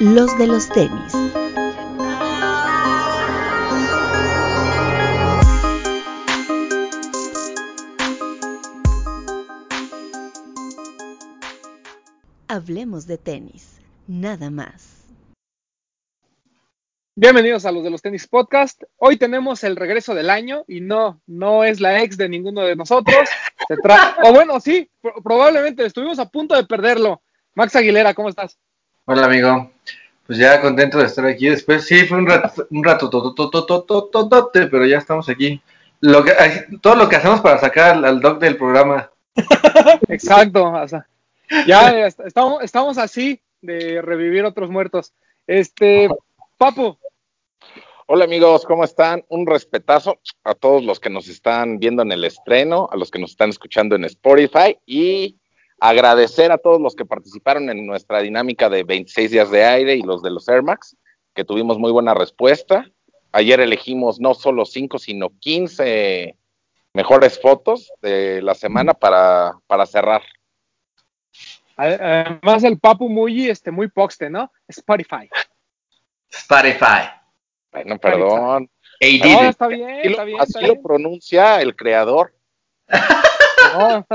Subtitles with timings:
[0.00, 1.12] los de los tenis.
[12.48, 15.04] Hablemos de tenis, nada más.
[17.14, 18.82] Bienvenidos a los de los tenis podcast.
[18.96, 22.76] Hoy tenemos el regreso del año y no, no es la ex de ninguno de
[22.76, 23.28] nosotros.
[23.66, 23.74] Se
[24.24, 27.22] o bueno, sí, pro- probablemente estuvimos a punto de perderlo.
[27.54, 28.56] Max Aguilera, ¿cómo estás?
[29.10, 29.70] Hola amigo,
[30.26, 31.48] pues ya contento de estar aquí.
[31.48, 34.84] Después sí fue un rato, un rato, to- to- to- to- to- to- tote, pero
[34.84, 35.62] ya estamos aquí.
[36.00, 36.32] Lo que,
[36.82, 39.10] todo lo que hacemos para sacar al, al doc del programa.
[40.08, 41.06] Exacto, o sea,
[41.66, 45.14] ya est- estamos, estamos así de revivir otros muertos.
[45.46, 46.10] Este,
[46.58, 46.98] Papu,
[48.10, 49.24] Hola amigos, ¿cómo están?
[49.28, 53.18] Un respetazo a todos los que nos están viendo en el estreno, a los que
[53.18, 55.36] nos están escuchando en Spotify y
[55.80, 60.02] agradecer a todos los que participaron en nuestra dinámica de 26 días de aire y
[60.02, 60.96] los de los Air Max,
[61.34, 62.84] que tuvimos muy buena respuesta.
[63.32, 66.36] Ayer elegimos no solo 5, sino 15
[66.94, 70.22] mejores fotos de la semana para, para cerrar.
[71.76, 74.50] además el Papu muy, este, muy poxte, ¿no?
[74.66, 75.28] Spotify.
[76.30, 77.10] Spotify.
[77.70, 78.70] Bueno, perdón.
[78.98, 80.82] Hey, No, está bien, Así, está lo, bien, así está lo bien.
[80.82, 82.34] pronuncia el creador.
[83.74, 84.06] No.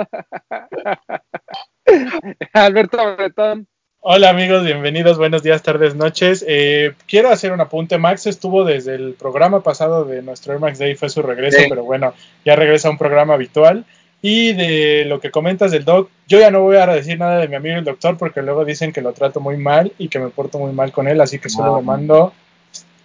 [2.53, 3.67] Alberto Bretón.
[4.05, 6.43] Hola amigos, bienvenidos, buenos días, tardes, noches.
[6.47, 7.97] Eh, quiero hacer un apunte.
[7.97, 11.65] Max estuvo desde el programa pasado de nuestro Air Max Day, fue su regreso, Sí.
[11.69, 13.85] pero bueno, ya regresa a un programa habitual.
[14.21, 17.47] Y de lo que comentas del doc, yo ya no voy a decir nada de
[17.47, 20.29] mi amigo el doctor porque luego dicen que lo trato muy mal y que me
[20.29, 21.77] porto muy mal con él, así que solo No.
[21.77, 22.33] le mando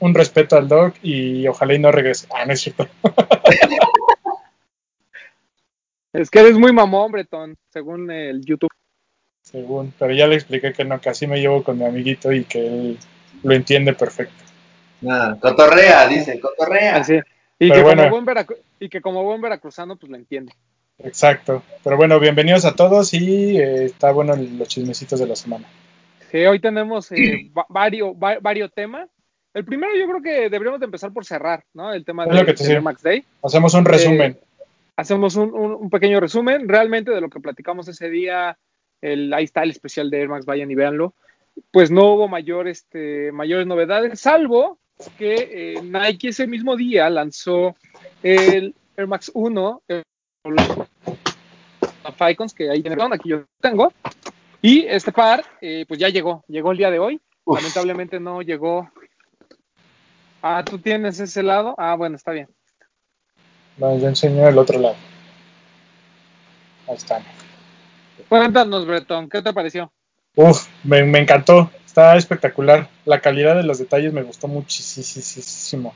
[0.00, 2.26] un respeto al doc y ojalá y no regrese.
[2.34, 2.86] Ah, no es cierto.
[6.12, 8.70] Es que eres muy mamón, Bretón, según el YouTube.
[9.42, 12.44] Según, pero ya le expliqué que no, que así me llevo con mi amiguito y
[12.44, 12.98] que él
[13.42, 14.44] lo entiende perfecto.
[15.00, 16.96] Nada, cotorrea, dice, cotorrea.
[16.96, 17.14] Así.
[17.58, 18.02] Y Pero que, bueno.
[18.04, 20.52] como buen veracru- y que como buen veracruzano, pues lo entiende.
[20.98, 21.62] Exacto.
[21.84, 25.66] Pero bueno, bienvenidos a todos y eh, está bueno el- los chismecitos de la semana.
[26.30, 29.08] Sí, hoy tenemos eh, va- varios, va- varios temas.
[29.54, 31.92] El primero yo creo que deberíamos de empezar por cerrar, ¿no?
[31.92, 33.24] El tema Es de, lo que te Max Day.
[33.42, 34.32] Hacemos un resumen.
[34.32, 34.40] Eh,
[34.98, 38.58] hacemos un, un- un pequeño resumen realmente de lo que platicamos ese día.
[39.00, 41.14] El, ahí está el especial de Air Max, vayan y véanlo.
[41.70, 44.78] Pues no hubo mayor, este, mayores novedades, salvo
[45.16, 47.76] que eh, Nike ese mismo día lanzó
[48.24, 50.02] el Air Max 1, el,
[52.30, 53.92] Icons, que ahí tienen, aquí yo tengo.
[54.60, 57.20] Y este par, eh, pues ya llegó, llegó el día de hoy.
[57.44, 57.58] Uf.
[57.58, 58.90] Lamentablemente no llegó.
[60.42, 61.74] Ah, tú tienes ese lado.
[61.78, 62.48] Ah, bueno, está bien.
[63.78, 64.96] Bueno, yo enseño el otro lado.
[66.88, 67.22] Ahí están.
[68.28, 69.92] Cuéntanos, Bretón, ¿qué te pareció?
[70.34, 71.70] Uf, me, me encantó.
[71.86, 72.88] Está espectacular.
[73.04, 75.94] La calidad de los detalles me gustó muchísimo.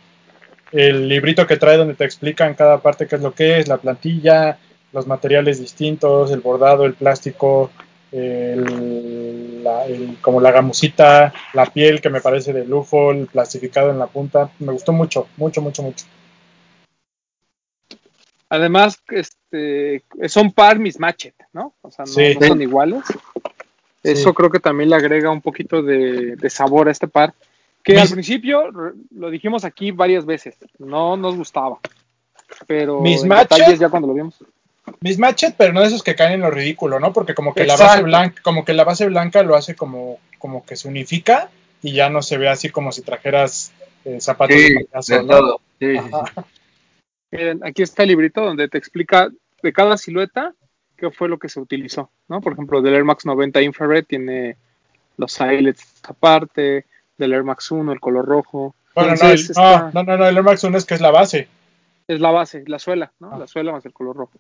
[0.73, 3.77] El librito que trae donde te explican cada parte qué es lo que es, la
[3.77, 4.59] plantilla,
[4.93, 7.71] los materiales distintos, el bordado, el plástico,
[8.11, 13.91] el, la- el- como la gamusita, la piel que me parece de lujo, el plastificado
[13.91, 14.51] en la punta.
[14.61, 16.07] Me gustó mucho, mucho, mucho, mucho.
[18.53, 21.73] Además, este, son par mismatched, ¿no?
[21.81, 22.37] O sea, no, Sí.
[22.39, 23.01] no son iguales.
[24.03, 24.35] Eso Sí.
[24.35, 27.33] creo que también le agrega un poquito de, de sabor a este par.
[27.83, 28.65] Que Mis- al principio,
[29.11, 31.79] lo dijimos aquí varias veces, no nos gustaba.
[32.67, 34.37] Pero en detalles ya cuando lo vimos.
[35.01, 37.13] Mismatched, pero no de esos que caen en lo ridículo, ¿no?
[37.15, 40.63] Porque como que la base blanca, como que la base blanca lo hace como, como
[40.67, 41.49] que se unifica
[41.83, 43.73] y ya no se ve así como si trajeras
[44.05, 45.29] eh, zapatos Sí, de payaso, de ¿no?
[45.29, 45.61] todo.
[45.79, 46.11] Sí, sí, sí.
[46.13, 46.45] Ajá.
[47.33, 49.29] Miren, aquí está el librito donde te explica
[49.63, 50.55] de cada silueta
[50.97, 52.41] qué fue lo que se utilizó, ¿no?
[52.41, 54.57] Por ejemplo, del Air Max 90 Infrared tiene
[55.17, 56.85] los eyelets aparte,
[57.19, 58.75] del Air Max 1 el color rojo.
[58.95, 61.01] Bueno, no, el, no, está- no, no, no, el Air Max 1 es que es
[61.01, 61.49] la base.
[62.07, 63.33] es la base, la suela, ¿no?
[63.33, 63.39] Ah.
[63.39, 64.39] La suela más el color rojo.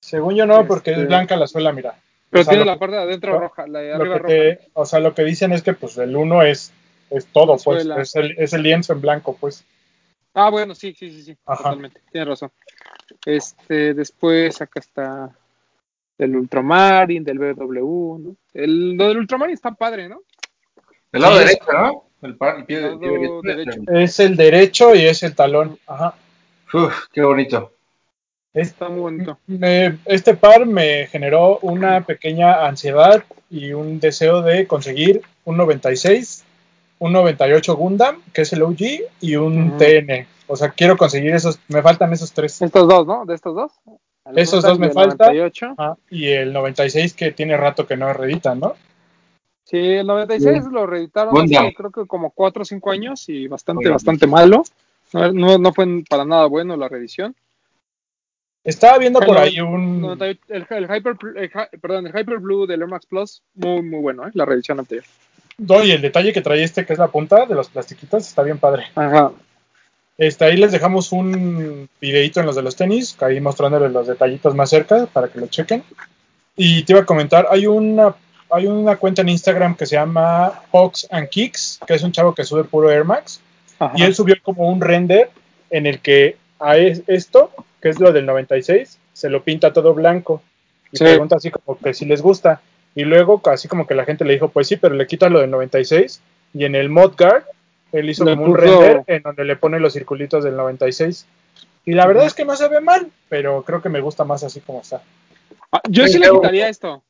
[0.00, 1.94] Según yo no, porque Este- es blanca la suela, mira.
[2.28, 4.28] Pero O sea, tiene la parte de adentro roja, la de arriba roja.
[4.28, 6.72] te- o sea, lo que dicen es que pues el 1 es,
[7.10, 9.64] es todo, pues, es el, es el lienzo en blanco, pues.
[10.38, 11.62] Ah, bueno, sí, sí, sí, sí, Ajá.
[11.64, 12.52] totalmente, tienes razón.
[13.24, 15.30] Este, después acá está
[16.18, 18.36] del Ultramarine, del BW, ¿no?
[18.52, 20.20] El, lo del Ultramarine está padre, ¿no?
[21.12, 22.04] El lado Sí, derecho, ¿no?
[22.22, 23.80] El, par, el pie, El el pie derecho.
[23.86, 25.78] Es el derecho y es el talón.
[25.86, 26.14] Ajá.
[26.74, 27.72] Uf, qué bonito.
[28.52, 29.38] Es- Está muy bonito.
[29.46, 36.44] me- este par me generó una pequeña ansiedad y un deseo de conseguir un 96,
[36.98, 38.80] un 98 Gundam, que es el OG,
[39.20, 39.76] y un.
[39.76, 40.26] TN.
[40.46, 42.60] O sea, quiero conseguir esos, me faltan esos tres.
[42.62, 43.24] Estos dos, ¿no?
[43.26, 43.72] De estos dos.
[44.24, 45.28] El Esos Gundam dos me faltan.
[45.36, 45.74] 98.
[45.76, 48.74] Ajá, y el 96 que tiene rato que no reeditan, ¿no?
[49.64, 53.88] Sí, el 96 lo reeditaron hace, creo que como 4 o 5 años y bastante,
[53.88, 54.62] bastante malo.
[55.12, 57.34] No, no, no fue para nada bueno la reedición.
[58.62, 60.00] Estaba viendo por El ahí un.
[60.00, 64.00] 98 El, el Hyper, el perdón, el Hyper Blue del Air Max Plus, muy, muy
[64.00, 64.30] bueno, ¿eh?
[64.34, 65.04] la reedición anterior.
[65.58, 68.42] No, y el detalle que trae este, que es la punta de los plastiquitos, está
[68.42, 68.84] bien padre.
[68.94, 69.32] Ajá.
[70.18, 74.54] Este, ahí les dejamos un videito en los de los tenis, ahí mostrándoles los detallitos
[74.54, 75.82] más cerca para que lo chequen.
[76.56, 78.14] Y te iba a comentar, hay una,
[78.50, 82.34] hay una cuenta en Instagram que se llama Hawks and Kicks, que es un chavo
[82.34, 83.40] que sube puro Air Max,
[83.78, 83.92] Ajá.
[83.96, 85.30] y él subió como un render
[85.70, 87.50] en el que a es- esto,
[87.82, 90.42] que es lo del 96, se lo pinta todo blanco.
[90.92, 91.04] Y Sí.
[91.04, 92.60] pregunta así como que si les gusta.
[92.96, 95.38] Y luego así como que la gente le dijo, pues sí, pero le quitas lo
[95.40, 96.20] del 96.
[96.54, 97.44] Y en el mod guard,
[97.92, 101.26] él hizo Le como un render en donde le pone los circulitos del 96.
[101.84, 104.42] Y la verdad es que no se ve mal, pero creo que me gusta más
[104.42, 105.02] así como está.
[105.70, 107.04] Ah, yo sí Sí, le quitaría esto.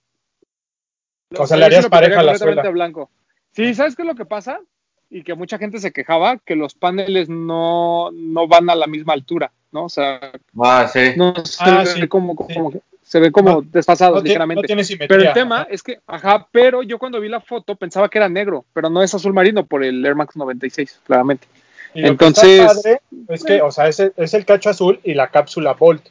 [1.39, 2.71] O sea, le harías pareja a la completamente suela.
[2.73, 3.11] blanco.
[3.53, 4.61] Sí, ¿sabes qué es lo que pasa?
[5.09, 9.13] Y que mucha gente se quejaba que los paneles no, no van a la misma
[9.13, 9.85] altura, ¿no?
[9.85, 10.21] O sea,
[10.61, 11.13] Ah, sí.
[11.17, 12.55] no Ah, sí, como, sí.
[12.55, 12.81] como que-
[13.17, 14.61] se ve como No- desfasados No, tiene- ligeramente.
[14.63, 15.09] no tiene simetría.
[15.09, 15.69] Pero el tema Ajá.
[15.71, 19.03] es que, ajá, pero yo cuando vi la foto pensaba que era negro, pero no
[19.03, 21.47] es azul marino por el Air Max 96, claramente.
[21.95, 25.01] Y lo que entonces- padre es que, o sea, es el, es el cacho azul
[25.03, 26.07] y la cápsula Volt.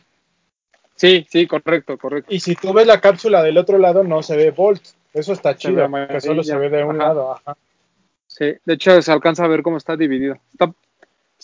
[0.95, 2.33] Sí, sí, correcto, correcto.
[2.33, 4.81] Y si tú ves la cápsula del otro lado, no se ve Volt.
[5.13, 7.09] Eso está chido, que solo se ve de un ajá.
[7.09, 7.33] lado.
[7.33, 7.55] Ajá.
[8.27, 10.37] Sí, de hecho se alcanza a ver cómo está dividido.
[10.51, 10.73] Está,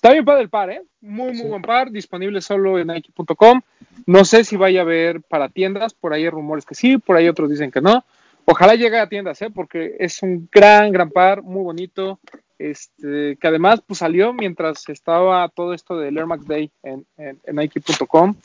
[0.02, 0.82] está bien padre el par, ¿eh?
[1.02, 1.44] Muy, muy Sí.
[1.48, 3.62] buen par, disponible solo en Nike.com.
[4.08, 7.16] No sé si vaya a haber para tiendas, por ahí hay rumores que sí, por
[7.18, 8.04] ahí otros dicen que no.
[8.46, 9.50] Ojalá llegue a tiendas, ¿eh?
[9.54, 12.20] Porque es un gran, gran par, muy bonito.
[12.58, 17.40] Este, que además pues salió mientras estaba todo esto del Air Max Day en, en-
[17.44, 18.36] en Nike.com.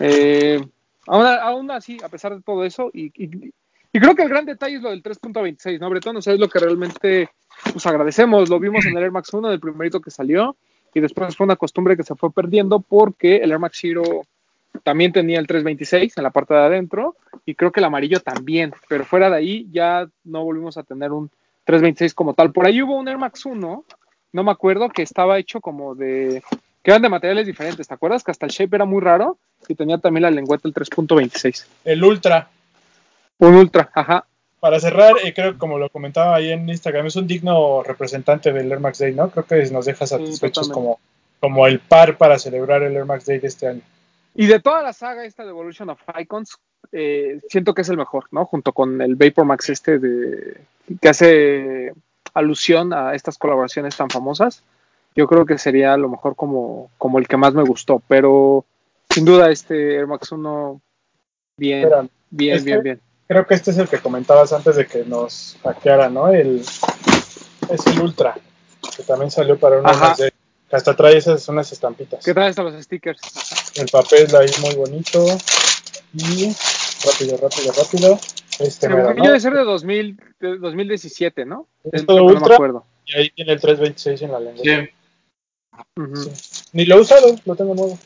[0.00, 0.60] Eh,
[1.06, 3.52] aún, aún así, a pesar de todo eso, y, y-
[3.92, 6.16] y creo que el gran detalle es lo del 3.26, ¿no, Bretón?
[6.16, 7.28] O sea, es lo que realmente
[7.72, 8.48] pues agradecemos.
[8.48, 10.56] Lo vimos en el Air Max 1, del primerito que salió,
[10.94, 14.22] y después fue una costumbre que se fue perdiendo porque el Air Max Zero
[14.82, 18.72] también tenía el 326 en la parte de adentro, y creo que el amarillo también,
[18.88, 21.28] pero fuera de ahí ya no volvimos a tener un
[21.64, 22.52] 326 como tal.
[22.52, 23.84] Por ahí hubo un Air Max 1,
[24.32, 26.42] no me acuerdo, que estaba hecho como de
[26.82, 28.22] que eran de materiales diferentes, ¿te acuerdas?
[28.22, 29.38] Que hasta el shape era muy raro
[29.68, 31.66] y tenía también la lengüeta el 3.26.
[31.84, 32.48] El Ultra.
[33.38, 34.26] Un ultra, ajá.
[34.64, 38.50] Para cerrar, eh, creo que como lo comentaba ahí en Instagram, es un digno representante
[38.50, 39.28] del Air Max Day, ¿no?
[39.28, 40.98] Creo que nos deja satisfechos como,
[41.38, 43.82] como el par para celebrar el Air Max Day de este año.
[44.34, 46.56] Y de toda la saga esta de Evolution of Icons,
[46.92, 48.46] eh, siento que es el mejor, ¿no?
[48.46, 50.56] Junto con el Vapor Max este de
[50.98, 51.92] que hace
[52.32, 54.62] alusión a estas colaboraciones tan famosas.
[55.14, 58.64] Yo creo que sería a lo mejor como, como el que más me gustó, pero
[59.10, 60.80] sin duda este Air Max 1
[61.58, 63.00] bien, Espera, bien, este- bien, bien.
[63.26, 66.28] Creo que este es el que comentabas antes de que nos hackeara, ¿no?
[66.28, 68.36] El, es el Ultra,
[68.96, 70.08] que también salió para un Air Ajá.
[70.08, 70.30] Max Day.
[70.68, 72.24] Que hasta trae esas unas estampitas.
[72.24, 73.20] ¿Qué tal están los stickers?
[73.76, 75.24] El papel ahí muy bonito.
[76.14, 76.54] Y
[77.04, 78.20] rápido, rápido, rápido.
[78.60, 79.24] Este me ¿no?
[79.24, 81.66] debe ser de, 2000, de 2017, ¿no?
[81.84, 82.48] Es Es todo no ultra.
[82.48, 82.86] me acuerdo.
[83.04, 84.62] Y ahí tiene el 326 en la lengua.
[84.64, 84.88] Sí.
[86.14, 86.68] Sí.
[86.72, 87.98] Ni lo he usado, lo tengo nuevo.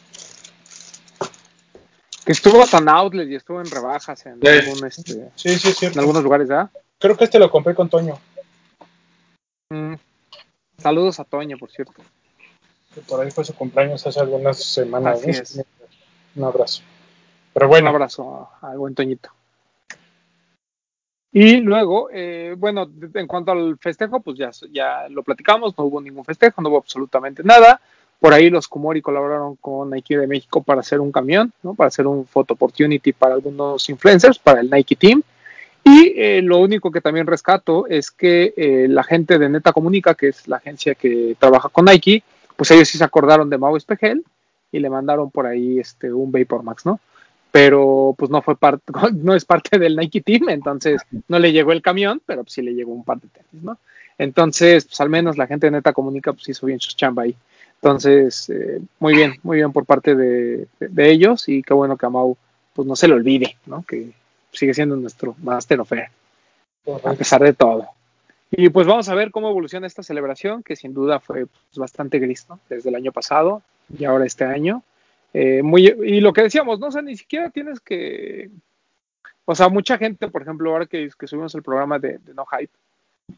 [2.29, 4.47] Que estuvo hasta en Outlet y estuvo en rebajas en, Sí.
[4.49, 6.01] algún, este, Sí, sí, es en cierto.
[6.01, 6.71] algunos lugares, ¿verdad?
[6.99, 8.19] Creo que este lo compré con Toño.
[9.71, 9.95] Mm.
[10.77, 12.03] Saludos a Toño, por cierto.
[12.95, 15.21] que por ahí fue su cumpleaños hace algunas semanas.
[15.21, 15.65] Así es.
[16.37, 16.83] Un abrazo.
[17.55, 19.31] Pero bueno, Un abrazo a- al buen Toñito.
[21.33, 25.99] Y luego, eh, bueno, en cuanto al festejo, pues ya, ya lo platicamos, no hubo
[26.03, 27.81] ningún festejo, no hubo absolutamente nada.
[28.21, 31.75] Por ahí los Kumori colaboraron con Nike de México para hacer un camión, ¿no?
[31.75, 35.23] para hacer un photo opportunity para algunos influencers, para el Nike Team.
[35.85, 40.15] Y eh, lo único que también rescato es que eh, la gente de Neta Comunica,
[40.15, 42.23] que es la agencia que trabaja con Nike,
[42.57, 44.25] pues ellos sí se acordaron de Mau Espejel
[44.73, 47.01] y le mandaron por ahí este un Vapor Max, ¿no?
[47.53, 51.73] Pero pues no fue parte, no es parte del Nike Team, entonces no le llegó
[51.73, 53.79] el camión, pero sí le llegó un par de tenis, ¿no?
[54.19, 57.37] Entonces, pues al menos la gente de Neta Comunica pues hizo bien su chamba ahí.
[57.81, 61.97] Entonces, eh, muy bien, muy bien por parte de, de- de ellos y qué bueno
[61.97, 62.37] que a Mau
[62.75, 63.85] pues no se le olvide, ¿no?
[63.87, 64.11] Que
[64.53, 66.09] sigue siendo nuestro Master of Air
[67.05, 67.87] a pesar de todo.
[68.51, 72.19] Y pues vamos a ver cómo evoluciona esta celebración, que sin duda fue pues, bastante
[72.19, 72.59] gris, ¿no?
[72.69, 73.63] Desde el año pasado
[73.97, 74.83] y ahora este año.
[75.35, 78.49] Eh, muy, y lo que decíamos, no o sea, ni siquiera tienes que.
[79.45, 82.47] O sea, mucha gente, por ejemplo, ahora que, que subimos el programa de, de No
[82.47, 82.73] Hype,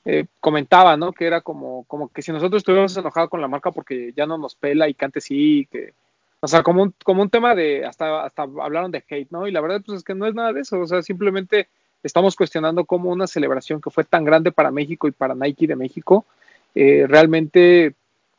[0.04, 1.12] eh, comentaba, ¿no?
[1.12, 4.38] Que era como, como que si nosotros estuviéramos enojados con la marca porque ya no
[4.38, 5.94] nos pela y que antes sí, que.
[6.42, 7.84] O sea, como un, como un tema de.
[7.84, 9.46] Hasta, hasta hablaron de hate, ¿no?
[9.46, 10.80] Y la verdad, pues es que no es nada de eso.
[10.80, 11.68] O sea, simplemente
[12.02, 15.76] estamos cuestionando cómo una celebración que fue tan grande para México y para Nike de
[15.76, 16.24] México,
[16.74, 17.94] eh, realmente,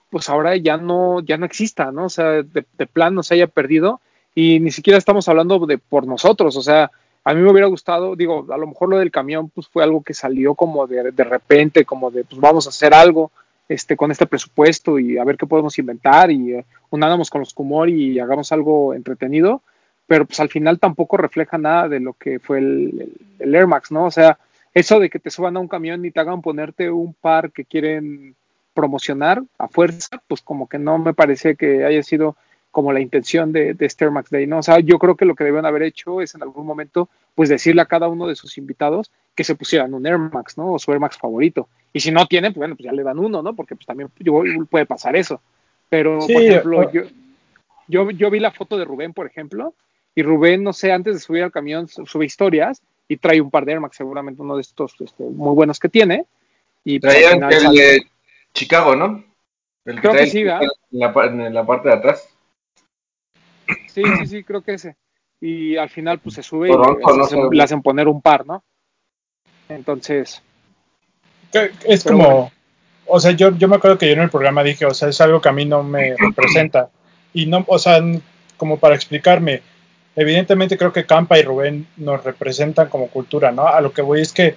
[0.10, 2.06] pues ahora ya no, ya no exista, ¿no?
[2.06, 4.02] O sea, de, de plano se haya perdido
[4.34, 6.92] y ni siquiera estamos hablando de por nosotros, o sea,
[7.24, 10.02] a mí me hubiera gustado, digo, a lo mejor lo del camión pues fue algo
[10.04, 13.32] que salió como de, de repente, como de pues vamos a hacer algo
[13.70, 17.00] este, con este presupuesto y a ver qué podemos inventar y eh, con
[17.40, 19.62] los Kumori y hagamos algo entretenido,
[20.08, 22.68] pero pues al final tampoco refleja nada de lo que fue el,
[23.00, 24.06] el, el Air Max, ¿no?
[24.06, 24.38] O sea,
[24.74, 27.66] eso de que te suban a un camión y te hagan ponerte un par que
[27.66, 28.36] quieren
[28.74, 32.36] promocionar a fuerza, pues como que no me parece que haya sido
[32.72, 34.60] como la intención de, de este Air Max Day, ¿no?
[34.60, 37.50] O sea, yo creo que lo que deben haber hecho es en algún momento, pues
[37.50, 40.72] decirle a cada uno de sus invitados que se pusieran un Air Max, ¿no?
[40.74, 41.68] O su Air Max favorito.
[41.92, 43.54] Y si no tienen, pues bueno, pues ya le dan uno, ¿no?
[43.56, 44.10] Porque pues también
[44.70, 45.42] puede pasar eso.
[45.90, 47.02] Pero, Sí, por ejemplo, o- yo,
[47.88, 49.74] yo, yo vi la foto de Rubén, por ejemplo,
[50.16, 53.52] y Rubén, no sé, antes de subir al camión, su- sube historias y trae un
[53.52, 56.26] par de Air Max, seguramente uno de estos este, muy buenos que tiene.
[56.86, 58.04] Y pues, Traían el de
[58.54, 59.24] Chicago, ¿no?
[59.84, 60.62] El Creo trae que sí, ¿verdad?
[60.92, 62.31] en la, pa- en la parte de atrás.
[63.94, 64.96] Sí, sí, sí, creo que ese.
[65.40, 67.56] Y al final, pues se sube y Toronto, no hacen, sé.
[67.56, 68.64] le hacen poner un par, ¿no?
[69.70, 70.42] Entonces,
[71.86, 72.52] Es como, bueno.
[73.08, 75.20] o sea, yo, yo me acuerdo que yo en el programa dije, o sea, es
[75.22, 76.90] algo que a mí no me representa.
[77.34, 78.02] Y no, o sea,
[78.58, 79.62] como para explicarme,
[80.16, 83.68] evidentemente creo que Campa y Rubén nos representan como cultura, ¿no?
[83.68, 84.56] A lo que voy es que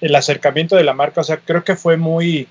[0.00, 2.48] el acercamiento de la marca, o sea, creo que fue muy,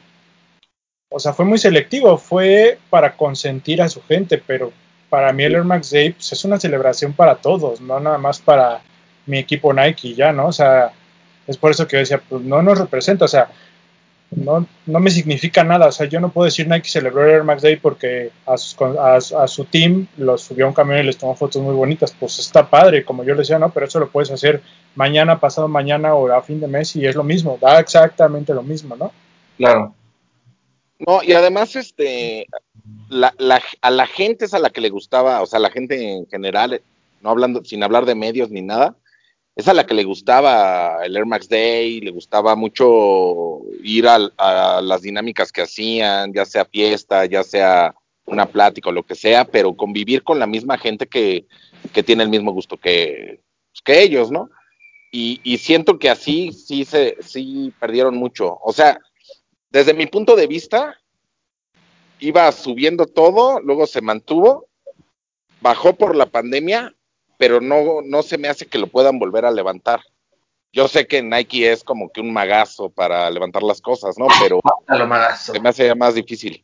[1.10, 4.72] o sea, fue muy selectivo, fue para consentir a su gente, pero
[5.14, 8.40] para mí el Air Max Day pues, es una celebración para todos, no nada más
[8.40, 8.82] para
[9.28, 10.48] mi equipo Nike ya, ¿no?
[10.48, 10.92] O sea,
[11.46, 13.48] es por eso que yo decía, pues no nos representa, o sea,
[14.32, 15.86] no, no me significa nada.
[15.86, 18.76] O sea, yo no puedo decir Nike celebró el Air Max Day porque a, sus-
[18.82, 22.16] a, a su team los subió a un camión y les tomó fotos muy bonitas.
[22.20, 23.70] Pues está padre, como yo le decía, ¿no?
[23.70, 24.62] Pero eso lo puedes hacer
[24.96, 28.64] mañana, pasado mañana o a fin de mes y es lo mismo, da exactamente lo
[28.64, 29.12] mismo, ¿no?
[29.58, 29.94] Claro.
[31.08, 32.48] No, y además, este,
[33.10, 36.12] la, la- a la gente es a la que le gustaba, o sea, la gente
[36.18, 36.82] en general,
[37.22, 38.96] no hablando, sin hablar de medios ni nada,
[39.56, 44.34] es a la que le gustaba el Air Max Day, le gustaba mucho ir al-
[44.38, 47.96] a, las dinámicas que hacían, ya sea fiesta, ya sea
[48.26, 51.46] una plática o lo que sea, pero convivir con la misma gente que,
[51.94, 53.42] que tiene el mismo gusto que,
[53.72, 54.50] pues, que ellos, ¿no?
[55.12, 58.58] Y, y siento que así sí se sí perdieron mucho.
[58.64, 59.00] O sea,
[59.74, 61.02] desde mi punto de vista,
[62.20, 64.68] iba subiendo todo, luego se mantuvo,
[65.62, 66.96] bajó por la pandemia,
[67.40, 70.02] pero no, no se me hace que lo puedan volver a levantar.
[70.72, 74.28] Yo sé que Nike es como que un magazo para levantar las cosas, ¿no?
[74.40, 74.62] Pero
[75.38, 76.64] se me hace más difícil.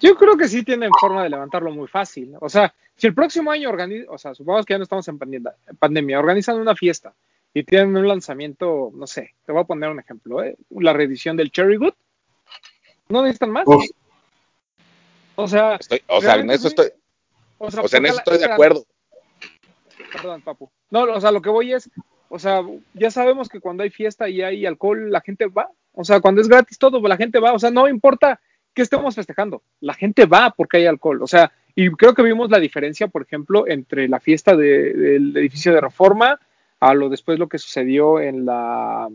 [0.00, 2.34] yo creo que sí tienen forma de levantarlo muy fácil.
[2.40, 5.18] O sea, si el próximo año organizan, o sea, supongamos que ya no estamos en
[5.18, 7.14] pandemia, pandemia, organizan una fiesta
[7.54, 10.56] y tienen un lanzamiento, no sé, te voy a poner un ejemplo, ¿eh?
[10.70, 11.94] la reedición del Cherry Good,
[13.08, 13.64] ¿no necesitan más?
[13.66, 13.84] Uf,
[15.36, 16.88] O sea, Estoy, o sea, en eso estoy,
[17.58, 18.84] o sea, o sea, en eso la- estoy de acuerdo.
[20.12, 20.70] Perdón, papu.
[20.90, 21.88] No, o sea, lo que voy es,
[22.28, 22.62] o sea,
[22.94, 25.68] ya sabemos que cuando hay fiesta y hay alcohol, la gente va.
[25.92, 27.52] O sea, cuando es gratis todo, la gente va.
[27.52, 28.40] O sea, no importa
[28.74, 31.22] que estemos festejando, la gente va porque hay alcohol.
[31.22, 35.36] O sea, y creo que vimos la diferencia, por ejemplo, entre la fiesta de- del
[35.36, 36.38] edificio de Reforma
[36.80, 39.08] a lo después lo que sucedió en la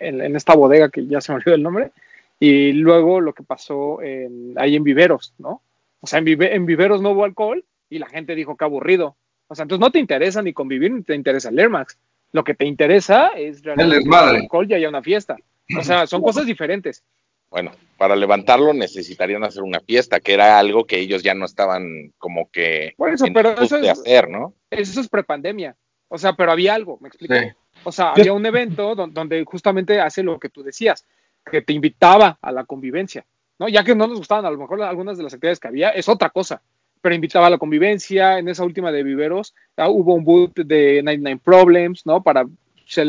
[0.00, 1.90] en, en esta bodega que ya se me olvidó el nombre
[2.38, 5.62] y luego lo que pasó en, ahí en Viveros, ¿no?
[6.00, 9.16] O sea, en, Vive- en Viveros no hubo alcohol y la gente dijo que aburrido.
[9.48, 11.98] O sea, entonces no te interesa ni convivir ni te interesa el Air Max.
[12.32, 15.36] Lo que te interesa es realmente El alcohol y haya una fiesta.
[15.78, 17.04] O sea, son cosas diferentes.
[17.50, 22.12] Bueno, para levantarlo necesitarían hacer una fiesta, que era algo que ellos ya no estaban
[22.18, 24.54] como que Por eso, en pero eso de es, hacer, ¿no?
[24.70, 25.76] eso es prepandemia.
[26.14, 27.34] O sea, pero había algo, me explico.
[27.34, 27.46] sí.
[27.84, 31.06] O sea, había un evento don- donde justamente hace lo que tú decías,
[31.50, 33.24] que te invitaba a la convivencia,
[33.58, 33.66] ¿no?
[33.68, 36.08] Ya que no nos gustaban a lo mejor algunas de las actividades que había, es
[36.10, 36.60] otra cosa,
[37.00, 38.38] pero invitaba a la convivencia.
[38.38, 42.22] En esa última de Viveros ah, hubo un boot de 99 Problems, ¿no?
[42.22, 42.44] Para,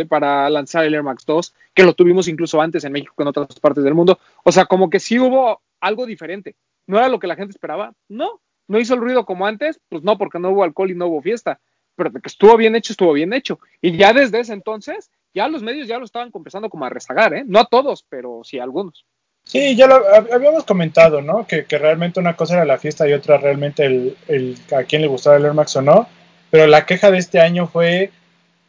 [0.07, 3.27] para lanzar el Air Max 2, que lo tuvimos incluso antes en México que en
[3.27, 4.17] otras partes del mundo.
[4.45, 6.55] O sea, como que sí hubo algo diferente.
[6.87, 7.93] ¿No era lo que la gente esperaba?
[8.07, 8.39] No.
[8.69, 9.79] ¿No hizo el ruido como antes?
[9.89, 11.59] Pues no, porque no hubo alcohol y no hubo fiesta
[11.95, 13.59] pero de que estuvo bien hecho, estuvo bien hecho.
[13.81, 17.33] Y ya desde ese entonces, ya los medios ya lo estaban empezando como a rezagar,
[17.33, 17.43] ¿eh?
[17.45, 19.05] No a todos, pero sí a algunos.
[19.45, 21.45] Sí, ya lo hab- habíamos comentado, ¿no?
[21.45, 25.01] Que, que realmente una cosa era la fiesta y otra realmente el, el a quién
[25.01, 26.07] le gustaba el Air Max o no.
[26.49, 28.11] Pero la queja de este año fue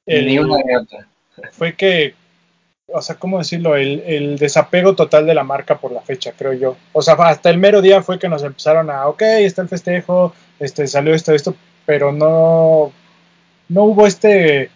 [0.07, 1.07] el, Ni una ni otra.
[1.53, 2.15] fue que,
[2.89, 3.77] o sea, ¿cómo decirlo?
[3.77, 6.77] El, el desapego total de la marca por la fecha, creo yo.
[6.93, 10.35] O sea, hasta el mero día fue que nos empezaron a, ok, está el festejo,
[10.59, 11.55] este, salió esto, esto,
[11.87, 12.91] pero no,
[13.69, 14.71] no hubo este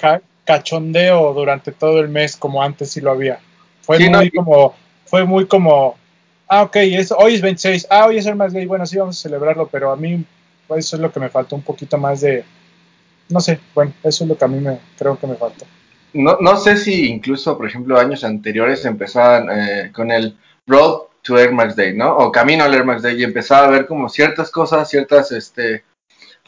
[0.00, 3.40] ca- cachondeo durante todo el mes como antes sí lo había.
[3.82, 4.74] Fue Sí, muy como,
[5.06, 5.96] fue muy como,
[6.48, 9.18] ah, ok, es, hoy es 26, ah, hoy es el más gay, bueno, sí vamos
[9.18, 10.24] a celebrarlo, pero a mí
[10.66, 12.44] pues, eso es lo que me faltó un poquito más de,
[13.28, 15.66] no sé, bueno, eso es lo que a mí me creo que me faltó.
[16.12, 21.38] No, no sé si incluso, por ejemplo, años anteriores empezaban eh, con el Road to
[21.38, 22.16] Air Max Day, ¿no?
[22.16, 25.84] O Camino al Air Max Day y empezaba a ver como ciertas cosas, ciertas este,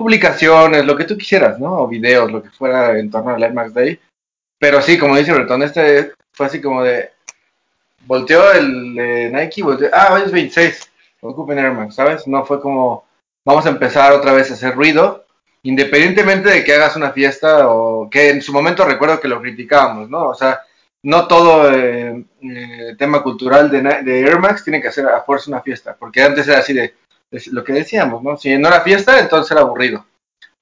[0.01, 1.83] publicaciones, lo que tú quisieras, ¿no?
[1.83, 4.01] O videos, lo que fuera en torno al Air Max Day.
[4.59, 7.11] Pero sí, como dice Breton, este fue así como de...
[8.07, 10.91] Volteó el eh, Nike, volteó, ah, hoy es 26,
[11.21, 12.27] ocupen Air Max, ¿sabes?
[12.27, 13.05] No fue como,
[13.45, 15.27] vamos a empezar otra vez a hacer ruido,
[15.65, 20.09] independientemente de que hagas una fiesta o que en su momento recuerdo que lo criticábamos,
[20.09, 20.29] ¿no?
[20.29, 20.63] O sea,
[21.03, 25.51] no todo eh, eh, tema cultural de, de Air Max tiene que hacer a fuerza
[25.51, 26.95] una fiesta, porque antes era así de,
[27.53, 28.37] lo que decíamos, ¿no?
[28.37, 30.05] Si no era fiesta, entonces era aburrido.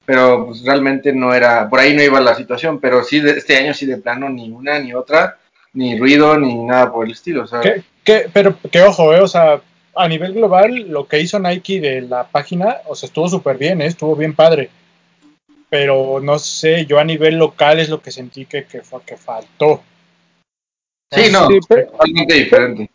[0.05, 3.57] Pero pues, realmente no era, por ahí no iba la situación, pero sí, de, este
[3.57, 5.39] año sí de plano ni una ni otra,
[5.75, 7.45] ni ruido, ni nada por el estilo.
[7.45, 9.61] O sea, Que, que, pero que ojo, eh, o sea,
[9.95, 13.83] a nivel global, lo que hizo Nike de la página, o sea, estuvo súper bien,
[13.83, 14.71] eh, estuvo bien padre.
[15.71, 19.19] Pero no sé, yo a nivel local es lo que sentí que, que, fue, que
[19.19, 19.83] faltó.
[21.13, 22.91] sí, no, Sí, pero- totalmente diferente.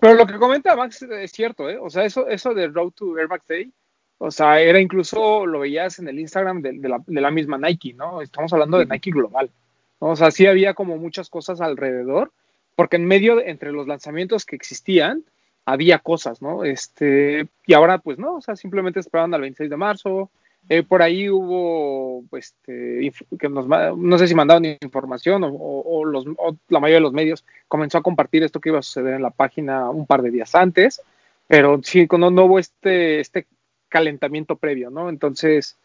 [0.00, 1.78] Pero lo que comenta Max es cierto, ¿eh?
[1.80, 3.70] O sea, eso, eso de Road to Air Max Day,
[4.18, 7.58] o sea, era incluso, lo veías en el Instagram de, de la, de la misma
[7.58, 8.20] Nike, ¿no?
[8.22, 9.50] Estamos hablando de Nike global.
[10.00, 10.08] ¿no?
[10.08, 12.32] O sea, sí había como muchas cosas alrededor,
[12.74, 15.24] porque en medio, de- entre los lanzamientos que existían,
[15.64, 16.64] había cosas, ¿no?
[16.64, 20.30] Este, y ahora, pues no, o sea, simplemente esperaban al 26 de marzo.
[20.68, 26.24] Eh, por ahí hubo, pues, este, que nos, no sé si mandaron información o, los,
[26.68, 29.30] la mayoría de los medios comenzó a compartir esto que iba a suceder en la
[29.30, 31.00] página un par de días antes,
[31.46, 33.46] pero sí, no, no hubo este, este
[33.88, 35.08] calentamiento previo, ¿no?
[35.08, 35.76] Entonces,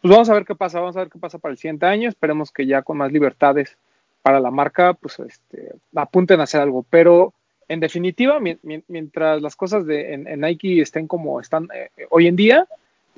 [0.00, 2.08] pues vamos a ver qué pasa, vamos a ver qué pasa para el siguiente año,
[2.08, 3.76] esperemos que ya con más libertades
[4.22, 7.34] para la marca, pues este, apunten a hacer algo, pero
[7.66, 11.90] en definitiva, mi- mi- mientras las cosas de, en, en Nike estén como están eh,
[12.10, 12.66] hoy en día,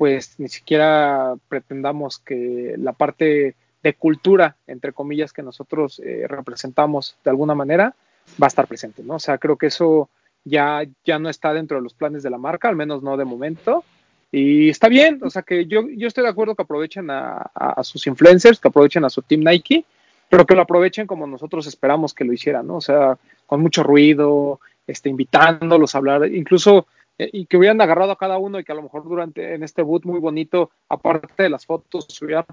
[0.00, 7.18] pues ni siquiera pretendamos que la parte de cultura, entre comillas, que nosotros eh, representamos
[7.22, 7.94] de alguna manera,
[8.42, 9.16] va a estar presente, ¿no?
[9.16, 10.08] O sea, creo que eso
[10.42, 13.26] ya, ya no está dentro de los planes de la marca, al menos no de
[13.26, 13.84] momento.
[14.32, 17.72] Y está bien, o sea que yo, yo estoy de acuerdo que aprovechen a, a,
[17.72, 19.84] a sus influencers, que aprovechen a su team Nike,
[20.30, 22.76] pero que lo aprovechen como nosotros esperamos que lo hicieran, ¿no?
[22.76, 26.86] O sea, con mucho ruido, este, invitándolos a hablar, incluso
[27.32, 29.82] y que hubieran agarrado a cada uno y que a lo mejor durante en este
[29.82, 32.44] boot muy bonito, aparte de las fotos, hubieran,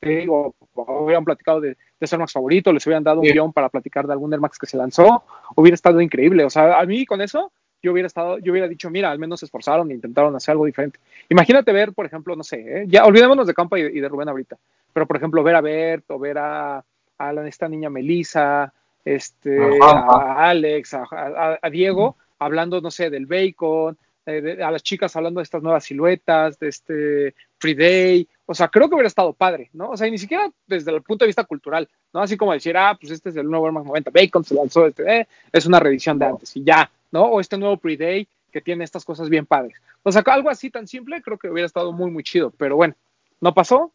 [0.00, 3.32] te digo, hubieran platicado de, de ser Max favorito, les hubieran dado un Sí.
[3.32, 5.22] guion para platicar de algún Air Max que se lanzó,
[5.54, 6.44] hubiera estado increíble.
[6.44, 9.40] O sea, a mí con eso yo hubiera estado, yo hubiera dicho, mira, al menos
[9.40, 10.98] se esforzaron e intentaron hacer algo diferente.
[11.28, 12.84] Imagínate ver, por ejemplo, no sé, ¿eh?
[12.88, 14.56] ya olvidémonos de Campa y, y de Rubén ahorita,
[14.92, 16.84] pero por ejemplo, ver a Bert o ver a,
[17.18, 18.72] a esta niña Melissa,
[19.04, 20.04] este, Ajá.
[20.08, 25.14] a Alex, a, a- a Diego, hablando, no sé, del bacon, eh, a las chicas
[25.16, 29.32] hablando de estas nuevas siluetas, de este Free Day, o sea, creo que hubiera estado
[29.32, 29.90] padre, ¿no?
[29.90, 32.20] O sea, y ni siquiera desde el punto de vista cultural, ¿no?
[32.20, 34.86] Así como decir, ah, pues este es el nuevo Air Max 90, Bacon se lanzó,
[34.86, 37.24] este, eh, es una reedición de antes y ya, ¿no?
[37.24, 39.80] O este nuevo Free Day que tiene estas cosas bien padres.
[40.02, 42.94] O sea, algo así tan simple creo que hubiera estado muy, muy chido, pero bueno,
[43.40, 43.92] no pasó.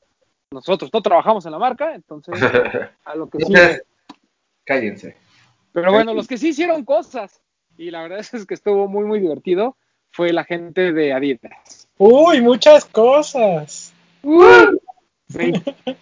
[0.51, 2.35] Nosotros no trabajamos en la marca, entonces
[3.05, 3.53] a lo que sí.
[4.65, 5.15] Cállense.
[5.71, 7.41] Pero bueno, los que sí hicieron cosas,
[7.77, 9.75] y la verdad es que estuvo muy, muy divertido,
[10.11, 11.87] fue la gente de Adidas.
[11.97, 13.93] Uy, muchas cosas.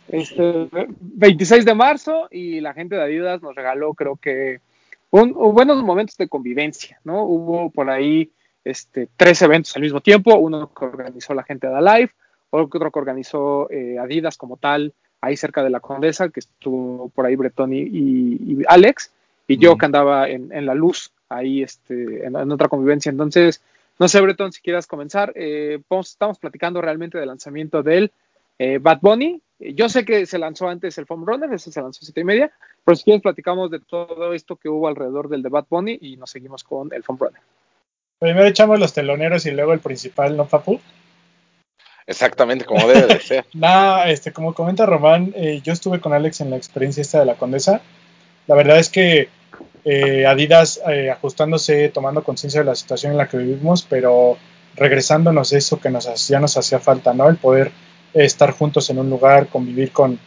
[0.07, 0.67] Este,
[0.99, 4.59] 26 de marzo y la gente de Adidas nos regaló, creo que,
[5.11, 7.23] un, un buenos momentos de convivencia, ¿no?
[7.23, 8.31] Hubo por ahí
[8.63, 12.11] este, tres eventos al mismo tiempo, uno que organizó la gente de Alive,
[12.49, 17.25] otro que organizó eh, Adidas como tal, ahí cerca de la Condesa, que estuvo por
[17.25, 19.11] ahí Bretón y, y- y Alex,
[19.47, 23.09] y yo que andaba en, en la luz, ahí este, en, en otra convivencia.
[23.11, 23.61] Entonces,
[23.99, 28.11] no sé, Bretón, si quieras comenzar, eh, vamos- estamos platicando realmente del lanzamiento del
[28.57, 29.41] eh, Bad Bunny.
[29.59, 32.21] Eh, Yo sé que se lanzó antes el Foam Runner, ese se lanzó a siete
[32.21, 32.51] y media,
[32.83, 36.17] pero si quieres platicamos de todo esto que hubo alrededor del de Bad Bunny y
[36.17, 37.41] nos seguimos con el Foam Runner.
[38.19, 40.79] Primero echamos los teloneros y luego el principal, ¿no, Papu?
[42.07, 43.45] Exactamente como debe de ser.
[43.53, 47.25] Nah, este, como comenta Román, eh, yo estuve con Alex en la experiencia esta de
[47.25, 47.81] la Condesa.
[48.49, 49.29] La verdad es que
[49.85, 54.39] eh, Adidas eh, ajustándose, tomando conciencia de la situación en la que vivimos, pero
[54.75, 57.29] regresándonos eso que nos hacía, nos hacía falta, ¿no?
[57.29, 57.67] El poder
[58.15, 60.17] eh, estar juntos en un lugar, convivir con,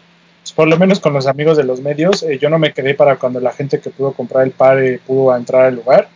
[0.40, 2.22] pues, por lo menos con los amigos de los medios.
[2.22, 5.00] Eh, yo no me quedé para cuando la gente que pudo comprar el par eh,
[5.04, 6.06] pudo entrar al lugar,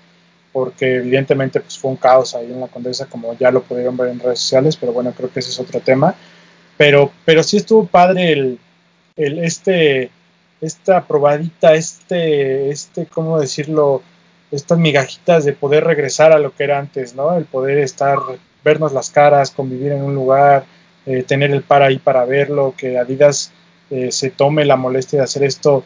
[0.52, 4.10] porque evidentemente pues, fue un caos ahí en la Condesa, como ya lo pudieron ver
[4.10, 6.14] en redes sociales, pero bueno, creo que ese es otro tema.
[6.76, 8.58] Pero, pero sí estuvo padre el,
[9.16, 10.10] el este
[10.60, 14.02] esta probadita, este, este, ¿cómo decirlo?
[14.50, 17.36] Estas migajitas de poder regresar a lo que era antes, ¿no?
[17.36, 18.18] El poder estar,
[18.64, 20.64] vernos las caras, convivir en un lugar,
[21.04, 23.52] eh, tener el par ahí para verlo, que Adidas
[23.90, 25.84] eh, se tome la molestia de hacer esto,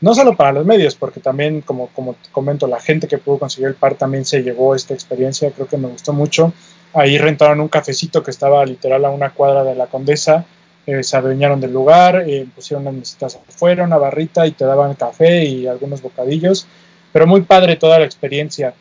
[0.00, 3.68] no solo para los medios, porque también, como, como comento, la gente que pudo conseguir
[3.68, 6.52] el par también se llevó esta experiencia, creo que me gustó mucho.
[6.94, 10.46] Ahí rentaron un cafecito que estaba literal a una cuadra de la Condesa,
[10.88, 14.94] eh, se adueñaron del lugar, eh, pusieron unas mesitas afuera, una barrita y te daban
[14.94, 16.66] café y algunos bocadillos,
[17.12, 18.72] pero muy padre toda la experiencia.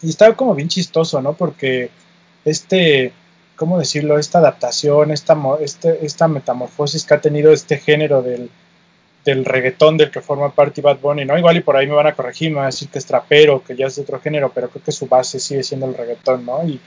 [0.00, 1.34] Y estaba como bien chistoso, ¿no?
[1.34, 1.90] Porque
[2.46, 3.12] este,
[3.54, 4.18] ¿cómo decirlo?
[4.18, 8.48] Esta adaptación, esta, este, esta metamorfosis que ha tenido este género del,
[9.22, 11.36] del reggaetón del que forma parte Bad Bunny, ¿no?
[11.36, 13.62] Igual y por ahí me van a corregir, me van a decir que es trapero,
[13.62, 16.46] que ya es de otro género, pero creo que su base sigue siendo el reggaetón,
[16.46, 16.66] ¿no?
[16.66, 16.80] Y,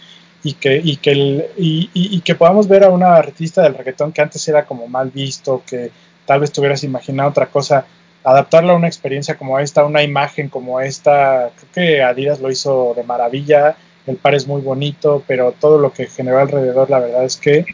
[0.46, 4.12] y que, y que, el, y, y, que podamos ver a una artista del reggaetón
[4.12, 5.90] que antes era como mal visto, que
[6.28, 7.88] tal vez tuvieras imaginado otra cosa,
[8.24, 12.94] adaptarla a una experiencia como esta, una imagen como esta, creo que Adidas lo hizo
[12.96, 17.26] de maravilla, el par es muy bonito, pero todo lo que generó alrededor, la verdad
[17.26, 17.66] es que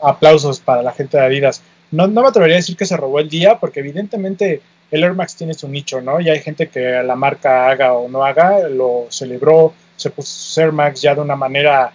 [0.00, 1.60] aplausos para la gente de Adidas.
[1.90, 4.60] No, no me atrevería a decir que se robó el día, porque evidentemente
[4.92, 6.20] el Air Max tiene su nicho, ¿no?
[6.20, 10.72] Y hay gente que la marca haga o no haga, lo celebró, se puso Air
[10.72, 11.92] Max ya de una manera,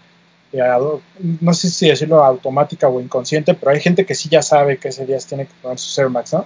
[0.52, 0.62] eh,
[1.40, 4.90] no sé si decirlo automática o inconsciente, pero hay gente que sí ya sabe que
[4.90, 6.46] ese día tiene que poner sus Air Max, ¿no?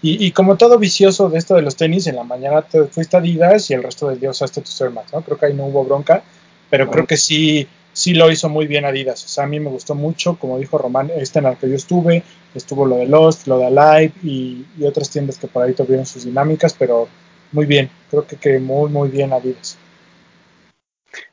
[0.00, 3.68] Y, como todo vicioso de esto de los tenis, en la mañana te fuiste Adidas
[3.70, 5.22] y el resto del día usaste tus Air Max, ¿no?
[5.22, 6.22] Creo que ahí no hubo bronca,
[6.70, 9.24] pero creo que sí, sí lo hizo muy bien Adidas.
[9.24, 11.74] O sea, a mí me gustó mucho, como dijo Román, este en el que yo
[11.74, 12.22] estuve,
[12.54, 16.06] estuvo lo de Lost, lo de Alive y, y otras tiendas que por ahí tuvieron
[16.06, 17.08] sus dinámicas, pero
[17.50, 19.78] muy bien, creo que, que muy, muy bien Adidas.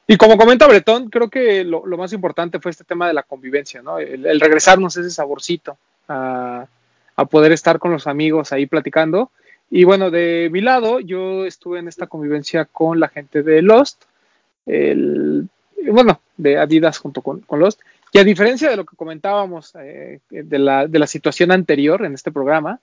[0.08, 3.82] Y como comenta Bretón, creo que lo, más importante fue este tema de la convivencia,
[3.82, 3.98] ¿no?
[4.00, 6.68] El, regresarnos ese saborcito a,
[7.16, 9.32] a, poder estar con los amigos ahí platicando.
[9.70, 14.04] Y bueno, de mi lado, yo estuve en esta convivencia con la gente de Lost,
[14.66, 15.48] el,
[15.92, 17.82] bueno, de Adidas junto con, con, Lost.
[18.12, 22.14] Y a diferencia de lo que comentábamos eh, de, la, de, la, situación anterior en
[22.14, 22.80] este programa,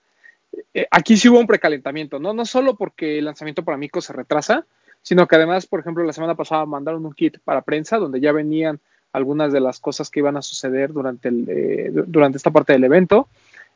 [0.75, 2.35] eh, aquí sí hubo un precalentamiento, ¿no?
[2.35, 4.67] No solo porque el lanzamiento para Mico se retrasa,
[5.03, 8.33] sino que además, por ejemplo, la semana pasada mandaron un kit para prensa donde ya
[8.33, 8.81] venían
[9.13, 12.85] algunas de las cosas que iban a suceder durante, el, eh, durante esta parte del
[12.85, 13.29] evento.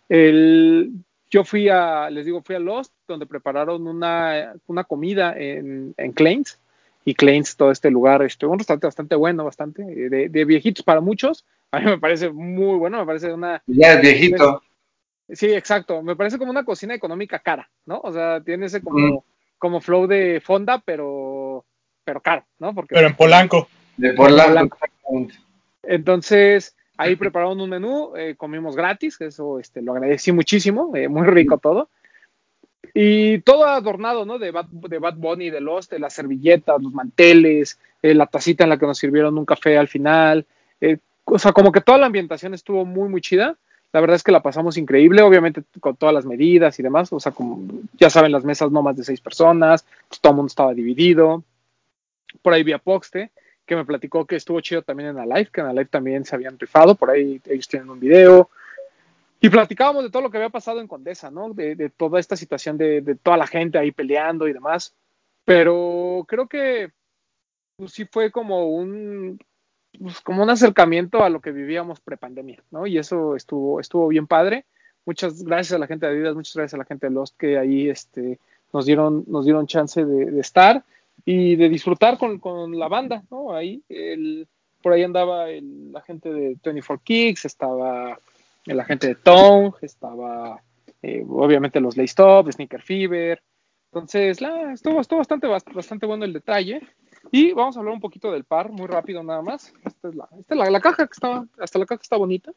[0.08, 0.92] El,
[1.30, 6.12] yo fui a, les digo, fui a Lost, donde prepararon una, una comida en, en
[6.12, 6.58] Claims,
[7.04, 11.00] y Claims, todo este lugar, este, un restaurante bastante bueno, bastante, de, de, viejitos para
[11.00, 11.44] muchos.
[11.70, 13.62] A mí me parece muy bueno, me parece una...
[13.66, 14.62] Ya es viejito.
[15.28, 16.02] Sí, exacto.
[16.02, 18.00] Me parece como una cocina económica cara, ¿no?
[18.02, 18.98] O sea, tiene ese como...
[18.98, 19.20] Mm
[19.58, 21.64] como flow de fonda, pero,
[22.04, 22.74] pero caro, ¿no?
[22.74, 23.68] Porque, pero en Polanco.
[23.96, 24.78] De Polanco.
[25.82, 31.26] Entonces, ahí prepararon un menú, eh, comimos gratis, eso este, lo agradecí muchísimo, eh, muy
[31.26, 31.88] rico todo.
[32.98, 34.38] Y todo adornado, ¿no?
[34.38, 38.64] De Bad, de Bad Bunny, de Lost, de las servilletas, los manteles, eh, la tacita
[38.64, 40.46] en la que nos sirvieron un café al final.
[40.80, 43.58] Eh, o sea, como que toda la ambientación estuvo muy, muy chida.
[43.96, 47.10] La verdad es que la pasamos increíble, obviamente con todas las medidas y demás.
[47.14, 50.36] O sea, como ya saben, las mesas no más de seis personas, pues todo el
[50.36, 51.42] mundo estaba dividido.
[52.42, 53.30] Por ahí vi a Poxte,
[53.64, 56.26] que me platicó que estuvo chido también en la live, que en la live también
[56.26, 56.94] se habían rifado.
[56.94, 58.50] Por ahí ellos tienen un video.
[59.40, 61.54] Y platicábamos de todo lo que había pasado en Condesa, ¿no?
[61.54, 64.94] De, toda esta situación de, de, toda la gente ahí peleando y demás.
[65.46, 66.90] Pero creo que
[67.76, 69.38] pues, sí fue como un,
[70.00, 72.86] pues, como un acercamiento a lo que vivíamos prepandemia, ¿no?
[72.86, 74.64] Y eso estuvo, estuvo bien padre.
[75.04, 77.58] Muchas gracias a la gente de Adidas, muchas gracias a la gente de Lost que
[77.58, 78.38] ahí este,
[78.72, 80.84] nos, dieron, nos dieron chance de, estar
[81.24, 83.54] y de disfrutar con, con, la banda, ¿no?
[83.54, 83.82] Ahí,
[84.82, 88.18] por ahí andaba el, la gente de 24 Kicks, estaba
[88.64, 90.60] la gente de Tone, estaba
[91.02, 93.42] eh, obviamente los Lay Stop, Sneaker Fever.
[93.92, 96.82] Entonces, la, estuvo, estuvo bastante, bastante bueno el detalle.
[97.30, 99.72] Y vamos a hablar un poquito del par, muy rápido nada más.
[99.84, 102.52] Esta es la, esta es la, la caja que está, hasta la caja está bonita.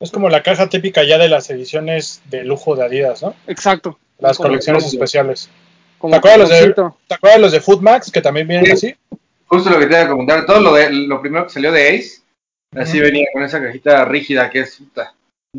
[0.00, 3.34] Es como la caja típica ya de las ediciones de lujo de Adidas, ¿no?
[3.46, 3.98] Exacto.
[4.18, 5.50] Las como, colecciones como, especiales.
[5.98, 6.74] Como ¿Te, acuerdas los de,
[7.06, 8.72] ¿Te acuerdas los de Footmax que también vienen sí.
[8.72, 9.18] así?
[9.46, 11.88] Justo lo que te iba a comentar, todo lo, de, lo primero que salió de
[11.88, 12.22] Ace,
[12.74, 13.04] así uh -huh.
[13.04, 14.76] venía con esa cajita rígida que es.
[14.76, 15.14] Puta,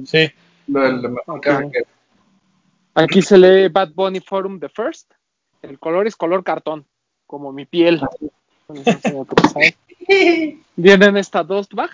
[0.05, 0.31] sí.
[0.67, 1.69] Lo, lo okay.
[1.71, 1.83] que...
[2.95, 5.13] Aquí se lee Bad Bunny Forum The First.
[5.61, 6.87] El color es color cartón
[7.31, 8.01] como mi piel.
[10.75, 11.89] Vienen esta dos bag.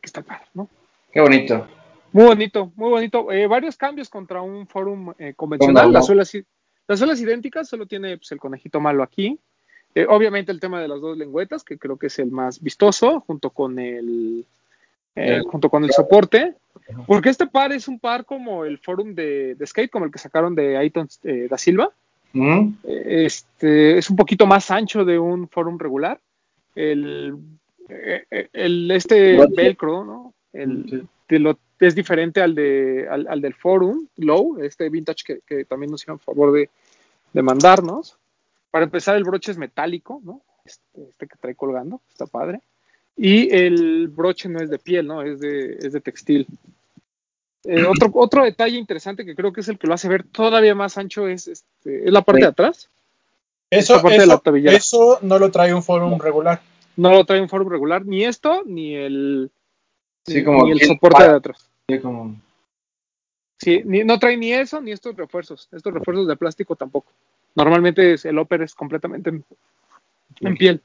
[0.02, 0.69] está el par, ¿no?
[1.12, 1.67] Qué bonito.
[2.13, 3.32] Muy bonito, muy bonito.
[3.32, 5.91] Eh, varios cambios contra un forum eh, convencional.
[5.91, 6.32] Las suelas,
[6.88, 9.38] las suelas idénticas, solo tiene pues, el conejito malo aquí.
[9.93, 13.19] Eh, obviamente el tema de las dos lengüetas, que creo que es el más vistoso,
[13.28, 14.45] junto con el,
[15.15, 16.56] eh, junto con el soporte,
[17.07, 20.19] porque este par es un par como el forum de, de skate, como el que
[20.19, 21.89] sacaron de Ayton eh, da Silva.
[22.33, 26.19] Eh, Este es un poquito más ancho de un forum regular.
[26.75, 27.38] El,
[27.89, 30.33] eh, eh, el este velcro, ¿no?
[30.51, 31.01] El, Sí.
[31.29, 35.65] de lo- es diferente al, de, al, al del forum low, este vintage que, que
[35.65, 36.69] también nos hicieron favor de,
[37.33, 38.17] de mandarnos.
[38.71, 40.41] Para empezar, el broche es metálico, ¿no?
[40.65, 42.62] Este, este que trae colgando, está padre.
[43.15, 45.21] Y el broche no es de piel, ¿no?
[45.21, 46.47] Es de, es de textil.
[47.65, 50.76] Eh, otro, otro detalle interesante que creo que es el que lo hace ver todavía
[50.76, 52.89] más ancho es, este, es la parte de atrás.
[53.69, 54.76] Eso, de eso, la tobillera.
[54.78, 56.62] eso no lo trae un forum regular.
[56.95, 59.49] No lo trae un forum regular, ni esto, ni el,
[60.28, 61.67] Sí, ni- como ni el soporte de atrás.
[61.89, 62.36] Sí, como-
[63.60, 65.69] Sí, ni- no trae ni eso, ni estos refuerzos.
[65.71, 67.12] Estos refuerzos de plástico tampoco.
[67.56, 69.43] Normalmente es- el upper es completamente en,
[70.41, 70.82] en piel.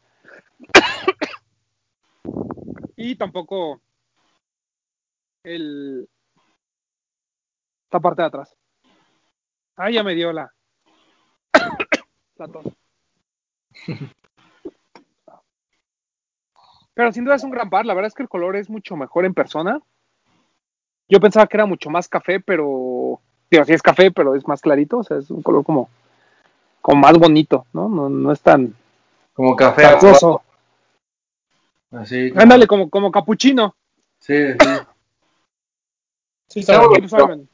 [2.96, 3.80] Y tampoco
[5.44, 6.08] el
[7.84, 8.54] esta parte de atrás.
[9.76, 10.52] Ah, ya me dio la,
[12.36, 12.66] la tos.
[16.92, 17.86] Pero sin duda es un gran par.
[17.86, 19.80] La verdad es que el color es mucho mejor en persona.
[21.08, 23.20] Yo pensaba que era mucho más café, pero.
[23.50, 24.98] Digo, sí es café, pero es más clarito.
[24.98, 25.88] O sea, es un color como.
[26.82, 27.88] como más bonito, ¿no?
[27.88, 28.74] No, no es tan
[29.32, 29.82] como café.
[29.82, 30.42] cargoso.
[31.92, 32.30] Así.
[32.30, 33.74] como- Ándale, como, como capuchino.
[34.20, 34.68] Sí, sí.
[36.48, 37.46] Sí, está bonito.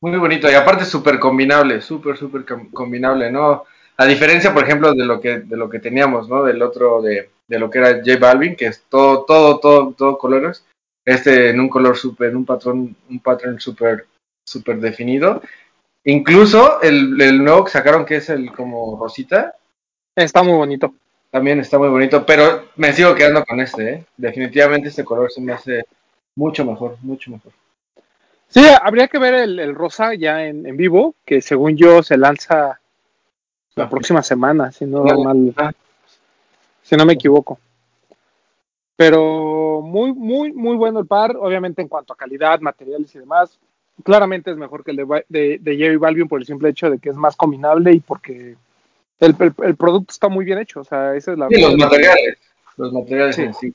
[0.00, 0.50] Muy bonito.
[0.50, 3.64] Y aparte súper combinable, súper, súper com- combinable, ¿no?
[3.96, 6.44] A diferencia, por ejemplo, de lo que, de lo que teníamos, ¿no?
[6.44, 10.18] Del otro, de, de lo que era J Balvin, que es todo, todo, todo, todo
[10.18, 10.64] colores.
[11.04, 14.06] Este en un color súper, en un patrón, un patrón súper,
[14.46, 15.42] súper definido.
[16.04, 19.54] Incluso el, el nuevo que sacaron, que es el como rosita,
[20.14, 20.94] Está muy bonito.
[21.30, 24.04] También está muy bonito, pero me sigo quedando con este, ¿eh?
[24.16, 25.84] Definitivamente este color se me hace
[26.36, 27.52] mucho mejor, mucho mejor.
[28.48, 32.16] Sí, habría que ver el, el rosa ya en, en vivo, que según yo se
[32.16, 32.80] lanza
[33.74, 35.54] la próxima semana, si no, mal,
[36.82, 37.58] si no me equivoco.
[38.96, 43.58] Pero muy, muy, muy bueno el par, obviamente en cuanto a calidad, materiales y demás.
[44.02, 46.98] Claramente es mejor que el de, de, de J Balvin por el simple hecho de
[46.98, 48.56] que es más combinable y porque
[49.20, 50.80] el, el- el producto está muy bien hecho.
[50.80, 52.38] O sea, esa es la Y los materiales,
[52.76, 53.42] los materiales Sí.
[53.42, 53.74] en sí.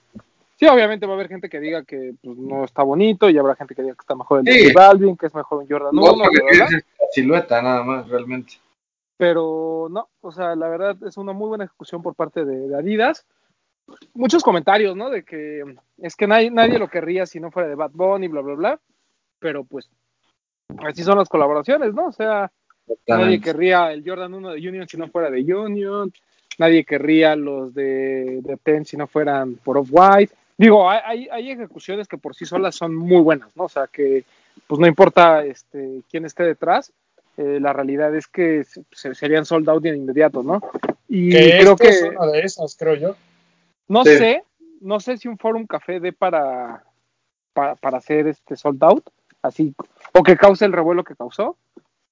[0.60, 3.56] Sí, obviamente va a haber gente que diga que pues, no está bonito y habrá
[3.56, 4.73] gente que diga que está mejor el de Sí.
[4.73, 6.69] Balvin, que es mejor un Jordan 1, No, la
[7.12, 8.53] silueta nada más, realmente.
[9.17, 12.77] pero no, o sea, la verdad es una muy buena ejecución por parte de, de
[12.77, 13.25] Adidas.
[14.13, 15.10] Muchos comentarios, ¿no?
[15.10, 15.63] De que
[15.97, 18.79] es que nadie, nadie lo querría si no fuera de Bad Bunny, bla, bla, bla.
[19.39, 19.89] Pero pues,
[20.86, 22.08] así son las colaboraciones, ¿no?
[22.08, 22.49] O sea,
[23.08, 26.12] nadie querría el Jordan 1 de Union si no fuera de Union.
[26.60, 30.34] Nadie querría los de, de Ten si no fueran por Off-White.
[30.58, 33.63] Digo, hay, hay, ejecuciones que por sí solas son muy buenas, ¿no?
[33.63, 34.24] O sea, que
[34.67, 36.91] pues no importa este, quién esté detrás,
[37.38, 40.62] eh, la realidad es que se- se- serían sold out de inmediato, ¿no?
[41.10, 43.15] Y Que creo este que, es una de esas, creo yo.
[43.88, 44.15] no Sí.
[44.17, 44.43] sé,
[44.80, 46.84] no sé si un Forum Café dé para,
[47.54, 49.10] para, para hacer este sold out,
[49.41, 49.74] así,
[50.13, 51.58] o que cause el revuelo que causó.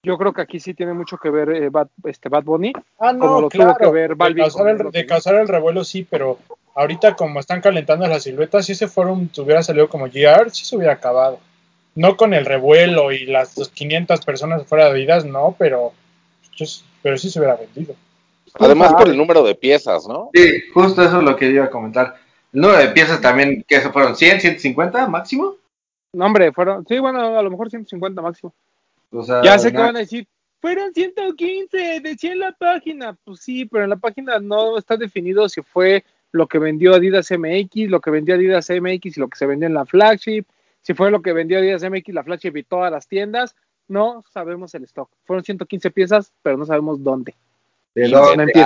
[0.03, 2.73] Yo creo que aquí sí tiene mucho que ver eh, Bad, este Bad Bunny.
[2.99, 3.77] Ah, no, Como lo tuvo claro.
[3.77, 6.39] que ver de, causar el, de causar revuelo sí, pero
[6.73, 10.75] ahorita como están calentando las siluetas, si ese forum hubiera salido como GR, sí se
[10.75, 11.39] hubiera acabado.
[11.93, 15.91] No con el revuelo y las 500 personas fuera de Adidas, no, pero,
[17.03, 17.95] pero sí se hubiera vendido.
[18.55, 20.29] Además por el número de piezas, ¿no?
[20.33, 22.15] Sí, justo eso es lo que iba a comentar.
[22.53, 25.57] El número de piezas también, que eso fueron 100, 150 máximo.
[26.13, 28.53] No, hombre, fueron, sí, bueno, a lo mejor 150 máximo.
[29.11, 30.27] O sea, Ya sé que van a decir,
[30.59, 33.17] fueron 115, decía en la página.
[33.23, 37.29] Pues sí, pero en la página no está definido si fue lo que vendió Adidas
[37.31, 40.45] MX, lo que vendió Adidas MX y lo que se vendió en la flagship,
[40.81, 43.55] si fue lo que vendió Adidas MX, la flagship y todas las tiendas.
[43.87, 45.09] No sabemos el stock.
[45.25, 47.35] Fueron 115 piezas, pero no sabemos dónde.
[47.93, 48.63] de empiecen.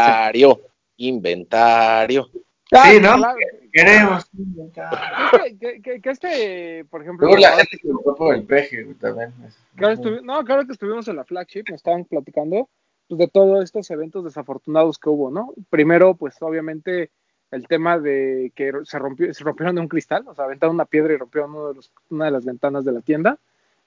[0.98, 2.30] Inventario.
[2.72, 2.94] Inventario.
[2.94, 3.16] Sí, ¿no?
[3.18, 3.38] claro,
[3.72, 4.26] queremos.
[5.32, 8.84] que, que- que- que este, por ejemplo, Luego la gente se fue por el peje
[8.84, 9.32] güey, también.
[9.78, 12.68] que ahora estuvi- no, claro que estuvimos en la flagship, nos estaban platicando
[13.08, 15.54] pues, de todos estos eventos desafortunados que hubo, ¿no?
[15.70, 17.12] Primero, pues obviamente
[17.52, 20.86] el tema de que se rompió, se rompieron de un cristal, o sea, aventaron una
[20.86, 23.38] piedra y rompieron uno de los- una de las ventanas de la tienda.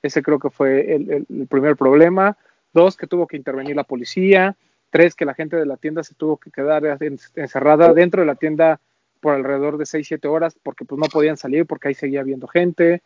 [0.03, 2.37] Ese creo que fue el, el- el primer problema.
[2.73, 4.55] Dos, que tuvo que intervenir la policía.
[4.91, 8.27] Tres, que la gente de la tienda se tuvo que quedar en- encerrada dentro de
[8.27, 8.81] la tienda
[9.21, 12.47] por alrededor de 6, 7 horas porque pues no podían salir porque ahí seguía habiendo
[12.47, 13.03] gente.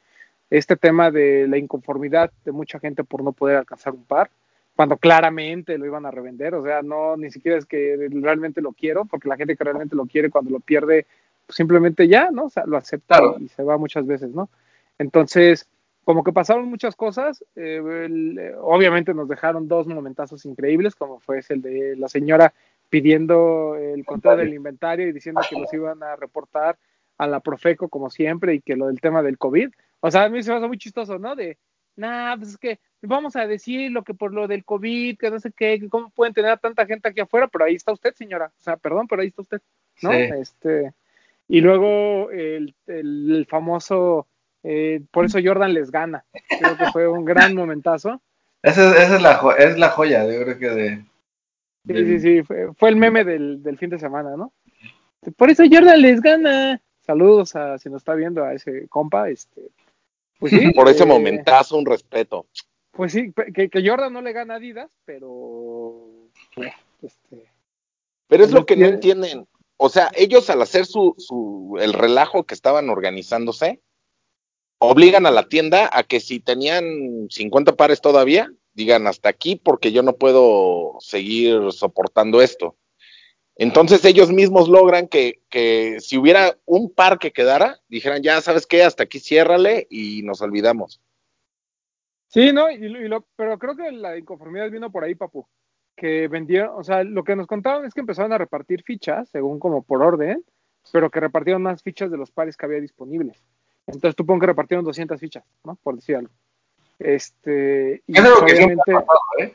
[0.50, 4.30] Este tema de la inconformidad de mucha gente por no poder alcanzar un par,
[4.76, 8.72] cuando claramente lo iban a revender, o sea, no, ni siquiera es que realmente lo
[8.72, 11.06] quiero, porque la gente que realmente lo quiere cuando lo pierde
[11.46, 12.44] pues, simplemente ya, ¿no?
[12.44, 14.48] O sea, lo acepta y se va muchas veces, ¿no?
[14.98, 15.66] Entonces,
[16.04, 21.20] como que pasaron muchas cosas, eh, el- eh, obviamente nos dejaron dos momentazos increíbles, como
[21.20, 22.52] fue el de la señora
[22.90, 26.76] pidiendo el control del inventario y diciendo que los iban a reportar
[27.18, 29.70] a la Profeco como siempre y que lo del tema del COVID.
[30.00, 31.34] O sea, a mí se me hace muy chistoso, ¿no?
[31.36, 31.56] De,
[31.96, 35.38] nah, pues es que vamos a decir lo que por lo del COVID, que no
[35.40, 38.12] sé qué, que cómo pueden tener a tanta gente aquí afuera, pero ahí está usted,
[38.14, 38.52] señora.
[38.58, 39.60] O sea, perdón, pero ahí está usted,
[40.02, 40.10] ¿no?
[40.10, 40.16] Sí.
[40.40, 40.92] Este,
[41.48, 44.26] y luego el, el- el famoso,
[44.64, 46.24] eh, por eso Jordan les gana.
[46.58, 48.20] Creo que fue un gran momentazo.
[48.62, 51.04] Esa, es- esa es, la jo- es la joya, yo creo que de...
[51.86, 54.52] Sí, sí, sí, fue, fue el meme del, del fin de semana, ¿no?
[55.36, 56.80] Por eso Jordan les gana.
[57.00, 59.62] Saludos a si nos está viendo a ese compa, este.
[60.38, 62.46] Pues sí, Por ese eh, momentazo, un respeto.
[62.92, 65.28] Pues sí, que, que Jordan no le gana a Adidas, pero
[66.56, 66.72] bueno,
[67.02, 67.46] este,
[68.28, 69.46] Pero es No lo que no entienden.
[69.76, 73.80] O sea, ellos al hacer su, su, el relajo que estaban organizándose,
[74.84, 79.92] obligan a la tienda a que si tenían 50 pares todavía, digan hasta aquí porque
[79.92, 82.76] yo no puedo seguir soportando esto.
[83.54, 88.66] Entonces ellos mismos logran que, que si hubiera un par que quedara, dijeran, ya sabes
[88.66, 91.00] qué, hasta aquí ciérrale y nos olvidamos.
[92.28, 95.46] Sí, no, y, y lo- pero creo que la inconformidad vino por ahí, papu.
[95.94, 99.58] Que vendieron, o sea, lo que nos contaban es que empezaron a repartir fichas, según
[99.60, 100.42] como por orden,
[100.90, 103.44] pero que repartieron más fichas de los pares que había disponibles.
[103.86, 105.76] Entonces, tú pon que repartieron 200 fichas, ¿no?
[105.82, 106.32] Por decir algo.
[106.98, 109.54] Este, y Es algo que obviamente, ha pasado, ¿eh?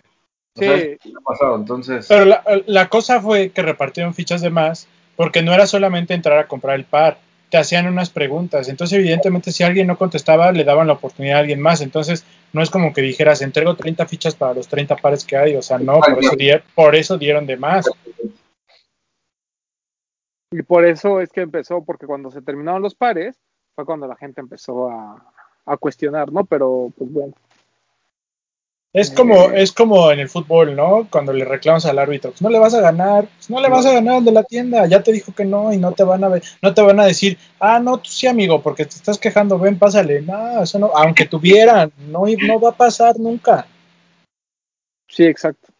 [0.56, 2.06] O sea, sí, siempre ha pasado, entonces...
[2.10, 6.38] Pero la, la cosa fue que repartieron fichas de más, porque no era solamente entrar
[6.40, 8.68] a comprar el par, te hacían unas preguntas.
[8.68, 11.80] Entonces, evidentemente, si alguien no contestaba, le daban la oportunidad a alguien más.
[11.82, 15.56] Entonces, no es como que dijeras, entrego 30 fichas para los 30 pares que hay.
[15.56, 17.86] O sea, no, por eso, di- por eso dieron de más.
[20.52, 23.38] y por eso es que empezó, porque cuando se terminaron los pares,
[23.78, 25.24] fue cuando la gente empezó a,
[25.68, 26.44] a cuestionar, ¿no?
[26.46, 27.34] Pero, pues bueno.
[28.92, 31.08] Es como, es como en el fútbol, ¿no?
[31.12, 33.86] Cuando le reclamas al árbitro, pues no le vas a ganar, pues no le vas
[33.86, 36.24] a ganar al de la tienda, ya te dijo que no y no te van
[36.24, 39.20] a ver, no te van a decir, ah, no, tú sí, amigo, porque te estás
[39.20, 40.24] quejando, ven, pásale.
[40.24, 43.68] No, eso no, aunque tuvieran, no, no va a pasar nunca.
[45.08, 45.72] Sí, exacto.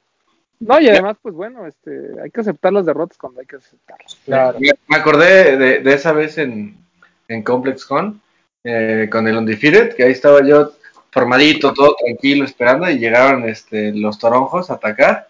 [0.60, 1.90] No, y además, pues bueno, este,
[2.24, 4.16] hay que aceptar las derrotas cuando hay que aceptarlas.
[4.24, 4.60] Claro.
[4.60, 6.87] Me acordé de, de esa vez en,
[7.28, 8.22] en Complex Con,
[8.64, 10.74] eh, con el Undefeated, que ahí estaba yo
[11.12, 15.30] formadito, todo tranquilo, esperando, y llegaron este, los toronjos a atacar,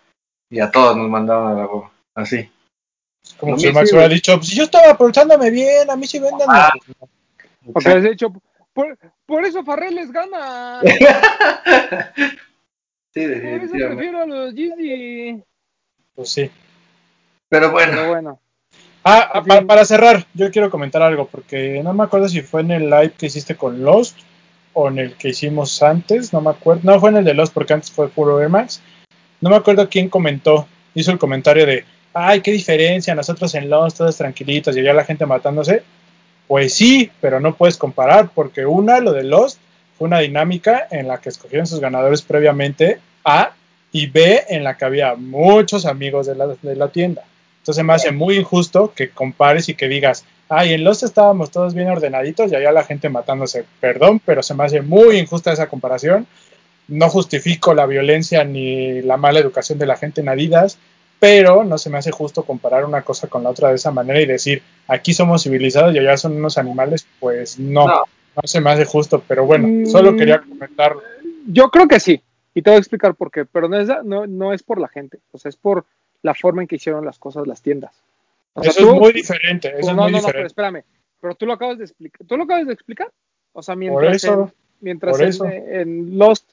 [0.50, 2.50] y a todos nos mandaban a la goma, así.
[3.38, 6.08] Como A si Max sí, hubiera dicho, pues si yo estaba portándome bien, a mí
[6.08, 6.48] sí vendan.
[6.50, 6.72] Ah.
[7.74, 8.34] Porque les he dicho,
[8.74, 10.82] por, por eso Farrell les gana.
[10.84, 10.88] sí,
[13.14, 13.96] Por eso definitivamente.
[13.96, 15.44] prefiero a los Yeezy.
[16.16, 16.50] Pues sí.
[17.50, 18.40] Pero bueno, Pero bueno.
[19.10, 22.62] Ah, Así- para, para cerrar, yo quiero comentar algo, porque no me acuerdo si fue
[22.62, 24.18] en el live que hiciste con Lost
[24.74, 26.82] o en el que hicimos antes, no me acuerdo.
[26.84, 28.82] No, fue en el de Lost porque antes fue puro Air Max.
[29.42, 33.98] No me acuerdo quién comentó, hizo el comentario de, ay, qué diferencia, nosotros en Lost
[33.98, 35.84] todos tranquilitos y allá la gente matándose.
[36.48, 39.60] Pues sí, pero no puedes comparar, porque una, lo de Lost,
[39.98, 43.52] fue una dinámica en la que escogieron sus ganadores previamente, A,
[43.92, 47.24] y B, en la que había muchos amigos de la, de la tienda.
[47.68, 51.74] Entonces me hace muy injusto que compares y que digas, ay, en Lost estábamos todos
[51.74, 53.66] bien ordenaditos y allá la gente matándose.
[53.82, 56.28] Perdón, pero se me hace muy injusta esa comparación.
[56.88, 60.80] No justifico la violencia ni la mala educación de la gente en Adidas,
[61.20, 64.22] pero no se me hace justo comparar una cosa con la otra de esa manera
[64.22, 68.42] y decir, aquí somos civilizados y allá son unos animales, pues no, no, No.
[68.46, 69.88] se me hace justo, pero bueno, Mm.
[69.88, 71.02] solo quería comentarlo.
[71.48, 72.22] Yo creo que sí.
[72.54, 73.44] Y te voy a explicar por qué.
[73.44, 75.20] Pero no es, no, no es por la gente.
[75.34, 75.84] O sea, es por
[76.24, 78.04] la forma en que hicieron las cosas las tiendas.
[78.54, 80.48] O sea, Eso tú- es muy diferente, eso no, es no, muy no, pero diferente.
[80.48, 80.84] espérame.
[81.22, 82.26] Pero tú lo acabas de explicar.
[82.28, 83.12] ¿Tú lo acabas de explicar?
[83.54, 86.50] O sea, mientras, eso, en, mientras en- Lost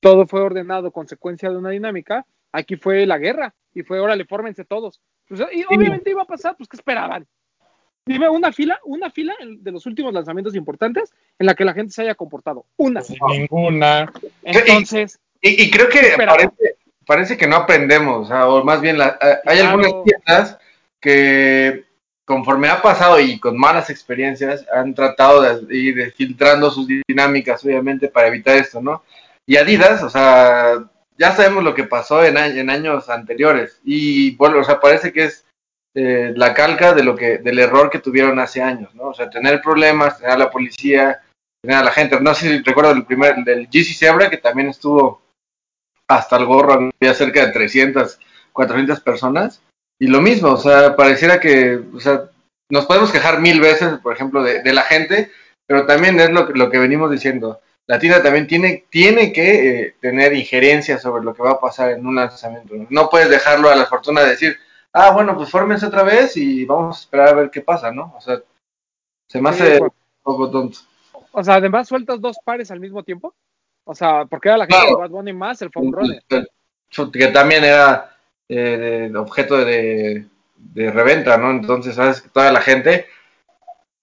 [0.00, 3.54] todo fue ordenado consecuencia de una dinámica, aquí fue la guerra.
[3.74, 5.00] Y fue, órale, fórmense todos.
[5.28, 7.26] Pues, y obviamente iba a pasar, pues, ¿qué esperaban?
[8.04, 11.92] Dime una fila, una fila de los últimos lanzamientos importantes en la que la gente
[11.92, 12.64] se haya comportado.
[12.78, 13.00] Una.
[13.00, 14.10] Pues ninguna.
[14.42, 16.76] Entonces, y, y creo que parece,
[17.10, 19.70] parece que no aprendemos, o, sea, o más bien la- hay Claro.
[19.70, 20.58] algunas tiendas
[21.00, 21.84] que
[22.24, 28.06] conforme ha pasado y con malas experiencias han tratado de ir filtrando sus dinámicas, obviamente,
[28.06, 29.02] para evitar esto, ¿no?
[29.44, 30.84] Y Adidas, o sea,
[31.18, 35.24] ya sabemos lo que pasó en, en años anteriores y bueno, o sea, parece que
[35.24, 35.44] es
[35.96, 39.08] eh, la calca de lo que del error que tuvieron hace años, ¿no?
[39.08, 41.20] O sea, tener problemas, tener a la policía,
[41.60, 42.20] tener a la gente.
[42.20, 45.20] No sé si recuerdo el primer del GC Zebra que también estuvo
[46.10, 48.18] hasta el gorro, había cerca de 300,
[48.52, 49.62] 400 personas
[49.98, 52.24] y lo mismo, o sea, pareciera que, o sea,
[52.70, 55.30] nos podemos quejar mil veces, por ejemplo, de, de la gente,
[55.66, 57.60] pero también es lo, que- lo que venimos diciendo.
[57.86, 61.90] La tienda también tiene, tiene que eh, tener injerencia sobre lo que va a pasar
[61.92, 62.74] en un lanzamiento.
[62.88, 63.08] ¿no?
[63.10, 64.56] Puedes dejarlo a la fortuna de decir,
[64.92, 68.14] ah, bueno, pues fórmense otra vez y vamos a esperar a ver qué pasa, ¿no?
[68.16, 68.40] O sea,
[69.28, 69.90] se me Sí, hace pues.
[69.92, 70.78] un poco tonto.
[71.32, 73.34] O sea, además sueltas dos pares al mismo tiempo.
[73.90, 74.96] O sea, porque era la gente Claro.
[74.96, 76.22] de Bad Bunny más el foam runner.
[77.12, 78.14] Que también era
[78.48, 81.50] eh, objeto de, de reventa, ¿no?
[81.50, 83.06] Entonces, sabes que toda la gente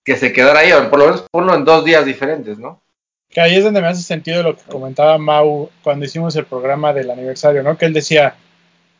[0.03, 2.81] que se quedara ahí, o por lo menos ponlo en dos días diferentes, ¿no?
[3.29, 6.91] Que ahí es donde me hace sentido lo que comentaba Mau cuando hicimos el programa
[6.91, 7.77] del aniversario, ¿no?
[7.77, 8.35] Que él decía,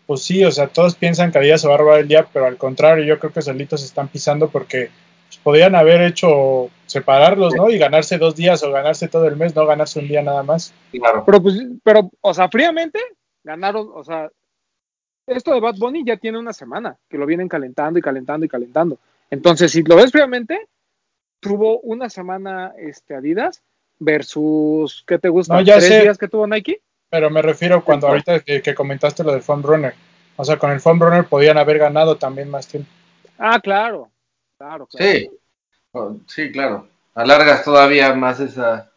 [0.06, 2.46] pues sí, o sea, todos piensan que Adidas se va a robar el día, pero
[2.46, 4.90] al contrario, yo creo que solitos se están pisando porque
[5.28, 7.70] pues, podían haber hecho separarlos, ¿no?
[7.70, 10.74] Y ganarse dos días o ganarse todo el mes, no ganarse un día nada más.
[10.92, 11.24] Claro.
[11.26, 13.00] Pero, pues, pero, o sea, fríamente
[13.44, 14.30] ganaron, o sea,
[15.28, 18.50] esto de Bad Bunny ya tiene una semana que lo vienen calentando y calentando y
[18.50, 18.98] calentando.
[19.30, 20.68] Entonces, si lo ves fríamente,
[21.42, 23.62] tuvo una semana este, Adidas
[24.00, 25.56] versus, ¿qué te gusta?
[25.56, 26.02] No, ya ¿Tres sé.
[26.02, 26.82] días que tuvo Nike?
[27.10, 29.94] Pero me refiero cuando ahorita que, que comentaste lo del foam runner.
[30.38, 32.90] O sea, con el foam runner podían haber ganado también más tiempo.
[33.38, 34.10] Ah, claro,
[34.58, 35.12] claro, claro.
[35.12, 35.30] Sí,
[35.94, 36.88] Oh, sí, claro.
[37.16, 38.92] Alargas todavía más esa,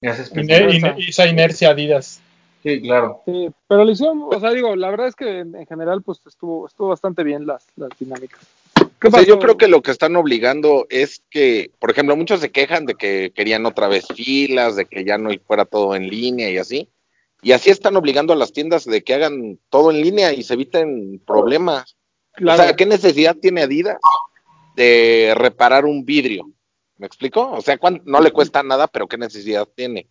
[0.00, 0.96] esa Ine- especialidad.
[0.96, 2.20] ine- esa inercia Adidas.
[2.62, 3.22] Sí, claro.
[3.24, 6.20] Sí, pero le hicieron, o sea, digo, la verdad es que en, en general, pues
[6.26, 8.40] estuvo, estuvo bastante bien las, las dinámicas.
[9.00, 12.40] ¿Qué O sea, yo creo que lo que están obligando es que, por ejemplo, muchos
[12.40, 16.08] se quejan de que querían otra vez filas, de que ya no fuera todo en
[16.08, 16.88] línea y así.
[17.40, 20.54] Y así están obligando a las tiendas de que hagan todo en línea y se
[20.54, 21.96] eviten problemas.
[22.32, 22.60] Claro.
[22.60, 23.98] O sea, ¿qué necesidad tiene Adidas
[24.76, 26.50] de reparar un vidrio?
[26.98, 27.50] ¿Me explico?
[27.50, 30.08] O sea, ¿cuán- no le cuesta nada, pero ¿qué necesidad tiene?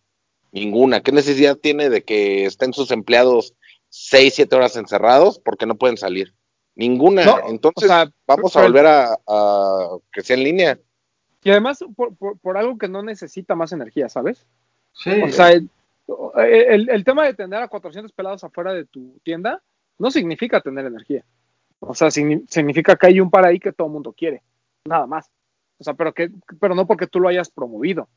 [0.52, 1.02] Ninguna.
[1.02, 3.54] ¿Qué necesidad tiene de que estén sus empleados
[3.88, 6.34] seis, siete horas encerrados porque no pueden salir?
[6.74, 7.24] Ninguna.
[7.24, 10.78] No, Entonces, o sea, vamos a volver a, a que sea en línea.
[11.42, 14.46] Y además, por, por, por algo que no necesita más energía, ¿sabes?
[14.92, 15.68] Sí, O sea, el,
[16.36, 19.62] el- el tema de tener a 400 pelados afuera de tu tienda
[19.98, 21.24] no significa tener energía.
[21.80, 24.42] O sea, signi- significa que hay un par ahí que todo el mundo quiere,
[24.86, 25.30] nada más.
[25.78, 26.30] O sea, pero, que,
[26.60, 28.08] pero no porque tú lo hayas promovido.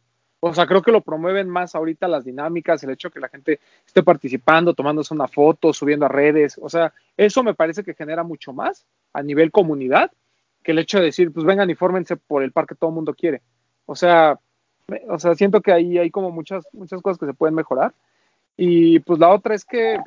[0.41, 3.27] O sea, creo que lo promueven más ahorita las dinámicas, el hecho de que la
[3.27, 6.57] gente esté participando, tomándose una foto, subiendo a redes.
[6.61, 10.11] O sea, eso me parece que genera mucho más a nivel comunidad
[10.63, 12.95] que el hecho de decir, pues vengan y fórmense por el par que todo el
[12.95, 13.41] mundo quiere.
[13.85, 14.39] O sea,
[15.09, 17.93] o sea, siento que ahí hay como muchas, muchas cosas que se pueden mejorar.
[18.55, 19.99] Y pues la otra es que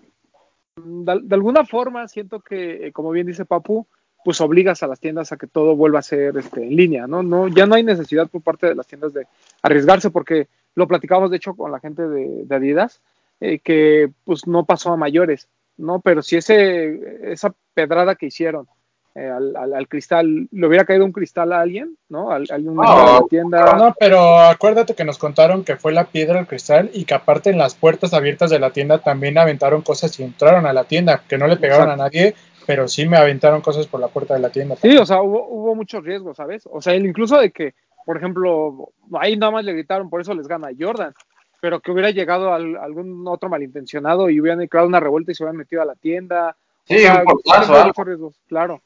[0.76, 3.86] de, de alguna forma siento que, eh, como bien dice Papu,
[4.24, 7.22] pues obligas a las tiendas a que todo vuelva a ser este, en línea, ¿no?
[7.22, 9.26] no Ya no hay necesidad por parte de las tiendas de
[9.62, 13.00] arriesgarse porque lo platicamos de hecho con la gente de, de Adidas,
[13.40, 16.00] eh, que pues no pasó a mayores, ¿no?
[16.00, 17.00] Pero si ese,
[17.32, 18.66] esa pedrada que hicieron
[19.14, 22.30] eh, al, al- al cristal, le hubiera caído un cristal a alguien, ¿no?
[22.30, 23.76] A alguien de la tienda.
[23.76, 27.50] No, pero acuérdate que nos contaron que fue la piedra al cristal y que aparte
[27.50, 31.22] en las puertas abiertas de la tienda también aventaron cosas y entraron a la tienda,
[31.28, 32.02] que no le pegaron Exacto.
[32.02, 32.34] a nadie,
[32.66, 34.76] pero sí me aventaron cosas por la puerta de la tienda.
[34.76, 36.68] Sí, o sea, hubo, hubo muchos riesgos, ¿sabes?
[36.70, 40.48] O sea, incluso de que, por ejemplo, ahí nada más le gritaron, por eso les
[40.48, 41.14] gana Jordan,
[41.60, 45.42] pero que hubiera llegado al- algún otro malintencionado y hubieran creado una revuelta y se
[45.44, 46.50] hubieran metido a la tienda.
[46.50, 48.82] O Sí, sea, un portazo, muchos riesgos, claro.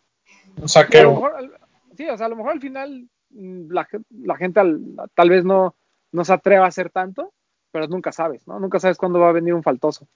[0.56, 1.12] Un Y a lo saqueo.
[1.12, 1.58] mejor,
[1.96, 3.88] sí, o sea, a lo mejor al final mm, la,
[4.22, 4.80] la gente al-
[5.14, 5.74] tal vez no,
[6.12, 7.32] no se atreva a hacer tanto,
[7.72, 8.60] pero nunca sabes, ¿no?
[8.60, 10.06] Nunca sabes cuándo va a venir un faltoso.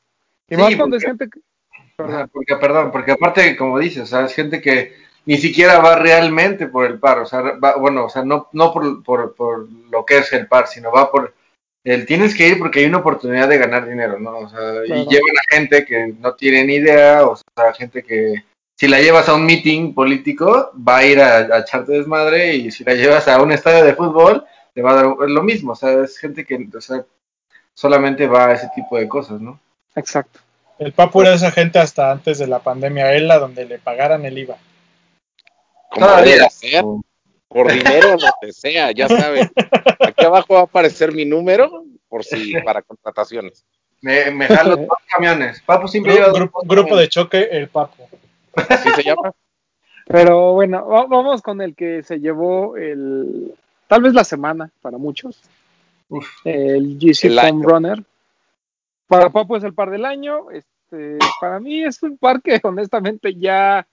[0.49, 1.41] Y Sí, más cuando es gente que...
[2.07, 2.31] Perdón.
[2.33, 4.95] porque, perdón, porque aparte, como dices, o sea, es gente que
[5.27, 8.73] ni siquiera va realmente por el par, o sea, va- bueno, o sea, no, no
[8.73, 11.35] por, por, por lo que es el par, sino va por
[11.85, 14.39] el tienes que ir porque hay una oportunidad de ganar dinero, ¿no?
[14.39, 18.45] O sea, y llevan a gente que no tiene ni idea, o sea, gente que
[18.79, 22.71] si la llevas a un meeting político, va a ir a, a echarte desmadre, y
[22.71, 24.45] si la llevas a un estadio de fútbol,
[24.75, 27.05] te va a dar lo mismo, o sea, es gente que, o sea,
[27.75, 29.59] solamente va a ese tipo de cosas, ¿no?
[29.95, 30.41] Exacto.
[30.81, 34.25] El Papu era esa gente hasta antes de la pandemia, él a donde le pagaran
[34.25, 34.57] el IVA.
[35.91, 36.35] Como Todavía.
[36.37, 36.85] debe ser,
[37.49, 39.51] por dinero, donde sea, ya saben.
[40.01, 43.65] Aquí abajo va a aparecer mi número, por si, para contrataciones.
[44.01, 45.61] Me, me jalo dos camiones.
[45.67, 48.09] Papu siempre lleva Gru- dos grupo, grupo de choque, el Papu.
[48.55, 49.33] Así se llama.
[50.07, 53.55] Pero bueno, va- vamos con el que se llevó el,
[53.87, 55.39] tal vez la semana para muchos,
[56.09, 56.27] Uf.
[56.45, 57.63] el GC año.
[57.69, 58.03] Runner.
[59.11, 63.35] Para Papo es el par del año, este, para mí es un par que honestamente
[63.35, 63.85] ya,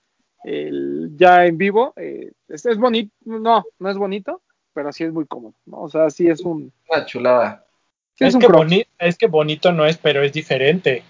[0.44, 4.42] el- ya en vivo, eh, es, es bonito, no, no es bonito,
[4.72, 5.80] pero sí es muy cómodo, ¿no?
[5.82, 7.66] O sea, sí es un, Una chulada.
[8.14, 11.02] sí es es, un que boni- es que bonito no es, pero es diferente.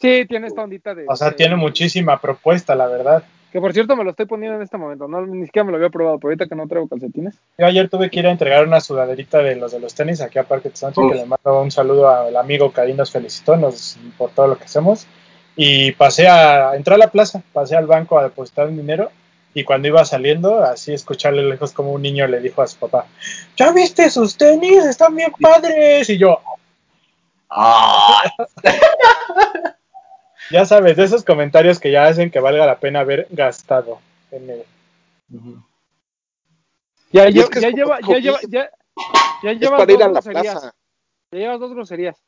[0.00, 1.04] Sí, tiene esta ondita de...
[1.06, 3.22] O sea, de- tiene muchísima propuesta, la verdad.
[3.52, 5.08] Que por cierto me lo estoy poniendo en este momento.
[5.08, 7.36] No, ni siquiera me lo había probado, pero ahorita que no traigo calcetines.
[7.58, 10.38] Yo ayer tuve que ir a entregar una sudaderita de los de los tenis aquí
[10.38, 13.98] a Parque Sancho, que le mando un saludo al amigo que ahí nos felicitó nos,
[14.18, 15.06] por todo lo que hacemos.
[15.54, 19.10] Y pasé a, entré a la plaza, pasé al banco a depositar un dinero.
[19.54, 23.06] Y cuando iba saliendo, así escucharle lejos como un niño le dijo a su papá,
[23.56, 24.84] ¿ya viste sus tenis?
[24.84, 26.10] Están bien padres.
[26.10, 26.40] Y yo,
[27.50, 28.22] Ah,
[30.50, 33.98] ya sabes, de esos comentarios que ya hacen que valga la pena haber gastado
[34.30, 34.62] en él.
[37.12, 37.74] Ya, lleva, ya COVID.
[38.22, 38.70] lleva, ya,
[39.42, 40.42] ya Es llevas para ir dos a la groserías.
[40.54, 40.74] plaza.
[41.32, 42.22] Ya llevas dos groserías.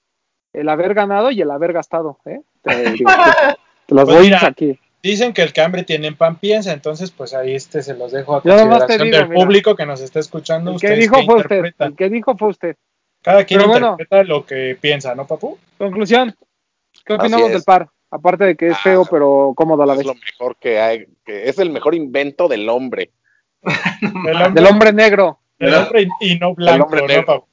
[0.53, 2.41] El haber ganado y el haber gastado, ¿eh?
[2.62, 3.57] Te, digo, te-
[3.87, 4.79] te las Pues voy mira, aquí.
[5.03, 8.11] Dicen que el que hambre tiene en pan piensa, entonces pues ahí este se los
[8.11, 9.45] dejo a Yo nomás te consideración digo, del mira.
[9.45, 10.73] público que nos está escuchando.
[10.73, 11.64] El que dijo qué fue usted.
[11.79, 12.77] El que dijo fue usted.
[13.23, 13.91] Cada quien Pero bueno.
[13.93, 15.59] interpreta lo que piensa, ¿no, papu?
[15.77, 16.35] Conclusión.
[17.05, 17.89] ¿Qué opinamos del par?
[18.11, 20.06] Aparte de que es Ah, feo, pero cómodo a la Es vez.
[20.06, 23.11] lo mejor que hay, que es el mejor invento del hombre.
[24.00, 25.40] El hombre, Del hombre negro.
[25.59, 27.46] del hombre y, y no blanco, hombre ¿no?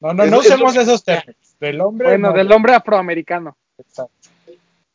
[0.00, 1.36] No, no, Es- no es usemos esos términos.
[1.60, 2.08] Del hombre.
[2.08, 3.56] Bueno, no, del hombre afroamericano.
[3.78, 4.30] exacto.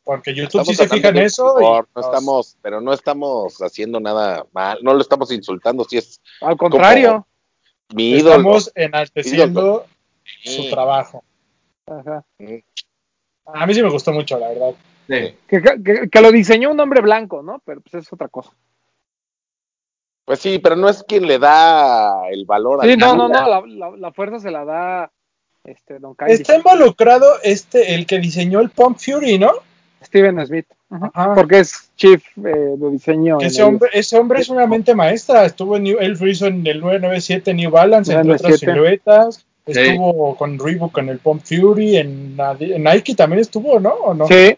[0.03, 1.55] Porque YouTube sí se fija en eso.
[1.60, 6.20] y no estamos, pero no estamos haciendo nada mal, no lo estamos insultando, si es
[6.41, 7.28] Al contrario.
[7.93, 8.32] mi ídolo.
[8.38, 9.86] estamos enalteciendo
[10.43, 11.24] su trabajo.
[11.86, 12.26] Ajá.
[13.54, 14.72] A mí sí me gustó mucho, la verdad.
[15.08, 15.36] sí.
[15.47, 17.62] Que, que- que lo diseñó un hombre blanco, ¿no?
[17.66, 18.52] Pero pues es otra cosa.
[20.26, 23.47] Pues sí, pero no es quien le da el valor Sí, al no, no, no.
[23.50, 25.12] La, la- la fuerza se la da
[25.64, 26.36] este Don Kylie.
[26.36, 29.52] Está involucrado este, el que diseñó el Pump Fury, ¿no?
[30.04, 30.68] Steven Smith.
[30.91, 31.12] Ajá.
[31.14, 31.36] Ajá.
[31.36, 32.41] Porque es chief eh,
[32.78, 33.39] de diseño.
[33.41, 35.45] Ese el- hombre, ese hombre es una mente maestra.
[35.45, 39.49] Estuvo en New, él hizo en el 997 New Balance, entre otras 997.
[39.68, 39.80] Sí.
[39.80, 43.91] Estuvo con Reebok en el Pump Fury, en, Nike también estuvo, ¿no?
[43.93, 44.26] ¿O no?
[44.28, 44.57] Sí.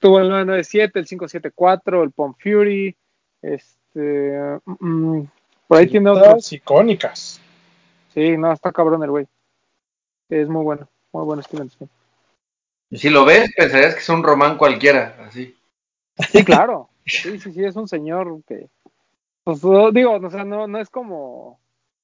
[0.00, 2.96] Tuvo el 997, el 574, el Pump Fury.
[3.42, 4.40] Este.
[4.64, 5.22] mm,
[5.68, 6.10] por ahí tiene.
[6.12, 7.40] Siluetas icónicas.
[8.12, 9.26] Sí, no, está cabrón el güey.
[10.28, 10.88] Es muy bueno.
[11.12, 11.90] Muy bueno Steven Smith.
[12.90, 15.56] Y si lo ves, pensarías que es un román cualquiera, así.
[16.30, 16.88] Sí, claro.
[17.06, 18.68] Sí, sí, sí, es un señor que.
[19.44, 21.60] Pues no- digo, o sea, no, no es como.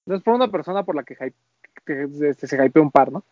[0.07, 1.35] No es por una persona por la que, hype-
[1.87, 3.23] que, este, se hypea un par, ¿no?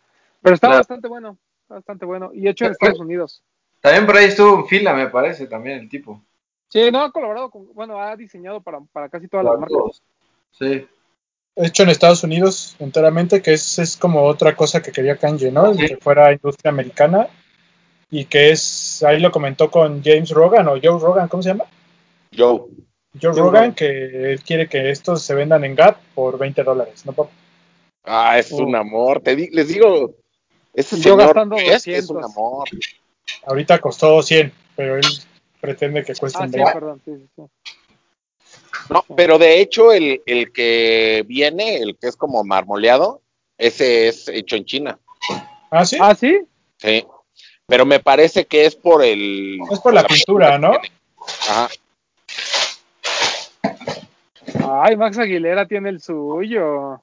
[0.41, 0.79] Pero está Claro.
[0.79, 1.37] bastante bueno.
[1.61, 2.31] está Bastante bueno.
[2.33, 3.43] Y hecho en Estados Unidos.
[3.81, 6.21] También por ahí estuvo en fila, me parece, también el tipo.
[6.69, 7.71] Sí, no ha colaborado con.
[7.73, 10.01] Bueno, ha diseñado para, para casi todas las marcas.
[10.51, 10.87] Sí.
[11.55, 15.73] Hecho en Estados Unidos enteramente, que es, es como otra cosa que quería Kanye, ¿no?
[15.73, 15.85] Sí.
[15.85, 17.27] Que fuera industria americana.
[18.11, 21.65] Y que es, ahí lo comentó con James Rogan o Joe Rogan, ¿cómo se llama?
[22.35, 22.59] Joe.
[22.59, 23.73] Joe Joe Rogan, Rogan.
[23.75, 27.29] que él quiere que estos se vendan en Gap por 20 dólares, ¿no, papu?
[28.05, 28.57] Ah, es Oh.
[28.57, 29.21] un amor.
[29.21, 30.13] Te di- les digo,
[30.73, 32.23] ese Yo señor gastando es, es un 200.
[32.37, 32.69] amor.
[33.45, 35.05] Ahorita costó 100, pero él
[35.59, 36.73] pretende que cuesten Ah, sí, 20.
[36.73, 37.01] perdón.
[37.05, 37.43] Sí, sí, sí.
[38.89, 43.21] No, pero de hecho el, el que viene, el que es como marmoleado,
[43.57, 44.99] ese es hecho en China.
[45.71, 45.97] Ah, sí.
[45.99, 46.39] Ah, sí.
[46.77, 47.05] Sí.
[47.65, 49.57] Pero me parece que es por el.
[49.71, 50.73] Es por la pintura, ¿no?
[50.73, 50.95] que tiene.
[51.49, 51.69] Ajá.
[54.83, 57.01] Ay, Max Aguilera tiene el suyo.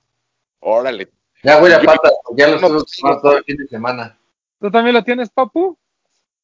[0.65, 1.09] Órale.
[1.43, 4.17] Ya huele a Yo- patas, ya lo no estuve todo el fin de semana.
[4.61, 5.77] ¿Tú también lo tienes, Papu?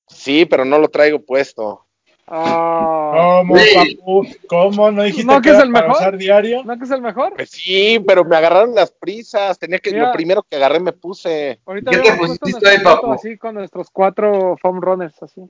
[0.08, 1.84] Sí, pero no lo traigo puesto.
[2.26, 3.96] Ah, ¿Cómo, Sí.
[3.96, 4.26] papu?
[4.48, 4.90] ¿Cómo?
[4.90, 5.92] ¿No dijiste ¿No que que es el mejor?
[5.92, 6.62] usar diario?
[6.64, 7.34] ¿no que es el mejor?
[7.36, 9.58] Pues sí, pero me agarraron las prisas.
[9.58, 9.92] Tenía que.
[9.92, 10.08] Mira.
[10.08, 11.60] Lo primero que agarré me puse.
[11.64, 13.12] Ahorita ¿Qué te pusiste ahí, Papu?
[13.12, 15.40] así con nuestros cuatro foam runners así.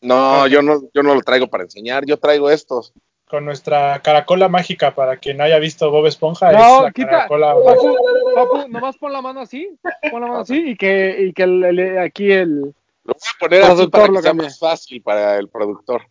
[0.00, 2.04] No, yo no, yo no lo traigo para enseñar.
[2.06, 2.92] Yo traigo estos.
[3.34, 7.08] Con nuestra caracola mágica, para quien haya visto Bob Esponja, No, es la quita.
[7.08, 7.92] caracola mágica.
[8.32, 9.76] Papu, Papu, nomás pon la mano así,
[10.08, 13.38] pon la mano así y que, y que el- el- aquí el, Lo voy a
[13.40, 16.02] poner así para que lo sea más fácil para el productor.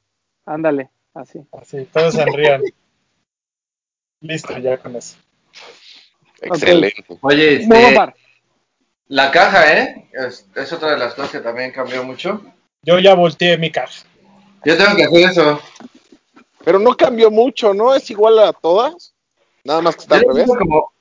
[0.46, 1.40] ándale, así.
[1.54, 2.62] Así, todos sonrían.
[4.20, 5.16] Listo, ya con eso.
[6.42, 7.06] Excelente.
[7.22, 7.96] Oye, este,
[9.08, 10.10] la caja, ¿eh?
[10.12, 12.42] Es, es otra de las cosas que también cambió mucho.
[12.82, 14.04] Yo ya volteé mi caja.
[14.66, 15.62] Yo tengo que hacer eso.
[16.64, 17.94] Pero no cambió mucho, ¿no?
[17.94, 19.14] Es igual a todas.
[19.64, 20.48] Nada más que está al revés.
[20.48, 20.92] como-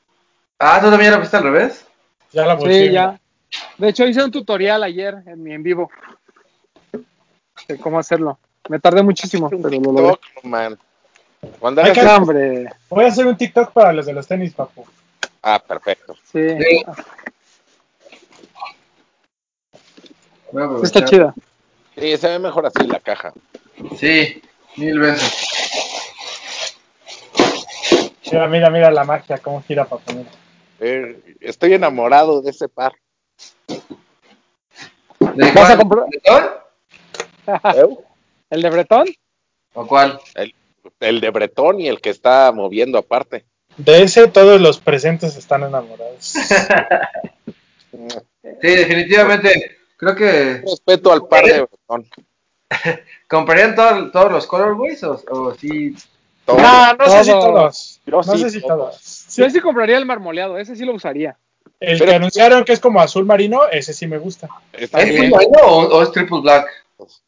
[0.58, 1.84] Ah, ¿tú también la viste al revés?
[2.32, 2.86] Ya la volteé.
[2.86, 3.18] Sí, ya.
[3.78, 5.90] De hecho, hice un tutorial ayer en mi en vivo
[7.68, 8.38] de cómo hacerlo.
[8.68, 10.16] Me tardé muchísimo, pero lo logré.
[10.16, 10.78] TikTok, man.
[11.58, 14.86] Cuando Hay que- hombre, Voy a hacer un TikTok para los de los tenis, papu.
[15.42, 16.14] Ah, perfecto.
[16.32, 16.84] sí, Sí.
[20.82, 21.34] Está chida.
[21.98, 23.32] Sí, se ve mejor así la caja.
[23.98, 24.42] Sí,
[24.76, 25.32] mil veces.
[28.32, 30.30] Mira, mira, mira la magia, cómo gira, mira.
[30.80, 32.92] Eh, estoy enamorado de ese par.
[35.20, 36.50] ¿De ¿Vas a comprar ¿De cuál?
[37.76, 37.96] ¿Eh?
[38.50, 39.06] el de Bretón?
[39.74, 40.18] ¿O cuál?
[41.00, 43.44] El de Bretón y el que está moviendo aparte.
[43.76, 46.34] De ese todos los presentes están enamorados.
[48.60, 49.76] Sí, definitivamente.
[49.96, 50.62] Creo que.
[50.62, 52.08] Respeto al par de Bretón.
[53.28, 55.94] ¿Comprarían todo- todos los Colorways o, o sí?
[56.44, 56.58] Todo.
[56.58, 57.40] No, no sé si Todo.
[57.40, 58.00] todos.
[58.06, 58.76] Yo No sí, sé si todos.
[58.78, 59.36] todos.
[59.36, 61.36] Yo sí compraría el marmoleado, ese sí lo usaría.
[61.80, 64.48] El Pero- que anunciaron que es como azul marino, ese sí me gusta.
[64.72, 66.66] Está ¿Es full marino o, o es triple black?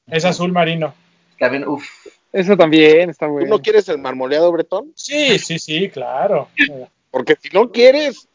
[0.09, 0.95] Es azul marino.
[1.39, 1.85] También, uff.
[2.33, 3.49] Eso también está ¿Tú bueno.
[3.49, 4.93] no quieres el marmoleado Bretón?
[4.97, 6.49] Sí, sí, sí, claro.
[7.11, 8.29] Porque si no quieres,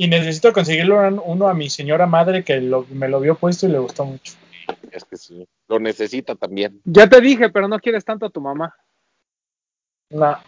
[0.00, 3.66] Y necesito conseguirlo un- uno a mi señora madre que lo- me lo vio puesto
[3.66, 4.34] y le gustó mucho.
[4.92, 6.80] es que sí, lo necesita también.
[6.84, 8.72] Ya te dije, pero no quieres tanto a tu mamá.
[10.10, 10.38] No,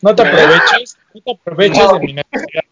[0.00, 1.92] no te aproveches, no te aproveches No.
[1.94, 2.64] de mi necesidad.